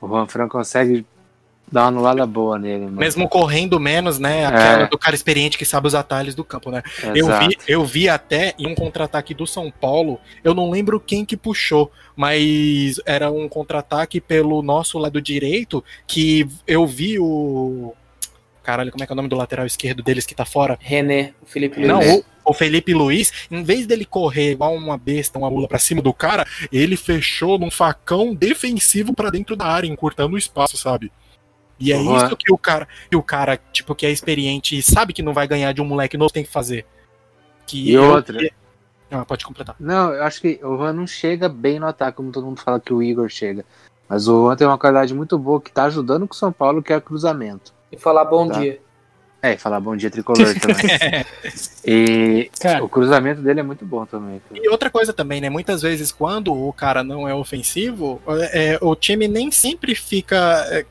O 0.00 0.06
Juan 0.06 0.26
Fran 0.26 0.48
consegue 0.48 1.04
dar 1.70 1.82
uma 1.82 1.88
anulada 1.88 2.26
boa 2.26 2.58
nele, 2.58 2.84
mano. 2.84 2.96
Mesmo 2.96 3.28
correndo 3.28 3.78
menos, 3.78 4.18
né? 4.18 4.46
Aquela 4.46 4.86
do 4.86 4.98
cara 4.98 5.14
experiente 5.14 5.58
que 5.58 5.64
sabe 5.64 5.86
os 5.86 5.94
atalhos 5.94 6.34
do 6.34 6.44
campo, 6.44 6.70
né? 6.70 6.82
Eu 7.14 7.26
vi, 7.38 7.58
eu 7.66 7.84
vi 7.84 8.08
até 8.08 8.54
em 8.58 8.66
um 8.66 8.74
contra-ataque 8.74 9.34
do 9.34 9.46
São 9.46 9.70
Paulo, 9.70 10.18
eu 10.42 10.54
não 10.54 10.70
lembro 10.70 11.00
quem 11.00 11.24
que 11.24 11.36
puxou, 11.36 11.90
mas 12.16 13.00
era 13.06 13.30
um 13.30 13.48
contra-ataque 13.48 14.20
pelo 14.20 14.62
nosso 14.62 14.98
lado 14.98 15.20
direito 15.20 15.84
que 16.06 16.48
eu 16.66 16.86
vi 16.86 17.18
o. 17.18 17.94
Caralho, 18.62 18.90
como 18.90 19.02
é 19.02 19.06
que 19.06 19.12
é 19.12 19.14
o 19.14 19.16
nome 19.16 19.28
do 19.28 19.36
lateral 19.36 19.64
esquerdo 19.64 20.02
deles 20.02 20.26
que 20.26 20.34
tá 20.34 20.44
fora? 20.44 20.78
René, 20.80 21.32
o 21.42 21.46
Felipe 21.46 21.76
Luiz. 21.78 21.88
Não, 21.88 22.00
o, 22.00 22.24
o 22.44 22.52
Felipe 22.52 22.92
Luiz, 22.92 23.32
em 23.50 23.62
vez 23.62 23.86
dele 23.86 24.04
correr 24.04 24.52
igual 24.52 24.74
uma 24.74 24.98
besta, 24.98 25.38
uma 25.38 25.50
mula 25.50 25.66
pra 25.66 25.78
cima 25.78 26.02
do 26.02 26.12
cara, 26.12 26.46
ele 26.70 26.96
fechou 26.96 27.58
num 27.58 27.70
facão 27.70 28.34
defensivo 28.34 29.14
pra 29.14 29.30
dentro 29.30 29.56
da 29.56 29.66
área, 29.66 29.86
encurtando 29.86 30.34
o 30.34 30.38
espaço, 30.38 30.76
sabe? 30.76 31.10
E 31.80 31.92
é 31.92 31.96
Uhum. 31.96 32.16
isso 32.16 32.36
que 32.36 32.52
o 32.52 32.58
cara, 32.58 32.88
que 33.10 33.16
o 33.16 33.22
cara, 33.22 33.58
tipo, 33.72 33.94
que 33.94 34.04
é 34.04 34.10
experiente 34.10 34.76
e 34.76 34.82
sabe 34.82 35.12
que 35.12 35.22
não 35.22 35.32
vai 35.32 35.46
ganhar 35.46 35.72
de 35.72 35.80
um 35.80 35.84
moleque 35.84 36.16
novo 36.16 36.32
tem 36.32 36.42
que 36.44 36.50
fazer. 36.50 36.84
Que 37.66 37.90
E 37.90 37.94
eu- 37.94 38.04
outra? 38.14 38.38
Ah, 39.10 39.24
pode 39.24 39.44
completar. 39.44 39.74
Não, 39.80 40.12
eu 40.12 40.22
acho 40.24 40.40
que 40.40 40.60
o 40.62 40.76
Juan 40.76 40.92
não 40.92 41.06
chega 41.06 41.48
bem 41.48 41.78
no 41.78 41.86
ataque, 41.86 42.16
como 42.16 42.30
todo 42.32 42.44
mundo 42.46 42.60
fala 42.60 42.78
que 42.80 42.92
o 42.92 43.02
Igor 43.02 43.28
chega. 43.28 43.64
Mas 44.08 44.26
o 44.28 44.44
Juan 44.44 44.56
tem 44.56 44.66
uma 44.66 44.76
qualidade 44.78 45.14
muito 45.14 45.38
boa 45.38 45.60
que 45.60 45.70
tá 45.72 45.84
ajudando 45.84 46.26
com 46.26 46.34
o 46.34 46.36
São 46.36 46.52
Paulo, 46.52 46.82
que 46.82 46.92
é 46.92 46.96
o 46.96 47.00
cruzamento. 47.00 47.72
E 47.92 47.96
falar 47.96 48.24
bom 48.24 48.48
Tá. 48.48 48.58
dia. 48.60 48.80
É, 49.40 49.54
e 49.54 49.56
falar 49.58 49.78
bom 49.80 49.94
dia 49.96 50.10
tricolor 50.10 50.52
também. 50.58 50.76
e 51.84 52.50
Cara, 52.60 52.82
o 52.84 52.88
cruzamento 52.88 53.40
dele 53.40 53.60
é 53.60 53.62
muito 53.62 53.84
bom 53.84 54.04
também. 54.04 54.42
E 54.52 54.68
outra 54.68 54.90
coisa 54.90 55.12
também, 55.12 55.40
né? 55.40 55.48
Muitas 55.48 55.80
vezes, 55.82 56.10
quando 56.10 56.52
o 56.52 56.72
cara 56.72 57.04
não 57.04 57.28
é 57.28 57.34
ofensivo, 57.34 58.20
é, 58.26 58.72
é, 58.74 58.78
o 58.82 58.94
time 58.96 59.28
nem 59.28 59.50
sempre 59.50 59.94
fica. 59.94 60.36
é, 60.70 60.84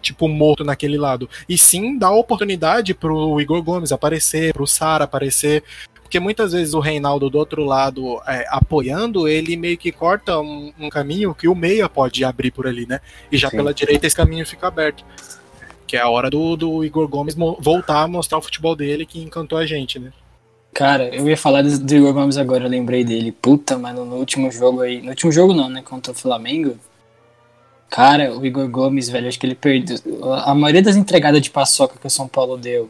Tipo, 0.00 0.28
morto 0.28 0.64
naquele 0.64 0.96
lado. 0.96 1.28
E 1.48 1.58
sim 1.58 1.98
dá 1.98 2.10
oportunidade 2.10 2.94
pro 2.94 3.40
Igor 3.40 3.62
Gomes 3.62 3.92
aparecer, 3.92 4.52
pro 4.52 4.66
Sara 4.66 5.04
aparecer. 5.04 5.62
Porque 6.02 6.18
muitas 6.18 6.52
vezes 6.52 6.74
o 6.74 6.80
Reinaldo 6.80 7.30
do 7.30 7.38
outro 7.38 7.64
lado 7.64 8.20
é, 8.26 8.44
apoiando, 8.48 9.28
ele 9.28 9.56
meio 9.56 9.78
que 9.78 9.92
corta 9.92 10.40
um, 10.40 10.72
um 10.78 10.88
caminho 10.88 11.34
que 11.34 11.46
o 11.46 11.54
meia 11.54 11.88
pode 11.88 12.24
abrir 12.24 12.50
por 12.50 12.66
ali, 12.66 12.86
né? 12.86 13.00
E 13.30 13.36
já 13.36 13.48
Sim. 13.48 13.58
pela 13.58 13.72
direita 13.72 14.06
esse 14.06 14.16
caminho 14.16 14.44
fica 14.44 14.66
aberto. 14.66 15.04
Que 15.86 15.96
é 15.96 16.00
a 16.00 16.08
hora 16.08 16.28
do, 16.28 16.56
do 16.56 16.84
Igor 16.84 17.06
Gomes 17.06 17.36
voltar 17.60 18.02
a 18.02 18.08
mostrar 18.08 18.38
o 18.38 18.42
futebol 18.42 18.74
dele 18.74 19.06
que 19.06 19.20
encantou 19.20 19.58
a 19.58 19.66
gente, 19.66 19.98
né? 19.98 20.12
cara, 20.80 21.14
eu 21.14 21.28
ia 21.28 21.36
falar 21.36 21.62
do 21.62 21.78
do 21.78 21.94
Igor 21.94 22.14
Gomes 22.14 22.38
agora, 22.38 22.64
eu 22.64 22.70
lembrei 22.70 23.04
dele. 23.04 23.32
Puta, 23.32 23.76
mano, 23.76 24.04
no 24.04 24.16
último 24.16 24.50
jogo 24.50 24.80
aí. 24.80 25.02
No 25.02 25.10
último 25.10 25.30
jogo 25.30 25.52
não, 25.52 25.68
né? 25.68 25.82
Contra 25.82 26.12
o 26.12 26.14
Flamengo. 26.14 26.78
Cara, 27.90 28.32
o 28.32 28.46
Igor 28.46 28.68
Gomes, 28.68 29.08
velho, 29.08 29.26
acho 29.28 29.38
que 29.38 29.46
ele 29.46 29.54
perdeu. 29.56 29.98
A 30.44 30.54
maioria 30.54 30.80
das 30.82 30.96
entregadas 30.96 31.42
de 31.42 31.50
paçoca 31.50 31.98
que 32.00 32.06
o 32.06 32.10
São 32.10 32.28
Paulo 32.28 32.56
deu, 32.56 32.88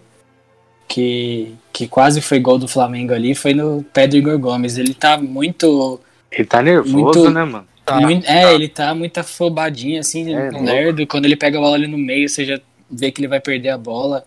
que, 0.87 1.55
que 1.73 1.89
quase 1.89 2.21
foi 2.21 2.39
gol 2.39 2.59
do 2.59 2.69
Flamengo 2.69 3.15
ali, 3.15 3.35
foi 3.35 3.55
no 3.55 3.83
pé 3.95 4.07
do 4.07 4.17
Igor 4.17 4.39
Gomes. 4.39 4.77
Ele 4.77 4.93
tá 4.93 5.17
muito. 5.17 5.99
Ele 6.31 6.45
tá 6.45 6.63
nervoso, 6.63 6.97
Muito- 6.97 7.31
né, 7.31 7.45
mano? 7.45 7.67
Tá, 7.85 8.01
muito- 8.01 8.27
é, 8.27 8.55
ele 8.55 8.69
tá 8.69 8.95
muito 8.95 9.19
afobadinho, 9.19 9.99
assim, 9.99 10.33
É, 10.35 10.51
lerdo. 10.51 11.07
Quando 11.07 11.25
ele 11.25 11.35
pega 11.35 11.59
a 11.59 11.61
bola 11.61 11.77
ali 11.77 11.87
no 11.87 11.99
meio, 11.99 12.29
você 12.29 12.45
já 12.45 12.61
vê 12.91 13.11
que 13.11 13.21
ele 13.21 13.27
vai 13.29 13.41
perder 13.41 13.71
a 13.71 13.79
bola. 13.79 14.25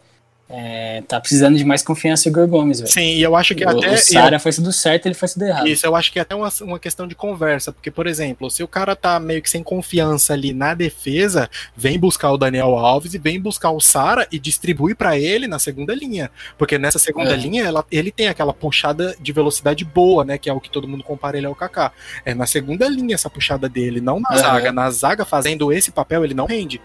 É, 0.50 1.02
tá 1.08 1.20
precisando 1.20 1.58
de 1.58 1.64
mais 1.66 1.82
confiança 1.82 2.28
o 2.28 2.32
Igor 2.32 2.48
Gomes, 2.48 2.80
velho. 2.80 2.92
Sim, 2.92 3.16
e 3.16 3.22
eu 3.24 3.36
acho 3.36 3.56
que 3.56 3.66
O, 3.66 3.70
até. 3.70 3.92
o 3.94 3.98
Sara 3.98 4.38
faz 4.38 4.58
tudo 4.58 4.72
certo, 4.72 5.08
ele 5.08 5.16
faz 5.16 5.34
tudo 5.34 5.46
errado. 5.46 5.68
Isso, 5.68 5.86
eu 5.86 5.96
acho 5.96 6.12
que 6.12 6.20
é 6.20 6.22
até 6.22 6.36
uma, 6.36 6.50
uma 6.62 6.78
questão 6.78 7.08
de 7.08 7.16
conversa, 7.16 7.72
porque, 7.72 7.90
por 7.90 8.06
exemplo, 8.06 8.52
se 8.52 8.62
o 8.62 8.68
cara 8.68 8.96
tá 8.96 9.20
meio 9.20 9.42
que 9.42 9.50
sem 9.50 9.64
confiança 9.64 10.34
ali 10.34 10.54
na 10.54 10.74
defesa, 10.76 11.50
vem 11.76 11.98
buscar 11.98 12.32
o 12.32 12.38
Daniel 12.38 12.76
Alves 12.78 13.14
e 13.14 13.18
vem 13.18 13.40
buscar 13.40 13.72
o 13.72 13.80
Sara 13.80 14.28
e 14.32 14.38
distribui 14.38 14.94
pra 14.94 15.18
ele 15.18 15.48
na 15.48 15.58
segunda 15.58 15.96
linha. 15.96 16.30
Porque 16.58 16.78
nessa 16.78 17.00
segunda 17.00 17.34
É. 17.34 17.38
linha, 17.38 17.64
ela- 17.64 17.86
ele 17.92 18.12
tem 18.12 18.28
aquela 18.28 18.54
puxada 18.54 19.16
de 19.20 19.32
velocidade 19.32 19.84
boa, 19.84 20.24
né? 20.24 20.38
Que 20.38 20.50
é 20.50 20.54
o 20.54 20.60
que 20.62 20.70
todo 20.70 20.88
mundo 20.88 21.04
compara 21.04 21.36
ele 21.38 21.48
ao 21.48 21.56
Kaká. 21.56 21.92
É 22.26 22.36
na 22.36 22.46
segunda 22.46 22.88
linha 22.88 23.16
essa 23.16 23.30
puxada 23.30 23.68
dele, 23.68 24.00
não 24.02 24.20
na 24.20 24.30
Aham. 24.30 24.38
zaga. 24.40 24.72
Na 24.72 24.92
zaga, 24.92 25.26
fazendo 25.26 25.72
esse 25.74 25.90
papel, 25.90 26.24
ele 26.24 26.34
não 26.34 26.46
rende. 26.46 26.80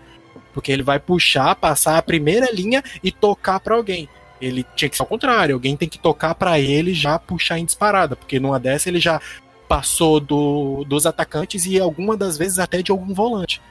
Porque 0.58 0.72
ele 0.72 0.82
vai 0.82 0.98
puxar, 0.98 1.54
passar 1.54 1.96
a 1.96 2.02
primeira 2.02 2.50
linha 2.52 2.82
e 3.00 3.12
tocar 3.12 3.60
pra 3.60 3.76
alguém. 3.76 4.08
Ele 4.40 4.66
tinha 4.74 4.88
que 4.88 4.96
ser 4.96 5.02
ao 5.02 5.06
contrário, 5.06 5.54
alguém 5.54 5.76
tem 5.76 5.88
que 5.88 6.00
tocar 6.00 6.34
pra 6.34 6.58
ele 6.58 6.90
e 6.90 6.94
já 6.94 7.16
puxar 7.16 7.60
em 7.60 7.64
disparada, 7.64 8.16
porque 8.16 8.40
numa 8.40 8.58
dessa 8.58 8.88
ele 8.88 8.98
já 8.98 9.20
passou 9.68 10.18
do, 10.18 10.84
dos 10.84 11.06
atacantes 11.06 11.64
e 11.64 11.78
alguma 11.78 12.16
das 12.16 12.36
vezes 12.36 12.58
até 12.58 12.82
de 12.82 12.90
algum 12.90 13.14
volante. 13.14 13.62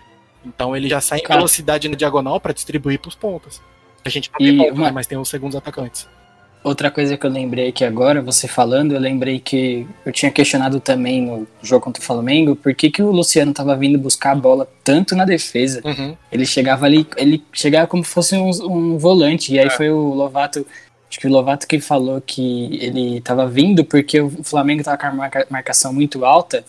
Então 0.45 0.73
ele 0.77 0.87
já 0.87 1.01
sai 1.01 1.19
em 1.19 1.27
velocidade 1.27 1.89
na 1.89 1.97
diagonal 1.97 2.39
pra 2.39 2.53
distribuir 2.53 2.99
pros 3.01 3.15
pontas. 3.15 3.61
A 4.05 4.07
gente 4.07 4.31
não 4.31 4.39
E 4.47 4.49
tem 4.49 4.57
ponta, 4.57 4.73
uma- 4.73 4.85
né, 4.85 4.91
mas 4.91 5.07
tem 5.07 5.17
os 5.17 5.27
segundos 5.27 5.57
atacantes. 5.57 6.07
Outra 6.67 6.91
coisa 6.91 7.15
que 7.17 7.25
eu 7.25 7.29
lembrei 7.29 7.69
aqui 7.69 7.85
agora, 7.85 8.21
você 8.21 8.47
falando, 8.47 8.93
eu 8.93 8.99
lembrei 8.99 9.39
que 9.39 9.87
eu 10.05 10.11
tinha 10.11 10.29
questionado 10.31 10.79
também 10.79 11.21
no 11.21 11.47
jogo 11.63 11.85
contra 11.85 12.01
o 12.01 12.05
Flamengo, 12.05 12.55
por 12.55 12.75
que, 12.75 12.91
que 12.91 13.01
o 13.01 13.09
Luciano 13.11 13.53
tava 13.53 13.75
vindo 13.75 13.97
buscar 13.97 14.31
a 14.31 14.35
bola 14.35 14.67
tanto 14.83 15.15
na 15.15 15.23
defesa. 15.23 15.81
Uhum. 15.85 16.15
Ele 16.31 16.45
chegava 16.45 16.85
ali, 16.85 17.07
ele 17.15 17.41
chegava 17.53 17.87
como 17.87 18.03
se 18.03 18.09
fosse 18.11 18.35
um, 18.35 18.49
um 18.69 18.97
volante, 18.97 19.53
e 19.53 19.59
aí 19.59 19.67
É. 19.67 19.69
foi 19.69 19.89
o 19.89 20.13
Lovato, 20.13 20.65
acho 21.09 21.19
que 21.19 21.27
o 21.27 21.31
Lovato 21.31 21.65
que 21.65 21.79
falou 21.79 22.19
que 22.19 22.77
ele 22.81 23.21
tava 23.21 23.47
vindo 23.47 23.85
porque 23.85 24.19
o 24.19 24.29
Flamengo 24.43 24.83
tava 24.83 24.97
com 24.97 25.07
a 25.07 25.11
marca- 25.13 25.47
marcação 25.49 25.93
muito 25.93 26.25
alta, 26.25 26.65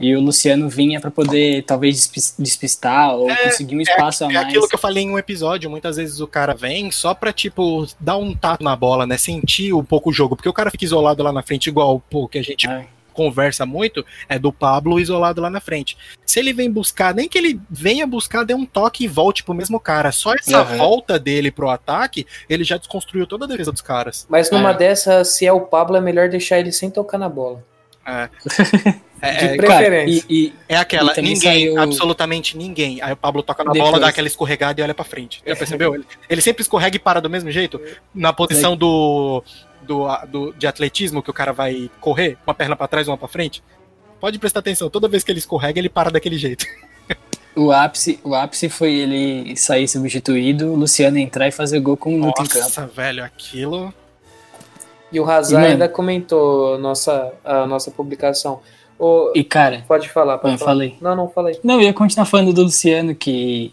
e 0.00 0.14
o 0.14 0.20
Luciano 0.20 0.68
vinha 0.68 1.00
pra 1.00 1.10
poder 1.10 1.62
talvez 1.64 1.96
despis- 1.96 2.34
despistar 2.38 3.14
ou 3.16 3.30
É, 3.30 3.36
conseguir 3.44 3.76
um 3.76 3.80
espaço 3.80 4.24
a 4.24 4.30
É 4.30 4.34
mais. 4.34 4.46
aquilo 4.46 4.68
que 4.68 4.74
eu 4.74 4.78
falei 4.78 5.04
em 5.04 5.10
um 5.10 5.18
episódio, 5.18 5.68
muitas 5.68 5.96
vezes 5.96 6.20
o 6.20 6.26
cara 6.26 6.54
vem 6.54 6.90
só 6.90 7.14
pra, 7.14 7.32
tipo, 7.32 7.86
dar 7.98 8.16
um 8.16 8.34
tato 8.34 8.62
na 8.62 8.76
bola, 8.76 9.06
né? 9.06 9.16
Sentir 9.18 9.72
um 9.72 9.84
pouco 9.84 10.10
o 10.10 10.12
jogo. 10.12 10.36
Porque 10.36 10.48
o 10.48 10.52
cara 10.52 10.70
fica 10.70 10.84
isolado 10.84 11.22
lá 11.22 11.32
na 11.32 11.42
frente, 11.42 11.68
igual 11.68 12.00
pô, 12.10 12.28
que 12.28 12.38
a 12.38 12.42
gente 12.42 12.68
É. 12.68 12.86
conversa 13.12 13.66
muito, 13.66 14.06
é 14.28 14.38
do 14.38 14.52
Pablo 14.52 15.00
isolado 15.00 15.40
lá 15.40 15.50
na 15.50 15.60
frente. 15.60 15.98
Se 16.24 16.38
ele 16.38 16.52
vem 16.52 16.70
buscar, 16.70 17.12
nem 17.12 17.28
que 17.28 17.36
ele 17.36 17.60
venha 17.68 18.06
buscar, 18.06 18.44
dê 18.44 18.54
um 18.54 18.64
toque 18.64 19.02
e 19.04 19.08
volte 19.08 19.42
pro 19.42 19.52
mesmo 19.52 19.80
cara. 19.80 20.12
Só 20.12 20.32
essa 20.34 20.62
Uhum. 20.62 20.76
volta 20.76 21.18
dele 21.18 21.50
pro 21.50 21.68
ataque, 21.68 22.24
ele 22.48 22.62
já 22.62 22.76
desconstruiu 22.76 23.26
toda 23.26 23.44
a 23.44 23.48
defesa 23.48 23.72
dos 23.72 23.80
caras. 23.82 24.24
Mas 24.30 24.48
numa 24.52 24.70
É. 24.70 24.74
dessas, 24.74 25.28
se 25.34 25.44
é 25.44 25.52
o 25.52 25.62
Pablo, 25.62 25.96
é 25.96 26.00
melhor 26.00 26.28
deixar 26.28 26.60
ele 26.60 26.70
sem 26.70 26.88
tocar 26.90 27.18
na 27.18 27.28
bola. 27.28 27.64
É, 28.06 28.28
De 29.20 29.26
é, 29.26 29.56
pre- 29.56 29.66
Cara, 29.66 29.78
preferência. 29.80 30.24
e- 30.28 30.34
e, 30.46 30.54
é 30.68 30.76
aquela, 30.76 31.12
E 31.18 31.22
ninguém, 31.22 31.38
saiu- 31.40 31.78
absolutamente 31.80 32.56
ninguém. 32.56 33.02
Aí 33.02 33.12
o 33.12 33.16
Pablo 33.16 33.42
toca 33.42 33.64
na 33.64 33.72
Depois. 33.72 33.90
bola, 33.90 34.00
dá 34.00 34.08
aquela 34.08 34.28
escorregada 34.28 34.80
e 34.80 34.84
olha 34.84 34.94
pra 34.94 35.04
frente. 35.04 35.42
Já 35.46 35.56
percebeu? 35.56 35.94
Ele, 35.94 36.04
ele 36.30 36.40
sempre 36.40 36.62
escorrega 36.62 36.94
e 36.96 36.98
para 37.00 37.20
do 37.20 37.28
mesmo 37.28 37.50
jeito. 37.50 37.80
Na 38.14 38.32
posição 38.32 38.76
do, 38.76 39.42
do, 39.82 40.06
do- 40.28 40.52
de 40.52 40.66
atletismo, 40.66 41.22
que 41.22 41.30
o 41.30 41.34
cara 41.34 41.52
vai 41.52 41.90
correr, 42.00 42.36
uma 42.46 42.54
perna 42.54 42.76
pra 42.76 42.86
trás, 42.86 43.08
uma 43.08 43.16
pra 43.18 43.26
frente. 43.28 43.62
Pode 44.20 44.38
prestar 44.38 44.60
atenção, 44.60 44.88
toda 44.90 45.08
vez 45.08 45.22
que 45.24 45.30
ele 45.32 45.38
escorrega, 45.38 45.78
ele 45.78 45.88
para 45.88 46.10
daquele 46.10 46.38
jeito. 46.38 46.64
O 47.56 47.72
ápice, 47.72 48.20
o 48.22 48.36
ápice 48.36 48.68
foi 48.68 48.94
ele 48.94 49.56
sair 49.56 49.88
substituído, 49.88 50.72
o 50.72 50.76
Luciano 50.76 51.18
entrar 51.18 51.48
e 51.48 51.50
fazer 51.50 51.80
gol 51.80 51.96
com 51.96 52.10
um 52.10 52.18
minuto 52.18 52.40
em 52.40 52.46
campo. 52.46 52.64
Nossa, 52.66 52.86
velho, 52.86 53.24
aquilo. 53.24 53.92
E 55.10 55.18
o 55.18 55.24
Hazard 55.28 55.54
E, 55.54 55.56
mano- 55.56 55.66
ainda 55.72 55.88
comentou 55.88 56.78
nossa, 56.78 57.32
a 57.44 57.66
nossa 57.66 57.90
publicação. 57.90 58.60
E 59.34 59.44
cara, 59.44 59.84
pode 59.86 60.08
falar, 60.08 60.38
pode 60.38 60.54
eu 60.54 60.58
falar. 60.58 60.72
falei. 60.72 60.98
Não, 61.00 61.14
não 61.14 61.28
falei. 61.28 61.58
Não, 61.62 61.76
eu 61.76 61.82
ia 61.82 61.94
continuar 61.94 62.26
falando 62.26 62.52
do 62.52 62.62
Luciano, 62.62 63.14
que. 63.14 63.72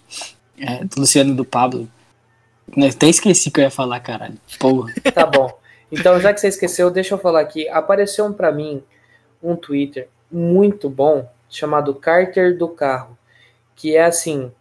é, 0.59 0.83
do 0.83 0.99
Luciano 0.99 1.33
do 1.33 1.43
Pablo. 1.43 1.87
Eu 2.75 2.89
até 2.89 3.07
esqueci 3.07 3.51
que 3.51 3.59
eu 3.59 3.63
ia 3.63 3.71
falar, 3.71 3.99
caralho. 3.99 4.37
Porra. 4.59 4.93
Tá 5.13 5.25
bom. 5.25 5.51
Então, 5.91 6.19
já 6.19 6.33
que 6.33 6.39
você 6.39 6.47
esqueceu, 6.47 6.89
deixa 6.89 7.13
eu 7.13 7.19
falar 7.19 7.41
aqui. 7.41 7.67
Apareceu 7.69 8.31
pra 8.33 8.51
mim 8.51 8.83
um 9.41 9.55
Twitter 9.55 10.09
muito 10.31 10.89
bom 10.89 11.29
chamado 11.49 11.93
Carter 11.93 12.57
do 12.57 12.67
Carro. 12.67 13.17
Que 13.75 13.95
é 13.95 14.05
assim: 14.05 14.51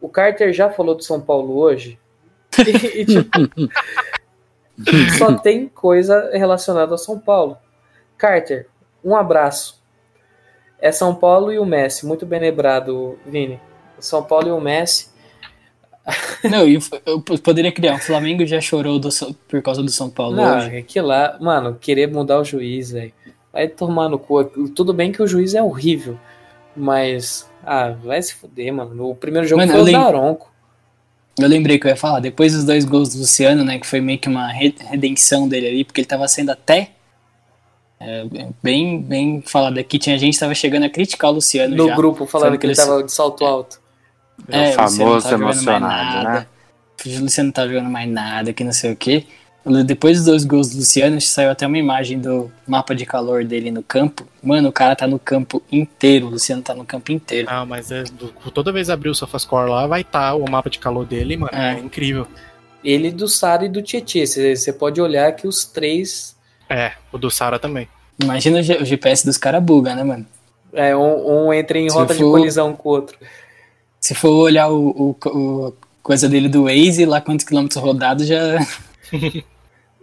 o 0.00 0.08
Carter 0.08 0.52
já 0.52 0.70
falou 0.70 0.94
do 0.94 1.02
São 1.02 1.20
Paulo 1.20 1.56
hoje. 1.56 1.98
E, 2.56 3.00
e, 3.00 3.04
tipo, 3.04 3.30
só 5.18 5.32
tem 5.38 5.68
coisa 5.68 6.30
relacionada 6.32 6.92
ao 6.92 6.98
São 6.98 7.18
Paulo. 7.18 7.56
Carter, 8.18 8.66
um 9.04 9.14
abraço. 9.14 9.80
É 10.84 10.92
São 10.92 11.14
Paulo 11.14 11.50
e 11.50 11.58
o 11.58 11.64
Messi. 11.64 12.04
Muito 12.06 12.26
bem 12.26 12.38
lembrado, 12.40 13.18
Vini. 13.26 13.58
São 13.98 14.22
Paulo 14.22 14.48
e 14.48 14.50
o 14.50 14.60
Messi. 14.60 15.08
Não, 16.50 16.68
e 16.68 16.78
eu 17.06 17.20
poderia 17.38 17.72
criar. 17.72 17.94
O 17.94 17.98
Flamengo 17.98 18.44
já 18.44 18.60
chorou 18.60 18.98
do 18.98 19.08
por 19.48 19.62
causa 19.62 19.82
do 19.82 19.90
São 19.90 20.10
Paulo 20.10 20.36
Não, 20.36 20.58
hoje. 20.58 20.76
é 20.76 20.82
que 20.82 21.00
lá, 21.00 21.38
mano, 21.40 21.78
querer 21.80 22.08
mudar 22.08 22.38
o 22.38 22.44
juiz, 22.44 22.90
velho. 22.90 23.12
Vai 23.50 23.68
tomar 23.68 24.10
no 24.10 24.18
cu. 24.18 24.44
Tudo 24.74 24.92
bem 24.92 25.10
que 25.10 25.22
o 25.22 25.26
juiz 25.26 25.54
é 25.54 25.62
horrível, 25.62 26.18
mas. 26.76 27.48
Ah, 27.64 27.90
vai 28.04 28.20
se 28.20 28.34
fuder, 28.34 28.70
mano. 28.74 29.08
O 29.10 29.14
primeiro 29.14 29.46
jogo 29.48 29.60
Mano, 29.62 29.72
foi 29.72 29.80
eu 29.80 29.84
o 29.84 29.86
lem- 29.86 29.94
Daronco. 29.94 30.52
Eu 31.40 31.48
lembrei 31.48 31.78
que 31.78 31.86
eu 31.86 31.90
ia 31.90 31.96
falar, 31.96 32.20
depois 32.20 32.52
dos 32.52 32.62
dois 32.64 32.84
gols 32.84 33.08
do 33.14 33.18
Luciano, 33.20 33.64
né, 33.64 33.78
que 33.78 33.86
foi 33.86 34.00
meio 34.00 34.18
que 34.18 34.28
uma 34.28 34.48
re- 34.52 34.74
redenção 34.90 35.48
dele 35.48 35.66
ali, 35.66 35.84
porque 35.84 36.00
ele 36.00 36.06
tava 36.06 36.28
sendo 36.28 36.50
até 36.50 36.90
é, 38.06 38.48
bem, 38.62 39.00
bem 39.00 39.42
falado 39.46 39.78
aqui, 39.78 39.98
tinha 39.98 40.18
gente 40.18 40.34
que 40.34 40.40
tava 40.40 40.54
chegando 40.54 40.84
a 40.84 40.90
criticar 40.90 41.30
o 41.30 41.34
Luciano 41.34 41.74
No 41.76 41.88
já. 41.88 41.94
grupo 41.96 42.26
falando 42.26 42.58
que 42.58 42.66
ele 42.66 42.74
que 42.74 42.80
ele- 42.80 42.88
tava 42.88 43.02
de 43.02 43.12
salto 43.12 43.44
alto. 43.44 43.80
É 44.48 44.76
o 44.76 44.82
Luciano 44.82 44.82
não 44.82 44.88
famoso 44.88 45.22
tá 45.24 45.30
jogando 45.30 45.44
mais 45.44 45.56
emocionado, 45.56 46.24
nada. 46.24 46.40
né? 46.40 46.46
O 47.06 47.20
Luciano 47.20 47.46
não 47.48 47.52
tá 47.52 47.66
jogando 47.68 47.90
mais 47.90 48.08
nada, 48.10 48.52
que 48.52 48.64
não 48.64 48.72
sei 48.72 48.92
o 48.92 48.96
quê. 48.96 49.24
Depois 49.86 50.18
dos 50.18 50.26
dois 50.26 50.44
gols 50.44 50.70
do 50.70 50.76
Luciano, 50.76 51.18
saiu 51.22 51.50
até 51.50 51.66
uma 51.66 51.78
imagem 51.78 52.18
do 52.18 52.52
mapa 52.66 52.94
de 52.94 53.06
calor 53.06 53.44
dele 53.44 53.70
no 53.70 53.82
campo. 53.82 54.26
Mano, 54.42 54.68
o 54.68 54.72
cara 54.72 54.94
tá 54.94 55.06
no 55.06 55.18
campo 55.18 55.62
inteiro. 55.72 56.26
O 56.26 56.30
Luciano 56.30 56.60
tá 56.60 56.74
no 56.74 56.84
campo 56.84 57.10
inteiro. 57.12 57.48
Ah, 57.50 57.64
mas 57.64 57.90
é, 57.90 58.04
toda 58.52 58.70
vez 58.70 58.90
abrir 58.90 59.08
o 59.08 59.14
SofaScore 59.14 59.70
lá, 59.70 59.86
vai 59.86 60.02
estar 60.02 60.34
o 60.34 60.44
mapa 60.50 60.68
de 60.68 60.78
calor 60.78 61.06
dele, 61.06 61.38
mano. 61.38 61.50
É, 61.54 61.76
É. 61.76 61.78
incrível. 61.78 62.26
Ele 62.84 63.10
do 63.10 63.26
Sara 63.26 63.64
e 63.64 63.68
do 63.70 63.80
Tietê. 63.80 64.26
Você 64.26 64.70
pode 64.70 65.00
olhar 65.00 65.32
que 65.32 65.48
os 65.48 65.64
três. 65.64 66.33
É, 66.68 66.92
o 67.12 67.18
do 67.18 67.30
Sara 67.30 67.58
também. 67.58 67.88
Imagina 68.22 68.60
o, 68.60 68.62
GPS 68.62 69.24
dos 69.26 69.36
caras 69.36 69.62
buga, 69.62 69.94
né, 69.94 70.02
mano? 70.04 70.26
É, 70.72 70.96
um, 70.96 71.46
um 71.48 71.52
entra 71.52 71.78
em 71.78 71.88
Se 71.88 71.96
rota 71.96 72.14
de 72.14 72.20
for- 72.20 72.30
colisão 72.32 72.74
com 72.74 72.88
o 72.88 72.92
outro. 72.92 73.18
Se 74.00 74.14
for 74.14 74.30
olhar 74.30 74.68
o, 74.68 74.90
o- 75.24 75.28
o- 75.28 75.74
coisa 76.02 76.28
dele 76.28 76.48
do 76.48 76.64
Waze, 76.64 77.06
lá 77.06 77.20
quantos 77.20 77.44
quilômetros 77.46 77.82
rodados 77.82 78.26
já. 78.26 78.36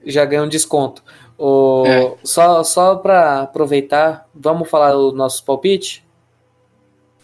Já 0.06 0.26
ganha 0.26 0.42
um 0.44 0.50
desconto. 0.50 1.04
O, 1.38 1.84
É. 1.86 2.14
Só, 2.24 2.64
só 2.64 2.96
pra 2.96 3.42
aproveitar, 3.42 4.28
vamos 4.34 4.68
falar 4.70 4.96
o 4.96 5.12
nosso 5.12 5.44
palpite? 5.46 6.04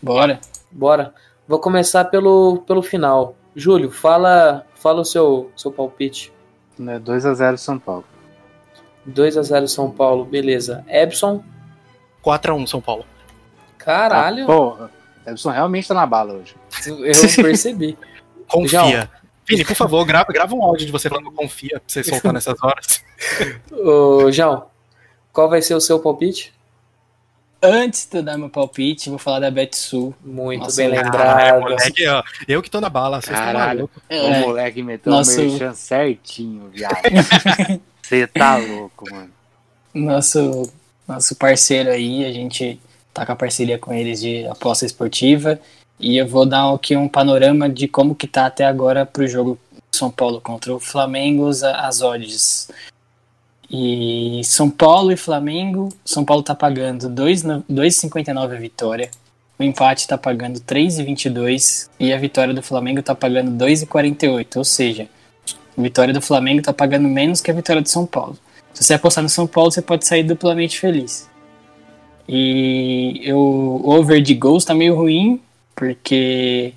Bora. 0.02 0.40
Bora. 0.72 1.14
Vou 1.48 1.60
começar 1.60 2.06
pelo, 2.06 2.60
pelo 2.68 2.84
final. 2.84 3.36
Júlio, 3.56 3.90
fala, 3.92 4.66
fala 4.76 5.02
o 5.02 5.06
seu, 5.06 5.50
seu 5.56 5.72
palpite. 5.72 6.32
Né, 6.78 7.00
2x0 7.00 7.58
São 7.58 7.80
Paulo. 7.80 8.06
2 9.08 9.38
a 9.38 9.42
0 9.42 9.68
São 9.68 9.90
Paulo, 9.90 10.26
beleza. 10.26 10.84
Ebson, 10.88 11.44
4x1 12.24 12.68
São 12.68 12.82
Paulo. 12.82 13.06
caralho, 13.78 14.44
Ah, 14.44 14.48
porra, 14.48 14.92
Edson 15.26 15.50
realmente 15.52 15.88
tá 15.88 15.94
na 15.94 16.06
bala 16.06 16.34
hoje. 16.34 16.56
eu 16.86 16.98
percebi. 17.44 17.98
Confia. 18.48 18.80
João. 18.92 19.08
Vini, 19.50 19.64
por 19.64 19.76
favor, 19.76 20.06
grava, 20.06 20.32
grava 20.34 20.54
um 20.54 20.62
áudio 20.62 20.86
de 20.86 20.92
você 20.92 21.08
falando 21.08 21.32
confia 21.32 21.80
pra 21.80 21.82
você 21.88 22.04
soltar 22.04 22.34
nessas 22.34 22.62
horas. 22.62 23.02
Ô, 23.72 24.30
João, 24.30 24.66
qual 25.32 25.50
vai 25.50 25.62
ser 25.62 25.74
o 25.74 25.80
seu 25.80 26.00
palpite? 26.00 26.54
Antes 27.64 28.06
de 28.06 28.18
eu 28.18 28.24
dar 28.24 28.38
meu 28.38 28.50
palpite, 28.50 29.10
vou 29.10 29.18
falar 29.18 29.40
da 29.40 29.50
Betsul. 29.50 30.14
Muito 30.24 30.64
Nossa, 30.66 30.76
bem 30.78 30.90
lembrado. 30.90 31.62
moleque, 31.62 32.06
ó, 32.08 32.22
eu 32.48 32.62
que 32.62 32.70
tô 32.70 32.80
na 32.82 32.90
bala, 32.90 33.20
vocês 33.22 33.36
estão 33.38 33.54
Caralho. 33.54 33.78
malucos. 33.80 33.98
O 33.98 34.14
É, 34.14 34.40
moleque 34.42 34.84
meteu 34.84 35.12
nosso- 35.14 35.42
o 35.42 35.44
merchan 35.46 35.74
certinho, 35.74 36.70
viado. 36.70 37.02
Você 38.08 38.26
tá 38.26 38.56
louco, 38.56 39.06
mano. 39.12 39.30
nosso, 39.94 40.72
nosso 41.08 41.36
parceiro 41.36 41.90
aí, 41.90 42.24
a 42.24 42.32
gente 42.32 42.80
tá 43.14 43.26
com 43.26 43.34
a 43.34 43.36
parceria 43.36 43.78
com 43.78 43.94
eles 43.94 44.22
de 44.22 44.46
aposta 44.48 44.86
esportiva. 44.86 45.60
E 46.00 46.16
eu 46.16 46.26
vou 46.28 46.46
dar 46.46 46.74
aqui 46.74 46.96
um 46.96 47.10
panorama 47.10 47.68
de 47.68 47.88
como 47.88 48.16
que 48.16 48.28
tá 48.28 48.46
até 48.46 48.64
agora 48.66 49.06
pro 49.06 49.28
jogo 49.28 49.60
São 49.92 50.10
Paulo 50.12 50.40
contra 50.40 50.74
o 50.74 50.80
Flamengo, 50.80 51.50
as- 51.50 52.02
odds. 52.02 52.70
E 53.70 54.42
São 54.46 54.70
Paulo 54.70 55.12
e 55.12 55.18
Flamengo, 55.18 55.90
São 56.06 56.24
Paulo 56.24 56.44
tá 56.44 56.56
pagando 56.56 57.10
2 57.10 57.44
no- 57.44 57.66
2,59 57.70 58.56
a 58.56 58.60
vitória. 58.60 59.12
O 59.60 59.64
empate 59.64 60.08
tá 60.08 60.18
pagando 60.18 60.60
3,22 60.62 61.90
e 62.00 62.14
a 62.14 62.18
vitória 62.18 62.54
do 62.54 62.62
Flamengo 62.62 63.02
tá 63.02 63.14
pagando 63.16 63.52
2,48, 63.52 64.56
ou 64.60 64.64
seja, 64.64 65.10
vitória 65.78 66.14
do 66.14 66.22
Flamengo 66.22 66.62
tá 66.62 66.74
pagando 66.74 67.08
menos 67.08 67.42
que 67.42 67.52
a 67.52 67.54
vitória 67.54 67.82
do 67.82 67.90
São 67.90 68.06
Paulo. 68.06 68.38
Se 68.74 68.84
você 68.84 68.94
apostar 68.94 69.24
no 69.24 69.30
São 69.30 69.48
Paulo, 69.48 69.72
você 69.72 69.82
pode 69.82 70.06
sair 70.06 70.24
duplamente 70.24 70.80
feliz. 70.80 71.28
E 72.28 73.22
eu, 73.24 73.38
o 73.38 73.90
over 73.90 74.22
de 74.22 74.34
gols 74.34 74.66
tá 74.66 74.74
meio 74.74 74.96
ruim, 74.96 75.42
porque 75.76 76.74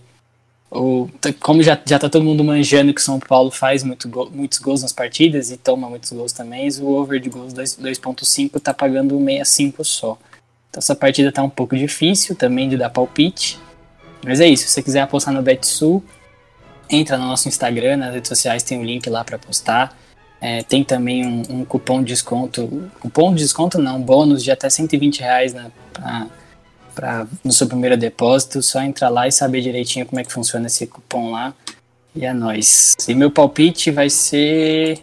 o, 0.71 1.09
como 1.41 1.63
já, 1.63 1.79
já 1.85 1.99
tá 1.99 2.09
todo 2.09 2.25
mundo 2.25 2.45
manjando 2.45 2.95
que 2.95 3.01
o 3.01 3.05
São 3.05 3.19
Paulo 3.19 3.51
faz 3.51 3.83
muito 3.83 4.09
gol- 4.09 4.31
muitos 4.31 4.59
gols 4.59 4.83
nas 4.83 4.93
partidas 4.93 5.51
e 5.51 5.57
toma 5.57 5.91
muitos 5.91 6.13
gols 6.13 6.33
também, 6.33 6.69
o 6.81 6.87
over 6.95 7.19
de 7.21 7.29
gols 7.29 7.53
2 7.53 7.79
2.5 7.79 8.61
tá 8.61 8.73
pagando 8.73 9.19
65 9.19 9.85
só. 9.85 10.17
Então 10.71 10.79
essa 10.79 10.95
partida 10.95 11.33
tá 11.33 11.43
um 11.43 11.51
pouco 11.51 11.77
difícil 11.77 12.37
também 12.37 12.69
de 12.69 12.77
dar 12.77 12.91
palpite. 12.91 13.59
Mas 14.25 14.39
é 14.39 14.47
isso, 14.47 14.65
se 14.65 14.71
você 14.71 14.83
quiser 14.83 15.01
apostar 15.01 15.35
no 15.35 15.43
BetSul, 15.43 16.05
entra 16.91 17.17
no 17.17 17.27
nosso 17.27 17.49
Instagram, 17.49 17.97
nas 17.99 18.13
redes 18.15 18.29
sociais 18.29 18.63
tem 18.63 18.79
o 18.79 18.85
link 18.85 19.09
lá 19.09 19.25
para 19.25 19.37
apostar. 19.37 19.95
É, 20.41 20.63
tem 20.63 20.83
também 20.83 21.27
um, 21.27 21.43
um 21.61 21.65
cupom 21.65 22.01
de 22.03 22.09
desconto, 22.13 22.91
cupom 22.99 23.35
de 23.35 23.43
desconto 23.43 23.79
não, 23.79 24.01
bônus 24.01 24.43
de 24.43 24.51
até 24.51 24.71
120 24.71 25.21
reais 25.21 25.53
na, 25.53 25.71
pra, 25.93 26.27
pra- 26.95 27.27
no 27.45 27.53
seu 27.53 27.67
primeiro 27.67 27.97
depósito. 27.97 28.63
Só 28.63 28.81
entrar 28.81 29.11
lá 29.11 29.29
e 29.29 29.33
saber 29.33 29.61
direitinho 29.61 30.07
como 30.07 30.19
é 30.21 30.25
que 30.25 30.33
funciona 30.33 30.67
esse 30.67 30.87
cupom 30.87 31.31
lá. 31.33 31.53
E 32.15 32.25
é 32.25 32.33
nóis. 32.33 32.97
E 33.07 33.15
meu 33.15 33.31
palpite 33.31 33.91
vai 33.91 34.09
ser 34.11 35.01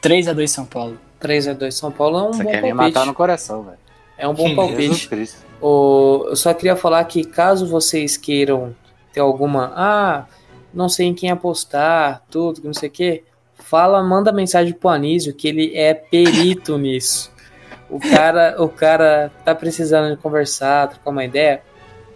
3 0.00 0.28
a 0.28 0.32
2 0.32 0.50
São 0.50 0.64
Paulo. 0.64 0.98
3x2 1.20 1.70
São 1.72 1.92
Paulo 1.92 2.18
é 2.18 2.22
um 2.22 2.32
Você 2.32 2.42
bom 2.44 2.50
quer 2.50 2.62
me 2.62 2.68
palpite. 2.70 2.94
matar 2.94 3.06
no 3.06 3.12
coração, 3.14 3.62
velho. 3.62 3.76
É 4.16 4.26
um 4.26 4.32
bom 4.34 4.48
Jesus 4.74 5.06
palpite. 5.06 5.34
O- 5.60 6.24
eu 6.30 6.36
só 6.36 6.54
queria 6.54 6.74
falar 6.76 7.04
que 7.04 7.22
caso 7.24 7.66
vocês 7.66 8.16
queiram 8.16 8.74
ter 9.12 9.20
alguma. 9.20 9.72
Ah, 9.74 10.26
não 10.72 10.88
sei 10.88 11.06
em 11.06 11.14
quem 11.14 11.30
apostar, 11.30 12.22
tudo, 12.30 12.62
não 12.64 12.74
sei 12.74 12.88
o 12.88 12.92
quê. 12.92 13.24
Fala, 13.54 14.02
manda 14.02 14.32
mensagem 14.32 14.72
pro 14.72 14.88
Anísio 14.88 15.34
que 15.34 15.48
ele 15.48 15.76
é 15.76 15.94
perito 15.94 16.76
nisso. 16.78 17.32
O 17.88 17.98
cara, 17.98 18.56
o 18.62 18.68
cara 18.68 19.32
tá 19.44 19.54
precisando 19.54 20.14
de 20.14 20.22
conversar, 20.22 20.88
trocar 20.88 21.10
uma 21.10 21.24
ideia. 21.24 21.62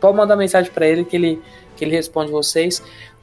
Pode 0.01 0.16
mandar 0.16 0.36
mensagem 0.36 0.70
pra 0.72 0.86
ele 0.86 1.05
que 1.05 1.16
ele, 1.16 1.42
que 1.76 1.84
ele 1.84 1.95
responde 1.95 2.30
vocês. 2.30 2.82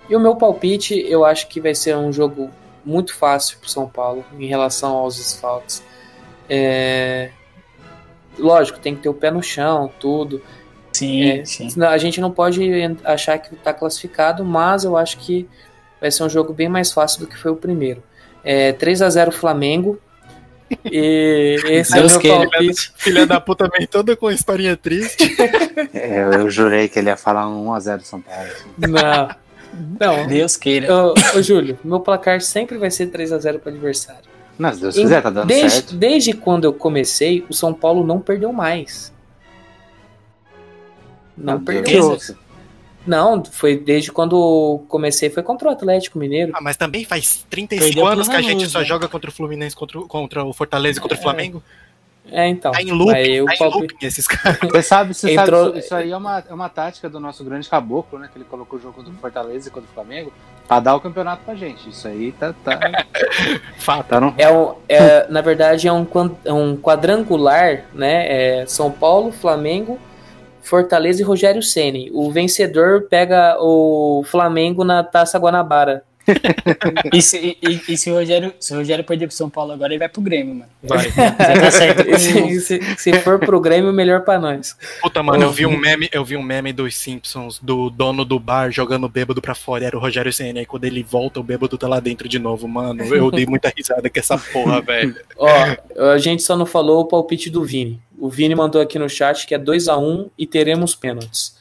E 0.10 0.16
o 0.16 0.20
meu 0.20 0.36
palpite, 0.36 0.94
eu 1.08 1.24
acho 1.24 1.48
que 1.48 1.62
vai 1.62 1.74
ser 1.74 1.96
um 1.96 2.12
jogo 2.12 2.50
muito 2.84 3.16
fácil 3.16 3.58
pro 3.60 3.70
São 3.70 3.88
Paulo 3.88 4.26
em 4.38 4.48
relação 4.48 4.94
aos 4.94 5.16
desfalques. 5.16 5.82
É, 6.50 7.32
Lógico, 8.38 8.80
tem 8.80 8.96
que 8.96 9.04
ter 9.04 9.10
o 9.10 9.14
pé 9.14 9.30
no 9.30 9.44
chão, 9.44 9.92
tudo. 10.00 10.42
Sim, 11.06 11.30
É, 11.30 11.46
sim. 11.46 11.84
A 11.84 11.98
gente 11.98 12.22
não 12.22 12.32
pode 12.32 12.62
achar 13.04 13.38
que 13.38 13.54
está 13.54 13.74
classificado, 13.74 14.44
mas 14.46 14.84
eu 14.84 14.96
acho 14.96 15.18
que 15.18 15.48
vai 16.00 16.12
ser 16.12 16.24
um 16.24 16.30
jogo 16.30 16.54
bem 16.54 16.70
mais 16.70 16.92
fácil 16.92 17.20
do 17.22 17.28
que 17.28 17.38
foi 17.38 17.52
o 17.52 17.56
primeiro. 17.56 18.02
É 18.44 18.72
3 18.74 19.02
a 19.02 19.10
0 19.10 19.32
Flamengo. 19.32 20.00
E 20.86 21.58
esse 21.70 21.94
Deus 21.94 21.96
é 21.96 22.06
o 22.06 22.10
meu 22.10 22.20
queira. 22.20 22.50
palpite. 22.50 22.92
Filha 22.98 23.26
da 23.26 23.40
puta 23.40 23.70
também, 23.70 23.88
toda 23.88 24.16
com 24.16 24.32
historinha 24.32 24.78
triste. 24.78 25.36
É, 25.94 26.24
Eu, 26.24 26.34
eu 26.34 26.50
jurei 26.50 26.88
que 26.88 26.98
ele 27.00 27.10
ia 27.10 27.18
falar 27.18 27.48
um 27.48 27.66
1x0 27.68 28.02
São 28.02 28.22
Paulo. 28.22 28.50
Não. 28.78 29.30
Não. 30.00 30.28
Deus 30.28 30.58
queira. 30.58 30.94
Ô, 30.94 31.14
ô, 31.36 31.42
Júlio, 31.42 31.78
meu 31.84 32.00
placar 32.00 32.42
sempre 32.42 32.78
vai 32.78 32.92
ser 32.92 33.08
3 33.08 33.32
a 33.34 33.40
0 33.40 33.60
para 33.60 33.72
o 33.72 33.76
adversário. 33.76 34.32
Se 34.74 34.82
Deus 34.82 34.96
quiser, 34.96 35.22
tá 35.24 35.30
dando 35.30 35.48
desde, 35.48 35.70
certo. 35.72 35.96
desde 35.96 36.34
quando 36.34 36.66
eu 36.66 36.74
comecei, 36.74 37.44
o 37.50 37.54
São 37.54 37.74
Paulo 37.74 38.06
não 38.06 38.20
perdeu 38.20 38.54
mais. 38.54 39.12
Não 41.44 41.64
perdeu. 41.64 42.18
Não, 43.06 43.44
foi 43.44 43.78
desde 43.78 44.12
quando 44.12 44.82
comecei, 44.88 45.30
foi 45.32 45.42
contra 45.42 45.70
o 45.70 45.72
Atlético 45.72 46.20
Mineiro. 46.20 46.52
Ah, 46.56 46.62
mas 46.62 46.78
também 46.78 47.04
faz 47.04 47.44
35 47.50 47.86
Perdeu 47.88 48.06
anos 48.08 48.28
que 48.28 48.36
a 48.36 48.42
gente 48.42 48.68
só 48.70 48.80
né? 48.80 48.86
joga 48.86 49.08
contra 49.08 49.30
o 49.30 49.34
Fluminense, 49.34 49.76
contra, 49.76 50.00
o- 50.00 50.08
contra 50.08 50.44
o 50.46 50.54
Fortaleza 50.54 51.00
e 51.00 51.02
contra 51.02 51.18
o 51.18 51.22
Flamengo. 51.22 51.64
É, 52.32 52.48
então. 52.48 52.72
Tá 52.72 52.80
em 52.84 52.92
looping, 52.92 53.14
Aí 53.16 53.42
o 53.42 53.46
tá 53.48 53.56
em 53.56 53.70
looping 53.72 54.06
esses 54.06 54.28
caras. 54.28 54.60
Você 54.62 54.82
sabe, 54.84 55.14
você 55.16 55.32
Entrou- 55.34 55.66
sabe, 55.66 55.80
isso- 55.80 55.96
aí 55.96 56.12
é 56.12 56.16
uma, 56.16 56.44
é 56.48 56.54
uma 56.54 56.70
tática 56.70 57.10
do 57.10 57.20
nosso 57.20 57.44
grande 57.44 57.68
caboclo, 57.68 58.20
né? 58.20 58.30
Que 58.32 58.38
ele 58.38 58.46
colocou 58.46 58.78
o 58.78 58.82
jogo 58.82 58.94
contra 58.94 59.12
o 59.12 59.16
Fortaleza 59.16 59.68
e 59.68 59.72
contra 59.72 59.90
o 59.90 59.94
Flamengo 59.96 60.32
pra 60.68 60.80
dar 60.80 60.96
o 60.96 61.00
campeonato 61.02 61.44
pra 61.44 61.56
gente. 61.56 61.90
Isso 61.90 62.08
aí 62.08 62.32
tá, 62.34 62.54
tá, 62.64 62.80
Fato. 63.80 64.08
tá 64.08 64.22
no... 64.22 64.36
É 64.38 64.48
um, 64.52 64.76
é, 64.88 65.28
na 65.28 65.42
verdade, 65.42 65.88
é 65.88 65.92
um, 65.92 66.06
é 66.46 66.54
um 66.54 66.78
quadrangular, 66.78 67.86
né? 67.96 68.60
É 68.62 68.66
São 68.68 68.92
Paulo, 68.92 69.32
Flamengo, 69.32 70.00
Fortaleza 70.62 71.22
e 71.22 71.26
Rogério 71.26 71.62
Ceni. 71.62 72.10
O 72.14 72.32
vencedor 72.32 73.08
pega 73.10 73.58
o 73.60 74.24
Flamengo 74.26 74.84
na 74.84 75.04
Taça 75.04 75.40
Guanabara. 75.40 76.04
E 77.14 77.22
se, 77.22 77.58
e, 77.62 77.82
e 77.90 77.98
se 77.98 78.12
o 78.12 78.16
Rogério, 78.16 78.54
se 78.60 78.74
o 78.74 78.78
Rogério 78.78 79.04
perder 79.04 79.28
pro 79.28 79.36
São 79.36 79.50
Paulo 79.50 79.72
agora, 79.74 79.92
ele 79.92 80.00
vai 80.00 80.10
pro 80.10 80.22
Grêmio, 80.22 80.56
mano. 80.56 80.70
Vai. 80.84 81.12
Tá 81.12 81.72
certo. 81.72 82.10
E 82.10 82.18
se, 82.20 82.62
se- 82.62 82.96
se 82.98 83.14
for 83.20 83.40
pro 83.40 83.60
Grêmio, 83.60 83.92
melhor 83.92 84.22
pra 84.22 84.40
nós. 84.40 84.78
Puta, 85.02 85.22
mano, 85.24 85.44
eu 85.44 85.52
vi 85.52 85.66
um 85.66 85.78
meme, 85.78 86.10
eu 86.12 86.24
vi 86.24 86.38
um 86.38 86.44
meme 86.44 86.72
dos 86.72 86.96
Simpsons 86.96 87.60
do 87.62 87.90
dono 87.90 88.24
do 88.24 88.40
bar 88.40 88.72
jogando 88.72 89.06
o 89.06 89.10
bêbado 89.10 89.42
pra 89.42 89.56
fora, 89.56 89.86
era 89.86 89.98
o 89.98 90.00
Rogério 90.00 90.32
Senna, 90.32 90.60
aí 90.60 90.66
quando 90.66 90.86
ele 90.86 91.04
volta, 91.04 91.40
o 91.40 91.44
bêbado 91.44 91.78
tá 91.78 91.88
lá 91.88 92.00
dentro 92.00 92.28
de 92.30 92.40
novo, 92.40 92.68
mano. 92.68 93.04
Eu 93.04 93.32
dei 93.32 93.46
muita 93.46 93.72
risada 93.76 94.10
com 94.10 94.20
essa 94.20 94.38
porra, 94.38 94.82
velho. 94.84 95.16
Ó, 95.38 95.50
a 96.14 96.18
gente 96.18 96.44
só 96.44 96.56
não 96.56 96.66
falou 96.66 97.02
o 97.02 97.06
palpite 97.06 97.50
do 97.50 97.64
Vini. 97.64 98.00
O 98.20 98.30
Vini 98.30 98.54
mandou 98.54 98.80
aqui 98.82 99.00
no 99.00 99.10
chat 99.10 99.48
que 99.48 99.56
é 99.56 99.58
2 99.58 99.88
a 99.88 99.98
1 99.98 100.30
e 100.38 100.46
teremos 100.46 100.94
pênaltis. 100.94 101.60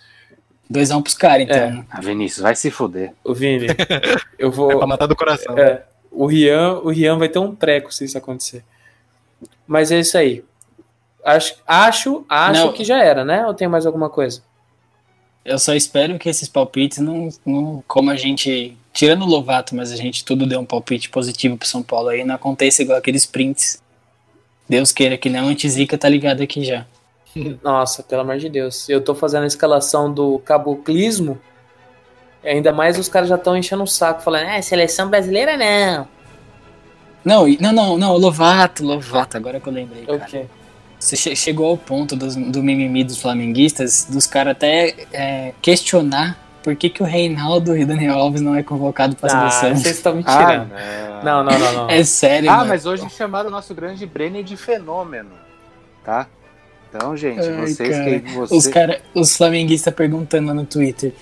2x1 0.71 1.03
pros 1.03 1.15
caras, 1.15 1.45
então. 1.45 1.57
É. 1.57 1.71
né? 1.71 1.85
Ah, 1.91 2.01
Vinícius, 2.01 2.43
vai 2.43 2.55
se 2.55 2.71
fuder. 2.71 3.13
O 3.25 3.35
Vini, 3.35 3.67
eu 4.39 4.49
É 4.49 4.51
pra 4.51 4.51
vou. 4.51 4.87
matar 4.87 5.07
do 5.07 5.17
coração. 5.17 5.57
É, 5.59 5.83
o 6.11 6.27
Rian, 6.27 6.75
o 6.83 6.91
Rian 6.91 7.19
vai 7.19 7.29
ter 7.29 7.39
um 7.39 7.55
treco 7.55 7.93
se 7.93 8.05
isso 8.05 8.17
acontecer. 8.17 8.63
Mas 9.67 9.91
é 9.91 9.99
isso 10.01 10.17
aí. 10.17 10.45
Acho, 11.25 11.55
acho, 11.67 12.25
acho 12.29 12.67
Não. 12.67 12.73
que 12.73 12.85
já 12.85 13.03
era, 13.03 13.25
né? 13.25 13.47
Ou 13.47 13.53
tem 13.55 13.69
mais 13.69 13.85
alguma 13.87 14.09
coisa? 14.09 14.43
Eu 15.45 15.59
só 15.59 15.75
espero 15.75 16.19
que 16.19 16.29
esses 16.29 16.49
palpites 16.49 16.99
não, 16.99 17.29
não. 17.45 17.83
Como 17.87 18.11
a 18.11 18.17
gente. 18.17 18.77
Tirando 18.93 19.23
o 19.23 19.27
Lovato, 19.29 19.75
mas 19.77 19.93
a 19.93 19.97
gente 19.97 20.25
tudo 20.25 20.47
deu 20.47 20.59
um 20.61 20.65
palpite 20.65 21.09
positivo 21.09 21.57
pro 21.57 21.69
São 21.69 21.83
Paulo 21.83 22.09
aí, 22.09 22.25
não 22.25 22.35
aconteça 22.35 22.83
igual 22.83 22.99
aqueles 22.99 23.25
prints. 23.25 23.81
Deus 24.69 24.93
queira 24.93 25.17
que 25.17 25.31
não, 25.31 25.49
anti-zica 25.49 25.97
tá 25.97 26.09
ligado 26.09 26.43
aqui 26.43 26.65
já. 26.65 26.85
Nossa, 27.63 28.03
pelo 28.03 28.23
amor 28.23 28.39
de 28.39 28.49
Deus. 28.49 28.89
Eu 28.89 29.01
tô 29.01 29.15
fazendo 29.15 29.45
a 29.45 29.47
escalação 29.47 30.13
do 30.13 30.39
caboclismo. 30.41 31.39
e 32.43 32.49
Ainda 32.49 32.73
mais 32.73 32.99
os 32.99 33.09
caras 33.09 33.29
já 33.29 33.37
estão 33.37 33.57
enchendo 33.57 33.83
o 33.83 33.87
saco, 33.87 34.23
falando, 34.23 34.47
é, 34.47 34.61
seleção 34.63 35.09
brasileira 35.09 35.57
não. 35.57 36.09
Não, 37.25 37.47
não, 37.61 37.73
não, 37.73 37.99
não, 37.99 38.17
Lovato, 38.17 38.85
Lovato, 38.85 39.37
agora 39.37 39.61
que 39.61 39.69
eu 39.69 39.73
lembrei, 39.73 40.05
cara. 40.07 40.47
Você 40.99 41.17
che- 41.17 41.37
chegou 41.37 41.67
ao 41.71 41.77
ponto 41.79 42.15
dos- 42.17 42.35
do 42.37 42.63
mimimi 42.63 43.05
dos 43.05 43.19
flamenguistas, 43.21 44.07
dos 44.11 44.27
caras 44.27 44.53
até 44.53 44.95
é, 45.13 45.53
questionar 45.63 46.39
por 46.63 46.77
que, 46.77 46.91
que 46.91 47.03
o 47.03 47.07
Reinaldo 47.07 47.75
e 47.77 47.85
o 47.85 47.87
Daniel 47.87 48.19
Alves 48.19 48.43
não 48.43 48.55
é 48.55 48.63
convocado 48.63 49.17
pra 49.17 49.31
Ah, 49.33 49.51
seleção. 49.51 49.77
vocês 49.83 49.97
estão 49.97 50.15
me 50.15 50.23
Ah, 50.27 50.37
tirando. 50.37 50.71
não, 51.25 51.43
não, 51.45 51.59
não, 51.59 51.73
não. 51.73 51.91
É 51.91 52.05
sério, 52.05 52.51
Ah, 52.51 52.57
mano. 52.59 52.69
mas 52.69 52.85
hoje 52.85 53.09
chamaram 53.11 53.49
o 53.49 53.53
nosso 53.53 53.75
grande 53.75 54.05
Brenner 54.05 54.43
de 54.45 54.57
fenômeno, 54.59 55.31
tá? 56.05 56.27
Então, 56.93 57.17
gente, 57.17 57.41
Ai, 57.41 57.67
vocês 57.67 57.89
cara. 57.89 58.21
que... 58.21 58.33
Você... 58.33 58.55
Os, 58.55 58.67
cara, 58.67 59.01
os 59.15 59.37
flamenguistas 59.37 59.95
perguntando 59.95 60.49
lá 60.49 60.55
no 60.55 60.67
Twitter. 60.67 61.13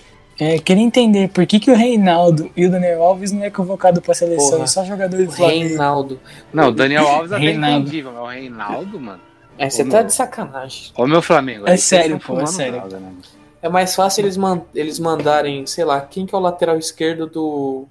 É, 0.41 0.59
queria 0.59 0.83
entender 0.83 1.29
por 1.29 1.45
que, 1.47 1.59
que 1.59 1.71
o 1.71 1.75
Reinaldo 1.75 2.51
e 2.57 2.65
o 2.65 2.71
Daniel 2.71 3.03
Alves 3.03 3.33
não 3.33 3.43
é 3.43 3.51
convocado 3.51 4.01
pra 4.01 4.15
seleção, 4.15 4.53
Porra. 4.53 4.65
é 4.65 4.67
só 4.67 4.85
jogador 4.85 5.25
do 5.25 5.33
Flamengo. 5.33 5.69
Reinaldo. 5.69 6.21
Não, 6.53 6.69
o 6.69 6.73
Daniel 6.73 7.07
Alves 7.07 7.33
até 7.33 7.43
Reinaldo. 7.43 7.81
entendível, 7.81 8.13
mas 8.13 8.23
o 8.23 8.27
Reinaldo, 8.27 9.01
mano... 9.01 9.21
É, 9.59 9.69
você 9.69 9.85
tá 9.85 9.99
meu. 9.99 10.07
de 10.07 10.15
sacanagem. 10.15 10.93
Ô, 10.97 11.07
meu 11.07 11.21
Flamengo. 11.21 11.69
É 11.69 11.77
sério, 11.77 12.21
pô, 12.25 12.41
é 12.41 12.47
sério. 12.47 12.81
droga, 12.81 13.01
né? 13.01 13.13
É 13.61 13.69
mais 13.69 13.97
fácil 13.97 14.25
eles, 14.25 14.37
man 14.37 14.63
eles 14.73 15.01
mandarem, 15.01 15.67
sei 15.67 15.85
lá, 15.85 16.01
quem 16.01 16.25
que 16.25 16.33
é 16.33 16.39
o 16.39 16.41
lateral 16.41 16.79
esquerdo 16.79 17.27
do 17.27 17.87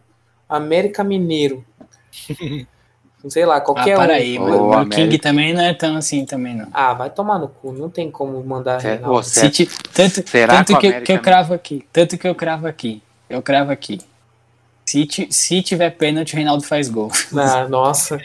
América 0.48 1.04
Mineiro? 1.04 1.66
sei 3.30 3.46
lá, 3.46 3.58
Ah, 3.58 3.62
qualquer 3.62 3.96
para 3.96 4.14
um. 4.14 4.16
aí. 4.16 4.38
O 4.40 4.74
América. 4.74 4.96
King 4.96 5.18
também 5.20 5.54
não 5.54 5.62
é 5.62 5.74
tão 5.74 5.96
assim 5.98 6.26
também, 6.26 6.56
não. 6.56 6.68
Ah, 6.74 6.94
vai 6.94 7.10
tomar 7.10 7.40
no 7.40 7.48
cu, 7.48 7.72
não 7.72 7.90
tem 7.90 8.10
como 8.12 8.44
mandar 8.44 8.80
Cê- 9.24 9.50
ti- 9.50 9.70
tanto 9.94 10.28
Será 10.30 10.58
tanto 10.58 10.78
que 10.80 10.88
o 10.90 11.02
que, 11.04 11.12
eu 11.14 11.20
cravo 11.20 11.54
aqui. 11.54 11.88
Tanto 11.92 12.18
que 12.18 12.28
eu 12.28 12.36
cravo 12.36 12.68
aqui. 12.68 13.02
Eu 13.30 13.42
cravo 13.42 13.72
aqui. 13.72 14.00
Se, 14.86 15.06
ti- 15.06 15.28
se 15.32 15.62
tiver 15.62 15.90
pênalti, 15.92 16.34
o 16.34 16.36
Reinaldo 16.38 16.64
faz 16.64 16.90
gol. 16.90 17.12
Ah, 17.38 17.68
nossa, 17.68 18.18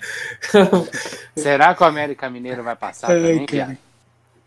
Será 1.37 1.75
que 1.75 1.83
o 1.83 1.87
América 1.87 2.31
Mineiro 2.31 2.63
vai 2.63 2.77
passar 2.77 3.11
Ai, 3.11 3.47
também, 3.47 3.79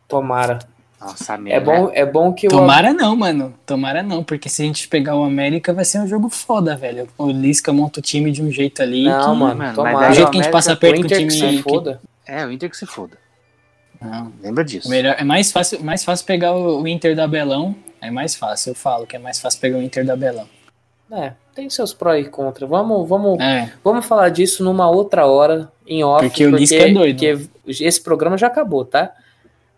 tomara. 0.08 0.60
Nossa, 1.06 1.34
É 1.34 1.38
merda. 1.38 1.66
bom, 1.72 1.92
é 1.94 2.06
bom 2.06 2.34
que 2.34 2.48
o 2.48 2.50
Tomara 2.50 2.92
não, 2.94 3.16
mano. 3.16 3.54
Tomara 3.66 4.02
não, 4.02 4.24
porque 4.24 4.50
se 4.50 4.62
a 4.64 4.66
gente 4.66 4.88
pegar 4.88 5.16
o 5.16 5.24
América 5.24 5.72
vai 5.74 5.86
ser 5.86 6.00
um 6.00 6.08
jogo 6.08 6.30
foda, 6.30 6.76
velho. 6.76 7.08
O 7.18 7.30
Lisca 7.30 7.72
monta 7.72 8.00
o 8.00 8.04
time 8.04 8.32
de 8.32 8.42
um 8.42 8.52
jeito 8.52 8.82
ali. 8.82 9.04
Não, 9.06 9.20
que- 9.20 9.28
mano, 9.28 9.40
mano, 9.40 9.58
mas 9.58 9.76
tomara. 9.76 10.12
o 10.12 10.14
jeito 10.14 10.32
que 10.32 10.40
a 10.40 10.42
gente 10.44 10.52
passa 10.52 10.76
perto 10.76 10.96
com 10.96 11.02
o 11.04 11.06
Inter 11.06 11.18
que 11.20 11.28
time. 11.28 11.52
se 11.52 11.58
que- 11.58 11.64
foda. 11.64 12.02
É, 12.26 12.46
o 12.46 12.52
Inter 12.52 12.70
que 12.70 12.78
se 12.78 12.86
foda. 12.86 13.18
Não. 14.02 14.32
Lembra 14.42 14.64
disso. 14.64 14.90
Melhor, 14.90 15.16
é 15.18 15.24
mais 15.24 15.52
fácil, 15.52 15.84
mais 15.84 16.04
fácil 16.04 16.26
pegar 16.26 16.54
o 16.56 16.88
Inter 16.88 17.16
da 17.16 17.28
Belão. 17.28 17.76
É 18.02 18.12
mais 18.12 18.36
fácil, 18.36 18.72
eu 18.72 18.76
falo 18.76 19.06
que 19.08 19.16
é 19.16 19.20
mais 19.20 19.40
fácil 19.40 19.60
pegar 19.60 19.78
o 19.78 19.82
Inter 19.82 20.06
da 20.06 20.16
Belão. 20.16 20.48
É, 21.12 21.34
tem 21.54 21.70
seus 21.70 21.94
pró 21.94 22.16
e 22.16 22.26
contra. 22.26 22.66
Vamos, 22.66 23.08
vamos, 23.08 23.40
É, 23.40 23.72
vamos 23.84 24.06
falar 24.06 24.30
disso 24.30 24.64
numa 24.64 24.90
outra 24.90 25.26
hora, 25.28 25.72
em 25.88 26.04
off. 26.04 26.28
Porque 26.28 26.46
o 26.46 26.56
Lisca 26.56 26.76
é 26.76 26.92
doido, 26.92 27.18
Porque 27.64 27.84
esse 27.84 28.02
programa 28.02 28.38
já 28.38 28.48
acabou, 28.48 28.84
tá? 28.84 29.12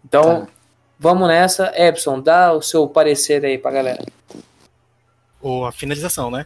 Então, 0.05 0.23
Tá. 0.23 0.47
Vamos 0.99 1.27
nessa. 1.27 1.71
Epson, 1.75 2.19
dá 2.19 2.53
o 2.53 2.61
seu 2.61 2.87
parecer 2.87 3.43
aí 3.45 3.57
pra 3.57 3.71
galera. 3.71 4.05
Ou 5.41 5.65
a 5.65 5.71
finalização, 5.71 6.31
né? 6.31 6.45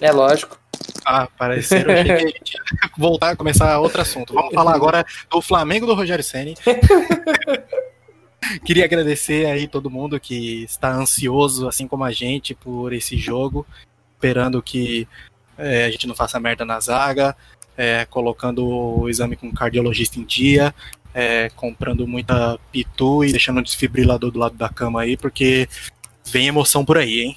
É 0.00 0.10
lógico. 0.10 0.58
Ah, 1.04 1.28
parecer 1.38 1.86
eu 1.86 1.92
achei 1.92 2.04
que 2.04 2.12
a 2.12 2.18
gente 2.18 2.54
ia 2.54 2.62
voltar 2.96 3.30
a 3.30 3.36
começar 3.36 3.78
outro 3.78 4.00
assunto. 4.00 4.34
Vamos 4.34 4.54
falar 4.54 4.74
agora 4.74 5.04
do 5.30 5.40
Flamengo 5.40 5.86
do 5.86 5.94
Rogério 5.94 6.24
Ceni. 6.24 6.54
Queria 8.64 8.84
agradecer 8.84 9.46
aí 9.46 9.68
todo 9.68 9.90
mundo 9.90 10.18
que 10.18 10.64
está 10.64 10.92
ansioso, 10.92 11.68
assim 11.68 11.86
como 11.86 12.04
a 12.04 12.10
gente, 12.10 12.54
por 12.54 12.92
esse 12.92 13.16
jogo, 13.16 13.66
esperando 14.14 14.62
que 14.62 15.06
é, 15.56 15.84
a 15.84 15.90
gente 15.90 16.06
não 16.06 16.14
faça 16.14 16.40
merda 16.40 16.64
na 16.64 16.80
zaga, 16.80 17.36
é, 17.76 18.04
colocando 18.06 18.66
o 18.66 19.08
exame 19.08 19.36
com 19.36 19.48
o 19.48 19.54
cardiologista 19.54 20.18
em 20.18 20.24
dia, 20.24 20.74
é, 21.14 21.50
comprando 21.56 22.06
muita 22.06 22.58
pitu 22.70 23.24
e 23.24 23.30
deixando 23.30 23.58
o 23.58 23.62
desfibrilador 23.62 24.30
do 24.30 24.38
lado 24.38 24.56
da 24.56 24.68
cama 24.68 25.02
aí, 25.02 25.16
porque 25.16 25.68
vem 26.24 26.46
emoção 26.46 26.84
por 26.84 26.98
aí, 26.98 27.20
hein? 27.20 27.36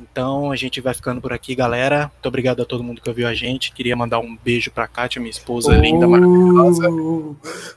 Então 0.00 0.50
a 0.50 0.56
gente 0.56 0.80
vai 0.80 0.94
ficando 0.94 1.20
por 1.20 1.32
aqui, 1.32 1.54
galera. 1.54 2.10
Muito 2.14 2.26
obrigado 2.26 2.62
a 2.62 2.64
todo 2.64 2.84
mundo 2.84 3.00
que 3.00 3.08
ouviu 3.08 3.26
a 3.26 3.34
gente. 3.34 3.72
Queria 3.72 3.96
mandar 3.96 4.20
um 4.20 4.36
beijo 4.36 4.70
pra 4.70 4.86
Kátia, 4.86 5.20
minha 5.20 5.30
esposa 5.30 5.74
linda, 5.76 6.06
maravilhosa. 6.06 6.88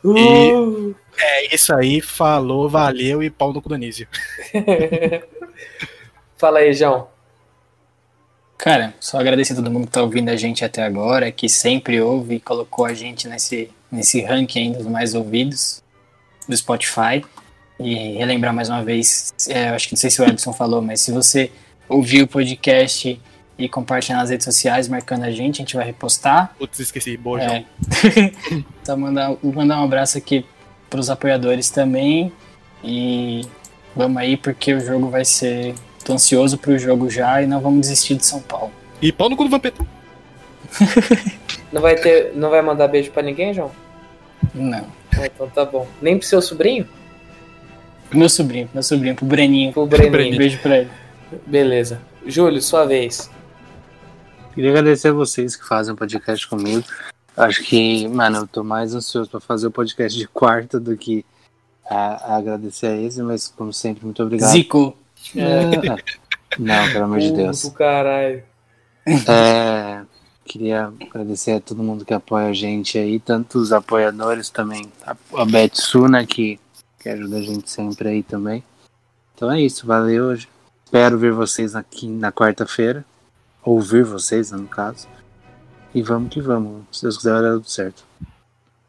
Uh. 0.03 0.95
É 1.17 1.53
isso 1.53 1.75
aí, 1.75 2.01
falou, 2.01 2.69
valeu 2.69 3.21
e 3.21 3.29
pau 3.29 3.51
no 3.51 3.61
cu 3.61 3.69
do. 3.69 3.77
Fala 6.37 6.59
aí, 6.59 6.73
João. 6.73 7.07
Cara, 8.61 8.93
só 8.99 9.17
agradecer 9.17 9.53
a 9.53 9.55
todo 9.55 9.71
mundo 9.71 9.87
que 9.87 9.93
tá 9.93 10.03
ouvindo 10.03 10.29
a 10.29 10.35
gente 10.35 10.63
até 10.63 10.83
agora, 10.83 11.31
que 11.31 11.49
sempre 11.49 11.99
ouve 11.99 12.35
e 12.35 12.39
colocou 12.39 12.85
a 12.85 12.93
gente 12.93 13.27
nesse, 13.27 13.71
nesse 13.91 14.21
ranking 14.21 14.59
aí 14.59 14.77
dos 14.77 14.85
mais 14.85 15.15
ouvidos 15.15 15.81
do 16.47 16.55
Spotify. 16.55 17.25
E 17.79 18.13
relembrar 18.17 18.53
mais 18.53 18.69
uma 18.69 18.83
vez, 18.83 19.33
é, 19.49 19.69
acho 19.69 19.87
que 19.87 19.95
não 19.95 19.99
sei 19.99 20.11
se 20.11 20.21
o 20.21 20.25
Edson 20.25 20.53
falou, 20.53 20.79
mas 20.79 21.01
se 21.01 21.11
você 21.11 21.51
ouvir 21.89 22.21
o 22.21 22.27
podcast 22.27 23.19
e 23.57 23.67
compartilhar 23.67 24.19
nas 24.19 24.29
redes 24.29 24.45
sociais, 24.45 24.87
marcando 24.87 25.23
a 25.23 25.31
gente, 25.31 25.55
a 25.55 25.65
gente 25.65 25.75
vai 25.75 25.83
repostar. 25.83 26.53
Putz, 26.59 26.79
esqueci. 26.79 27.17
Boa. 27.17 27.41
É. 27.41 27.65
então 28.83 28.95
mandar, 28.95 29.35
mandar 29.41 29.81
um 29.81 29.85
abraço 29.85 30.19
aqui 30.19 30.45
pros 30.87 31.09
apoiadores 31.09 31.71
também. 31.71 32.31
E 32.83 33.41
vamos 33.95 34.21
aí 34.21 34.37
porque 34.37 34.71
o 34.71 34.79
jogo 34.79 35.09
vai 35.09 35.25
ser. 35.25 35.73
Tô 36.11 36.15
ansioso 36.15 36.57
pro 36.57 36.77
jogo 36.77 37.09
já 37.09 37.41
e 37.41 37.47
não 37.47 37.61
vamos 37.61 37.79
desistir 37.81 38.15
de 38.15 38.25
São 38.25 38.41
Paulo. 38.41 38.69
E 39.01 39.13
pau 39.13 39.29
no 39.29 39.37
cu 39.37 39.45
do 39.45 39.49
Vampeta. 39.49 39.81
Não 41.71 41.81
vai 41.81 41.95
ter, 41.95 42.33
não 42.35 42.49
vai 42.49 42.61
mandar 42.61 42.89
beijo 42.89 43.11
pra 43.11 43.23
ninguém, 43.23 43.53
João? 43.53 43.71
Não. 44.53 44.85
Ah, 45.17 45.25
Então 45.25 45.49
tá 45.49 45.63
bom. 45.63 45.87
Nem 46.01 46.17
pro 46.17 46.27
seu 46.27 46.41
sobrinho? 46.41 46.85
Pro 48.09 48.19
meu 48.19 48.27
sobrinho, 48.27 48.69
meu 48.73 48.83
sobrinho, 48.83 49.15
pro 49.15 49.25
Breninho. 49.25 49.71
Pro 49.71 49.83
Um 49.83 49.87
Breninho. 49.87 50.37
beijo 50.37 50.59
pra 50.59 50.79
ele. 50.79 50.89
Beleza. 51.47 52.01
Júlio, 52.25 52.61
sua 52.61 52.85
vez. 52.85 53.31
Queria 54.53 54.71
agradecer 54.71 55.07
a 55.07 55.13
vocês 55.13 55.55
que 55.55 55.65
fazem 55.65 55.93
o 55.93 55.97
podcast 55.97 56.45
comigo. 56.45 56.83
Acho 57.37 57.63
que, 57.63 58.05
mano, 58.09 58.39
eu 58.39 58.47
tô 58.47 58.65
mais 58.65 58.93
ansioso 58.93 59.29
pra 59.29 59.39
fazer 59.39 59.67
o 59.67 59.71
podcast 59.71 60.19
de 60.19 60.27
quarta 60.27 60.77
do 60.77 60.97
que 60.97 61.25
a, 61.89 62.33
a 62.33 62.37
agradecer 62.37 62.87
a 62.87 62.97
esse, 62.97 63.21
mas 63.23 63.47
como 63.47 63.71
sempre, 63.71 64.03
muito 64.03 64.21
obrigado. 64.21 64.51
Zico. 64.51 64.93
Não, 65.35 66.91
pelo 66.91 67.05
amor 67.05 67.19
de 67.19 67.31
Deus. 67.31 67.63
do 67.63 67.71
caralho. 67.71 68.43
É, 69.27 70.01
queria 70.45 70.91
agradecer 71.09 71.53
a 71.53 71.59
todo 71.61 71.81
mundo 71.83 72.05
que 72.05 72.13
apoia 72.13 72.47
a 72.47 72.53
gente 72.53 72.97
aí, 72.97 73.19
tanto 73.19 73.57
os 73.57 73.71
apoiadores 73.71 74.49
também, 74.49 74.91
a, 75.05 75.15
a 75.35 75.45
Betsu, 75.45 76.07
né, 76.07 76.25
que, 76.25 76.59
que 76.99 77.09
ajuda 77.09 77.37
a 77.37 77.41
gente 77.41 77.69
sempre 77.69 78.09
aí 78.09 78.23
também. 78.23 78.63
Então 79.35 79.51
é 79.51 79.59
isso, 79.59 79.87
valeu 79.87 80.25
hoje. 80.25 80.47
Espero 80.85 81.17
ver 81.17 81.31
vocês 81.31 81.75
aqui 81.75 82.05
na 82.07 82.31
quarta-feira. 82.31 83.05
Ouvir 83.63 84.03
vocês, 84.03 84.51
no 84.51 84.67
caso. 84.67 85.07
E 85.93 86.01
vamos 86.01 86.33
que 86.33 86.41
vamos. 86.41 86.83
Se 86.91 87.03
Deus 87.03 87.17
quiser, 87.17 87.31
vai 87.33 87.41
dar 87.41 87.53
tudo 87.53 87.69
certo. 87.69 88.03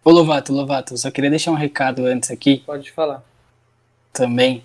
Ô 0.05 0.11
Lovato, 0.11 0.53
Lovato, 0.53 0.97
só 0.99 1.11
queria 1.11 1.31
deixar 1.31 1.53
um 1.53 1.57
recado 1.57 2.05
antes 2.07 2.31
aqui 2.31 2.63
Pode 2.67 2.91
falar. 2.91 3.23
também. 4.13 4.65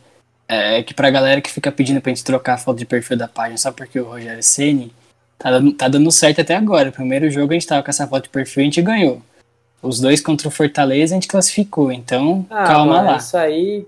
É 0.50 0.82
que 0.82 0.94
pra 0.94 1.10
galera 1.10 1.42
que 1.42 1.52
fica 1.52 1.72
pedindo 1.72 2.00
pra 2.00 2.10
gente 2.10 2.24
trocar 2.24 2.54
a 2.54 2.58
foto 2.58 2.78
de 2.78 2.86
perfil 2.86 3.18
da 3.18 3.28
página 3.28 3.58
só 3.58 3.72
porque 3.72 4.00
o 4.00 4.06
Rogério 4.06 4.42
Ceni 4.42 4.94
tá 5.38 5.52
dando, 5.52 5.72
tá 5.74 5.88
dando 5.90 6.12
certo 6.12 6.40
até 6.42 6.56
agora. 6.56 6.90
O 6.90 6.94
primeiro 6.94 7.30
jogo 7.30 7.52
a 7.52 7.54
gente 7.54 7.68
tava 7.68 7.84
com 7.84 7.90
essa 7.90 8.08
foto 8.08 8.24
de 8.24 8.30
perfil 8.30 8.62
e 8.62 8.64
a 8.64 8.66
gente 8.66 8.82
ganhou. 8.82 9.22
Os 9.82 10.00
dois 10.00 10.22
contra 10.22 10.48
o 10.48 10.52
Fortaleza 10.52 11.14
a 11.14 11.18
gente 11.18 11.28
classificou, 11.28 11.92
então 11.92 12.46
Ah, 12.50 12.66
calma 12.66 12.94
mano, 12.96 13.08
lá. 13.12 13.18
Isso 13.18 13.38
aí, 13.38 13.86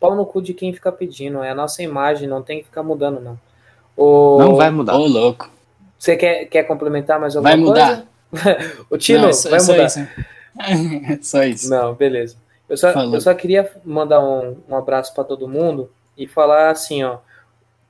pau 0.00 0.14
no 0.16 0.26
cu 0.26 0.42
de 0.42 0.52
quem 0.52 0.72
fica 0.72 0.90
pedindo. 0.90 1.42
É 1.42 1.50
a 1.50 1.54
nossa 1.54 1.82
imagem, 1.82 2.28
não 2.28 2.42
tem 2.42 2.58
que 2.58 2.64
ficar 2.64 2.82
mudando, 2.82 3.20
não. 3.20 3.38
O... 3.96 4.38
Não 4.38 4.56
vai 4.56 4.70
mudar. 4.70 4.94
Ô 4.96 5.06
louco. 5.06 5.50
Você 5.98 6.16
quer, 6.16 6.46
quer 6.46 6.64
complementar 6.64 7.20
mais 7.20 7.36
alguma 7.36 7.54
Vai 7.54 7.60
mudar. 7.60 8.04
coisa? 8.30 8.58
o 8.90 8.98
Tino, 8.98 9.20
Não, 9.22 9.28
é 9.28 9.32
só, 9.32 9.48
vai 9.50 9.58
é 9.58 9.60
só 9.60 9.72
mudar. 9.72 9.86
isso. 9.86 10.08
só 11.22 11.44
isso. 11.44 11.70
Não, 11.70 11.94
beleza. 11.94 12.36
Eu 12.72 12.76
só, 12.78 12.90
Falou. 12.90 13.14
eu 13.14 13.20
só 13.20 13.34
queria 13.34 13.70
mandar 13.84 14.24
um, 14.24 14.56
um 14.66 14.74
abraço 14.74 15.14
para 15.14 15.24
todo 15.24 15.46
mundo 15.46 15.90
e 16.16 16.26
falar 16.26 16.70
assim, 16.70 17.04
ó, 17.04 17.18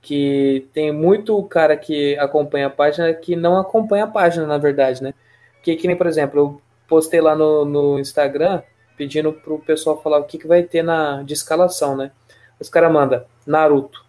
que 0.00 0.68
tem 0.72 0.90
muito 0.90 1.40
cara 1.44 1.76
que 1.76 2.18
acompanha 2.18 2.66
a 2.66 2.70
página 2.70 3.14
que 3.14 3.36
não 3.36 3.56
acompanha 3.56 4.02
a 4.02 4.08
página, 4.08 4.44
na 4.44 4.58
verdade, 4.58 5.00
né? 5.00 5.14
Que, 5.62 5.76
que 5.76 5.86
nem, 5.86 5.96
por 5.96 6.08
exemplo, 6.08 6.40
eu 6.40 6.62
postei 6.88 7.20
lá 7.20 7.36
no, 7.36 7.64
no 7.64 7.96
Instagram 8.00 8.60
pedindo 8.96 9.32
pro 9.32 9.60
pessoal 9.60 10.02
falar 10.02 10.18
o 10.18 10.24
que, 10.24 10.36
que 10.36 10.48
vai 10.48 10.64
ter 10.64 10.82
na 10.82 11.22
de 11.22 11.32
escalação, 11.32 11.96
né? 11.96 12.10
Os 12.58 12.68
caras 12.68 12.92
mandam 12.92 13.24
Naruto. 13.46 14.04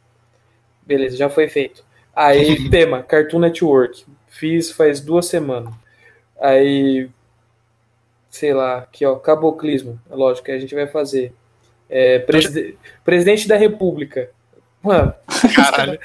Beleza, 0.82 1.16
já 1.16 1.30
foi 1.30 1.48
feito. 1.48 1.86
Aí, 2.16 2.68
tema, 2.72 3.04
Cartoon 3.04 3.38
Network. 3.38 4.04
Fiz 4.28 4.72
faz 4.72 5.00
duas 5.00 5.28
semanas. 5.28 5.72
Aí, 6.42 7.08
sei 8.34 8.52
lá, 8.52 8.80
aqui 8.80 9.06
ó, 9.06 9.16
caboclismo, 9.16 10.00
é 10.10 10.16
lógico 10.16 10.46
que 10.46 10.52
a 10.52 10.60
gente 10.60 10.74
vai 10.74 10.88
fazer. 10.88 11.32
É, 11.88 12.18
preside- 12.18 12.76
Presidente 13.06 13.48
da 13.48 13.56
República. 13.56 14.32
Mano, 14.82 15.14
Caralho. 15.56 16.00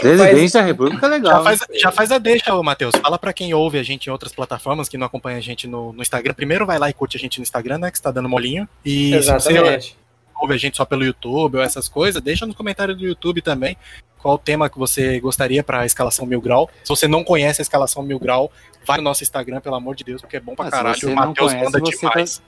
Presidente 0.00 0.52
da 0.54 0.62
República 0.62 1.06
é 1.06 1.08
legal. 1.10 1.32
Já 1.32 1.42
faz, 1.42 1.60
já 1.74 1.90
faz 1.92 2.12
a 2.12 2.18
deixa, 2.18 2.54
ô 2.54 2.62
Matheus. 2.62 2.94
Fala 2.96 3.18
pra 3.18 3.32
quem 3.32 3.52
ouve 3.52 3.78
a 3.78 3.82
gente 3.82 4.06
em 4.06 4.10
outras 4.10 4.32
plataformas, 4.32 4.88
que 4.88 4.96
não 4.96 5.06
acompanha 5.06 5.36
a 5.36 5.40
gente 5.40 5.66
no, 5.66 5.92
no 5.92 6.00
Instagram. 6.00 6.32
Primeiro 6.32 6.64
vai 6.64 6.78
lá 6.78 6.88
e 6.88 6.94
curte 6.94 7.16
a 7.18 7.20
gente 7.20 7.38
no 7.38 7.42
Instagram, 7.42 7.78
né? 7.78 7.90
Que 7.90 7.96
está 7.98 8.10
dando 8.10 8.28
molinho. 8.28 8.66
E 8.84 9.10
se 9.10 9.10
você 9.10 9.18
Exatamente. 9.18 9.98
Ouve 10.40 10.54
a 10.54 10.56
gente 10.56 10.76
só 10.76 10.84
pelo 10.84 11.04
YouTube 11.04 11.56
ou 11.56 11.62
essas 11.62 11.88
coisas, 11.88 12.20
deixa 12.22 12.46
nos 12.46 12.56
comentários 12.56 12.96
do 12.96 13.04
YouTube 13.04 13.42
também 13.42 13.76
qual 14.18 14.34
o 14.34 14.38
tema 14.38 14.68
que 14.68 14.78
você 14.78 15.18
gostaria 15.18 15.62
pra 15.64 15.86
escalação 15.86 16.26
mil 16.26 16.40
grau. 16.42 16.68
Se 16.84 16.88
você 16.90 17.08
não 17.08 17.24
conhece 17.24 17.60
a 17.60 17.62
escalação 17.62 18.02
mil 18.02 18.18
grau, 18.18 18.52
vai 18.86 18.98
no 18.98 19.04
nosso 19.04 19.22
Instagram, 19.22 19.60
pelo 19.60 19.74
amor 19.76 19.94
de 19.96 20.04
Deus, 20.04 20.20
porque 20.20 20.36
é 20.36 20.40
bom 20.40 20.54
pra 20.54 20.66
Ah, 20.66 20.68
se 20.68 20.72
caralho. 20.72 20.98
O 21.04 21.08
não 21.08 21.14
Matheus 21.14 21.54
manda 21.54 21.78
você 21.78 22.00
tá- 22.00 22.08
demais. 22.10 22.38
Tá 22.38 22.44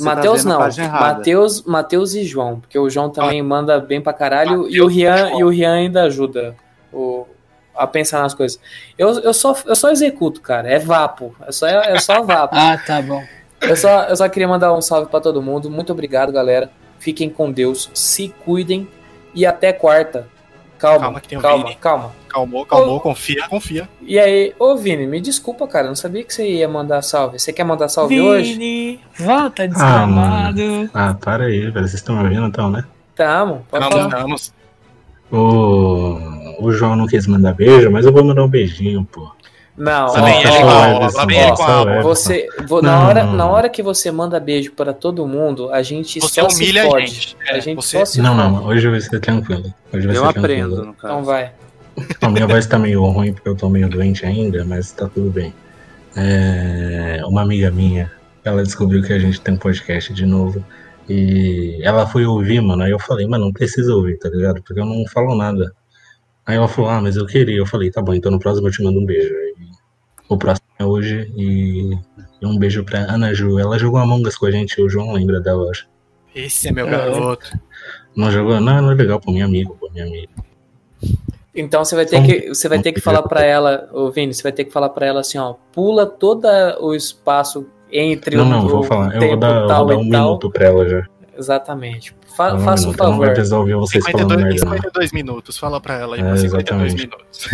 Matheus 0.00 0.44
a 0.44 0.48
não. 0.48 0.58
Matheus, 0.90 1.62
Matheus 1.62 2.14
e 2.14 2.24
João, 2.24 2.58
porque 2.58 2.76
o 2.76 2.90
João 2.90 3.08
também 3.08 3.40
manda 3.40 3.78
bem 3.78 4.00
pra 4.00 4.12
caralho 4.12 4.62
Matheus 4.62 4.74
e 4.74 4.80
o 4.80 4.86
Rian 4.88 5.30
e 5.36 5.38
e 5.38 5.44
o 5.44 5.48
Rian 5.48 5.74
ainda 5.74 6.02
ajuda 6.02 6.56
o, 6.92 7.24
a 7.72 7.86
pensar 7.86 8.20
nas 8.22 8.34
coisas. 8.34 8.58
Eu, 8.98 9.10
eu, 9.20 9.32
só, 9.32 9.54
eu 9.64 9.76
só 9.76 9.90
executo, 9.92 10.40
cara, 10.40 10.68
é 10.68 10.80
vapo, 10.80 11.36
é 11.46 11.52
só, 11.52 11.68
é 11.68 12.00
só 12.00 12.20
vapo. 12.22 12.56
Ah, 12.58 12.76
tá 12.84 13.00
bom. 13.00 13.22
Eu 13.60 13.76
só, 13.76 14.02
eu 14.04 14.16
só 14.16 14.28
queria 14.28 14.48
mandar 14.48 14.74
um 14.74 14.82
salve 14.82 15.08
pra 15.08 15.20
todo 15.20 15.40
mundo, 15.40 15.70
muito 15.70 15.92
obrigado, 15.92 16.32
galera. 16.32 16.68
Fiquem 17.06 17.30
com 17.30 17.52
Deus, 17.52 17.88
se 17.94 18.34
cuidem 18.44 18.88
e 19.32 19.46
até 19.46 19.72
quarta. 19.72 20.26
Calma, 20.76 20.98
Calma 20.98 21.20
que 21.20 21.28
tem 21.28 21.38
o 21.38 21.40
calma, 21.40 21.64
Vini. 21.66 21.76
calma. 21.80 22.12
Calmou, 22.28 22.66
calmou, 22.66 22.98
confia, 23.00 23.46
confia. 23.48 23.88
E 24.02 24.18
aí, 24.18 24.52
ô 24.58 24.74
Vini, 24.76 25.06
me 25.06 25.20
desculpa, 25.20 25.68
cara, 25.68 25.84
eu 25.84 25.90
não 25.90 25.94
sabia 25.94 26.24
que 26.24 26.34
você 26.34 26.44
ia 26.50 26.68
mandar 26.68 27.00
salve. 27.02 27.38
Você 27.38 27.52
quer 27.52 27.62
mandar 27.62 27.88
salve 27.88 28.20
hoje? 28.20 28.54
Vini, 28.54 29.00
volta 29.16 29.62
Ah, 29.62 29.66
desgramado. 29.68 30.90
Ah, 30.92 31.14
para 31.14 31.44
aí, 31.44 31.60
velho. 31.70 31.74
Vocês 31.86 31.94
estão 31.94 32.16
me 32.16 32.24
ouvindo 32.24 32.44
então, 32.44 32.68
né? 32.72 32.84
Tamo, 33.14 33.64
pode 33.70 33.84
Não, 33.84 33.90
falar. 33.92 34.02
não 34.02 34.08
estamos. 34.34 34.52
O, 35.30 36.18
o 36.66 36.72
João 36.72 36.96
não 36.96 37.06
quis 37.06 37.24
mandar 37.28 37.54
beijo, 37.54 37.88
mas 37.88 38.04
eu 38.04 38.12
vou 38.12 38.24
mandar 38.24 38.42
um 38.42 38.48
beijinho, 38.48 39.06
pô. 39.12 39.30
Não, 39.76 40.12
vem 40.14 40.22
ó, 40.22 40.38
ele 40.38 40.48
com 40.48 41.20
a 41.20 41.24
ele 41.34 41.52
com 41.56 41.62
a 41.62 41.72
alma. 41.72 42.02
Você, 42.02 42.48
vo- 42.66 42.80
na, 42.80 43.06
hora, 43.06 43.24
na 43.24 43.46
hora 43.46 43.68
que 43.68 43.82
você 43.82 44.10
manda 44.10 44.40
beijo 44.40 44.72
para 44.72 44.94
todo 44.94 45.26
mundo, 45.26 45.70
a 45.70 45.82
gente 45.82 46.18
Você 46.20 46.40
só 46.40 46.46
humilha 46.48 46.82
se 46.82 46.86
a 46.86 46.90
fode. 46.90 47.06
gente. 47.06 47.36
A 47.50 47.56
É, 47.56 47.60
gente 47.60 47.76
você- 47.76 47.98
só 47.98 48.04
se 48.06 48.22
Não, 48.22 48.34
não, 48.34 48.64
hoje 48.66 48.88
vai 48.88 49.00
ser 49.00 49.20
tranquilo. 49.20 49.72
Hoje 49.92 50.06
vai 50.06 50.16
Eu 50.16 50.22
ser 50.22 50.28
aprendo, 50.38 50.68
tranquilo. 50.76 50.86
no 50.86 50.94
caso. 50.94 51.12
Então 51.14 51.24
vai. 51.24 51.52
A 52.22 52.28
minha 52.28 52.46
voz 52.46 52.66
tá 52.66 52.78
meio 52.78 53.04
ruim 53.04 53.32
porque 53.34 53.48
eu 53.48 53.54
tô 53.54 53.68
meio 53.68 53.88
doente 53.88 54.24
ainda, 54.24 54.64
mas 54.64 54.92
tá 54.92 55.08
tudo 55.08 55.30
bem. 55.30 55.52
É, 56.16 57.20
uma 57.26 57.42
amiga 57.42 57.70
minha, 57.70 58.10
ela 58.44 58.62
descobriu 58.62 59.02
que 59.02 59.12
a 59.12 59.18
gente 59.18 59.40
tem 59.40 59.54
um 59.54 59.58
podcast 59.58 60.12
de 60.14 60.24
novo. 60.24 60.64
E 61.08 61.78
ela 61.82 62.06
foi 62.06 62.24
ouvir, 62.26 62.60
mano. 62.60 62.82
Aí 62.82 62.90
eu 62.90 62.98
falei, 62.98 63.26
mano, 63.26 63.44
não 63.46 63.52
precisa 63.52 63.94
ouvir, 63.94 64.18
tá 64.18 64.28
ligado? 64.28 64.62
Porque 64.62 64.80
eu 64.80 64.86
não 64.86 65.04
falo 65.06 65.36
nada. 65.36 65.70
Aí 66.44 66.56
ela 66.56 66.66
falou, 66.66 66.90
ah, 66.90 67.00
mas 67.00 67.16
eu 67.16 67.26
queria. 67.26 67.56
Eu 67.58 67.66
falei, 67.66 67.90
tá 67.90 68.00
bom, 68.02 68.14
então 68.14 68.32
no 68.32 68.38
próximo 68.38 68.66
eu 68.68 68.72
te 68.72 68.82
mando 68.82 68.98
um 68.98 69.04
beijo. 69.06 69.32
O 70.28 70.36
próximo 70.36 70.66
é 70.78 70.84
hoje 70.84 71.32
e, 71.36 71.96
e 72.40 72.46
um 72.46 72.58
beijo 72.58 72.84
pra 72.84 73.00
Ana 73.00 73.32
Ju. 73.34 73.58
Ela 73.58 73.78
jogou 73.78 74.00
Among 74.00 74.26
Us 74.28 74.36
com 74.36 74.46
a 74.46 74.50
gente, 74.50 74.80
o 74.82 74.88
João 74.88 75.12
lembra 75.12 75.40
dela, 75.40 75.64
eu 75.64 75.70
acho. 75.70 75.86
Esse 76.34 76.68
é 76.68 76.72
meu 76.72 76.86
garoto. 76.88 77.50
Não 78.16 78.30
jogou? 78.30 78.60
Não, 78.60 78.82
não 78.82 78.90
é 78.90 78.94
legal, 78.94 79.20
pô, 79.20 79.30
minha 79.30 79.44
amiga, 79.44 79.70
pô, 79.78 79.88
minha 79.92 80.04
amiga. 80.04 80.28
Então 81.54 81.84
você 81.84 81.94
vai 81.96 82.04
ter 82.04 82.18
um- 82.18 82.26
que, 82.26 82.48
você 82.48 82.68
vai 82.68 82.80
ter 82.82 82.92
que 82.92 83.00
falar 83.00 83.22
pra 83.22 83.42
ela, 83.42 83.88
ô 83.92 84.10
Vini, 84.10 84.34
você 84.34 84.42
vai 84.42 84.52
ter 84.52 84.64
que 84.64 84.70
falar 84.72 84.90
pra 84.90 85.06
ela 85.06 85.20
assim, 85.20 85.38
ó, 85.38 85.54
pula 85.72 86.04
todo 86.06 86.46
o 86.80 86.94
espaço 86.94 87.66
entre 87.90 88.36
Não, 88.36 88.44
o, 88.44 88.48
não, 88.48 88.66
o 88.66 88.68
vou 88.68 88.82
falar. 88.82 89.14
Eu 89.14 89.20
tempo 89.20 89.30
vou 89.32 89.36
dar, 89.38 89.78
vou 89.78 89.86
dar 89.86 89.94
e 89.94 89.96
um 89.96 90.10
tal. 90.10 90.24
minuto 90.26 90.50
pra 90.50 90.66
ela 90.66 90.88
já. 90.88 91.06
Exatamente. 91.38 92.14
Fa 92.36 92.54
Um 92.54 92.60
faça 92.60 92.88
um 92.88 92.92
Ela 92.92 93.02
não 93.10 93.18
vai 93.18 93.28
favor. 93.28 93.34
precisar 93.34 93.58
ouvir 93.58 93.74
vocês 93.76 94.04
falando 94.04 94.30
52, 94.30 94.44
merda, 94.44 94.64
não. 94.66 94.72
52 94.76 95.12
minutos. 95.12 95.56
Fala 95.58 95.80
pra 95.80 95.94
ela 95.98 96.16
aí 96.16 96.20
É, 96.22 96.28
por 96.28 96.36
52 96.38 96.92
exatamente. 96.94 97.06
minutos. 97.06 97.48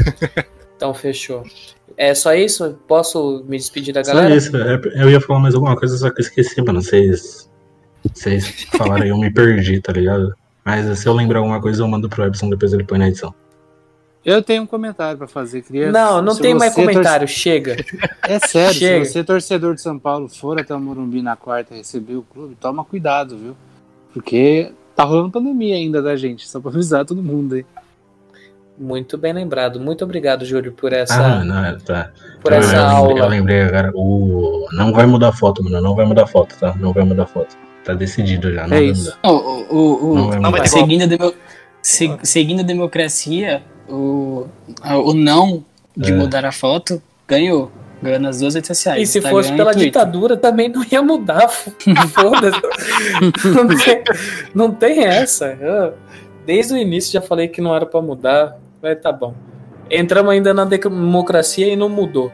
Então 0.82 0.92
fechou. 0.92 1.44
É 1.96 2.12
só 2.12 2.34
isso? 2.34 2.76
Posso 2.88 3.44
me 3.46 3.56
despedir 3.56 3.94
da 3.94 4.02
Só 4.02 4.12
galera? 4.14 4.34
isso. 4.34 4.56
é, 4.56 4.80
Eu 5.00 5.08
ia 5.08 5.20
falar 5.20 5.38
mais 5.38 5.54
alguma 5.54 5.76
coisa, 5.76 5.96
só 5.96 6.10
que 6.10 6.20
eu 6.20 6.24
esqueci, 6.24 6.60
mano. 6.60 6.82
Vocês. 6.82 7.48
Vocês 8.12 8.64
falaram 8.76 9.04
aí, 9.04 9.10
eu 9.10 9.16
me 9.16 9.32
perdi, 9.32 9.80
tá 9.80 9.92
ligado? 9.92 10.34
Mas 10.64 10.98
se 10.98 11.06
eu 11.06 11.12
lembrar 11.12 11.38
alguma 11.38 11.60
coisa, 11.60 11.82
eu 11.84 11.86
mando 11.86 12.08
pro 12.08 12.24
Epson, 12.26 12.50
depois 12.50 12.72
ele 12.72 12.82
põe 12.82 12.98
na 12.98 13.06
edição. 13.06 13.32
Eu 14.24 14.42
tenho 14.42 14.64
um 14.64 14.66
comentário 14.66 15.16
pra 15.18 15.28
fazer. 15.28 15.62
Queria, 15.62 15.92
Não, 15.92 16.20
não 16.20 16.34
se 16.34 16.40
tem 16.42 16.52
mais 16.54 16.74
comentário, 16.74 17.28
chega. 17.28 17.76
É 18.22 18.40
sério, 18.40 18.74
Chega. 18.74 19.04
se 19.04 19.12
você 19.12 19.22
torcedor 19.24 19.76
de 19.76 19.80
São 19.82 19.98
Paulo 20.00 20.28
for 20.28 20.58
até 20.60 20.74
o 20.74 20.80
Morumbi 20.80 21.22
na 21.22 21.36
quarta 21.36 21.76
receber 21.76 22.16
o 22.16 22.22
clube, 22.22 22.56
toma 22.60 22.84
cuidado, 22.84 23.36
viu? 23.36 23.56
Porque 24.12 24.72
tá 24.96 25.04
rolando 25.04 25.30
pandemia 25.30 25.76
ainda 25.76 26.02
da 26.02 26.16
gente, 26.16 26.48
só 26.48 26.58
pra 26.60 26.70
avisar 26.72 27.04
todo 27.04 27.22
mundo 27.22 27.54
aí. 27.54 27.66
Muito 28.78 29.16
bem 29.18 29.32
lembrado. 29.32 29.78
Muito 29.78 30.02
obrigado, 30.04 30.44
Júlio, 30.44 30.72
por 30.72 30.92
Ah, 30.92 30.96
essa, 30.98 31.44
não, 31.44 31.64
é, 31.64 31.76
tá. 31.84 32.10
por 32.42 32.52
eu, 32.52 32.58
essa 32.58 32.74
eu 32.74 32.82
lembrei, 32.82 32.96
eu 33.18 33.22
aula. 33.22 33.26
lembrei 33.26 33.60
agora. 33.62 33.92
O... 33.94 34.66
Não 34.72 34.92
vai 34.92 35.06
mudar 35.06 35.28
a 35.28 35.32
foto, 35.32 35.62
mano. 35.62 35.80
Não 35.80 35.94
vai 35.94 36.04
mudar 36.06 36.24
a 36.24 36.26
foto, 36.26 36.56
tá? 36.58 36.74
Não 36.78 36.92
vai 36.92 37.04
mudar 37.04 37.24
a 37.24 37.26
foto. 37.26 37.56
Tá 37.84 37.92
decidido 37.94 38.52
já. 38.52 38.66
Não 38.66 38.76
É 38.76 38.80
vai 38.80 38.84
isso. 38.86 39.16
mudar. 39.22 39.32
O, 39.32 39.66
o, 39.76 40.10
o- 40.12 40.14
Não 40.16 40.28
vai 40.28 40.38
Não 40.40 40.50
mudar. 40.50 40.66
seguindo, 40.66 41.02
a 41.02 41.06
demo- 41.06 41.34
se- 41.82 42.18
seguindo 42.22 42.60
a 42.60 42.62
democracia, 42.64 43.62
o, 43.88 44.46
o 45.04 45.12
não 45.14 45.64
de 45.96 46.10
É. 46.12 46.14
mudar 46.16 46.44
a 46.44 46.52
foto 46.52 47.00
ganhou. 47.28 47.70
Ganhou 48.02 48.18
nas 48.18 48.40
duas 48.40 48.54
redes 48.54 48.66
sociais. 48.68 49.00
E 49.02 49.06
se 49.06 49.18
Instagram 49.18 49.42
fosse 49.42 49.52
pela 49.54 49.72
ditadura, 49.74 50.36
também 50.36 50.68
não 50.68 50.82
ia 50.90 51.02
mudar. 51.02 51.46
Foda-se. 52.12 52.60
não, 53.48 53.68
tem, 53.68 54.02
não 54.54 54.72
tem 54.72 55.04
essa. 55.04 55.56
Eu, 55.60 55.94
desde 56.44 56.72
o 56.74 56.76
início 56.76 57.12
já 57.12 57.20
falei 57.20 57.46
que 57.48 57.60
não 57.60 57.74
era 57.76 57.86
pra 57.86 58.00
mudar. 58.02 58.56
Mas 58.82 59.00
tá 59.00 59.12
bom. 59.12 59.34
Entramos 59.90 60.32
ainda 60.32 60.52
na 60.52 60.64
democracia 60.64 61.68
e 61.72 61.76
não 61.76 61.88
mudou. 61.88 62.32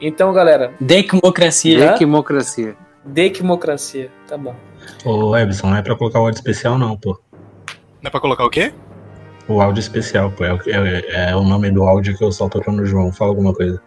Então, 0.00 0.32
galera, 0.32 0.72
Democracia. 0.80 1.94
Democracia. 1.98 2.76
democracia. 3.04 4.10
Tá 4.28 4.36
bom. 4.36 4.54
Ô, 5.04 5.36
Ebson, 5.36 5.68
não 5.68 5.76
é 5.76 5.82
pra 5.82 5.96
colocar 5.96 6.20
o 6.20 6.24
áudio 6.24 6.38
especial, 6.38 6.76
não, 6.78 6.96
pô. 6.96 7.18
Não 8.02 8.08
é 8.08 8.10
pra 8.10 8.20
colocar 8.20 8.44
o 8.44 8.50
quê? 8.50 8.72
O 9.48 9.60
áudio 9.62 9.80
especial, 9.80 10.30
pô. 10.32 10.44
É, 10.44 10.52
o- 10.52 10.60
é- 10.66 11.30
é 11.30 11.36
o 11.36 11.42
nome 11.44 11.70
do 11.70 11.84
áudio 11.84 12.16
que 12.16 12.22
eu 12.24 12.32
solto 12.32 12.60
no 12.70 12.84
João. 12.84 13.12
Fala 13.12 13.30
alguma 13.30 13.54
coisa. 13.54 13.80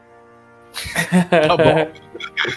Tá 1.30 1.58
bom. 1.58 1.88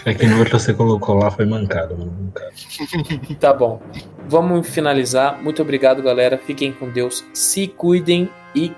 É 0.05 0.13
que 0.13 0.25
no 0.27 0.39
outro 0.39 0.59
você 0.59 0.73
colocou 0.73 1.15
lá 1.15 1.31
foi 1.31 1.45
mancado, 1.45 1.97
mano. 1.97 2.11
Mancado. 2.19 2.51
Tá 3.39 3.53
bom. 3.53 3.81
Vamos 4.27 4.67
finalizar. 4.69 5.41
Muito 5.41 5.61
obrigado, 5.61 6.01
galera. 6.01 6.37
Fiquem 6.37 6.71
com 6.71 6.89
Deus. 6.89 7.25
Se 7.33 7.67
cuidem 7.67 8.29
e 8.55 8.71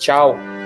tchau. 0.00 0.59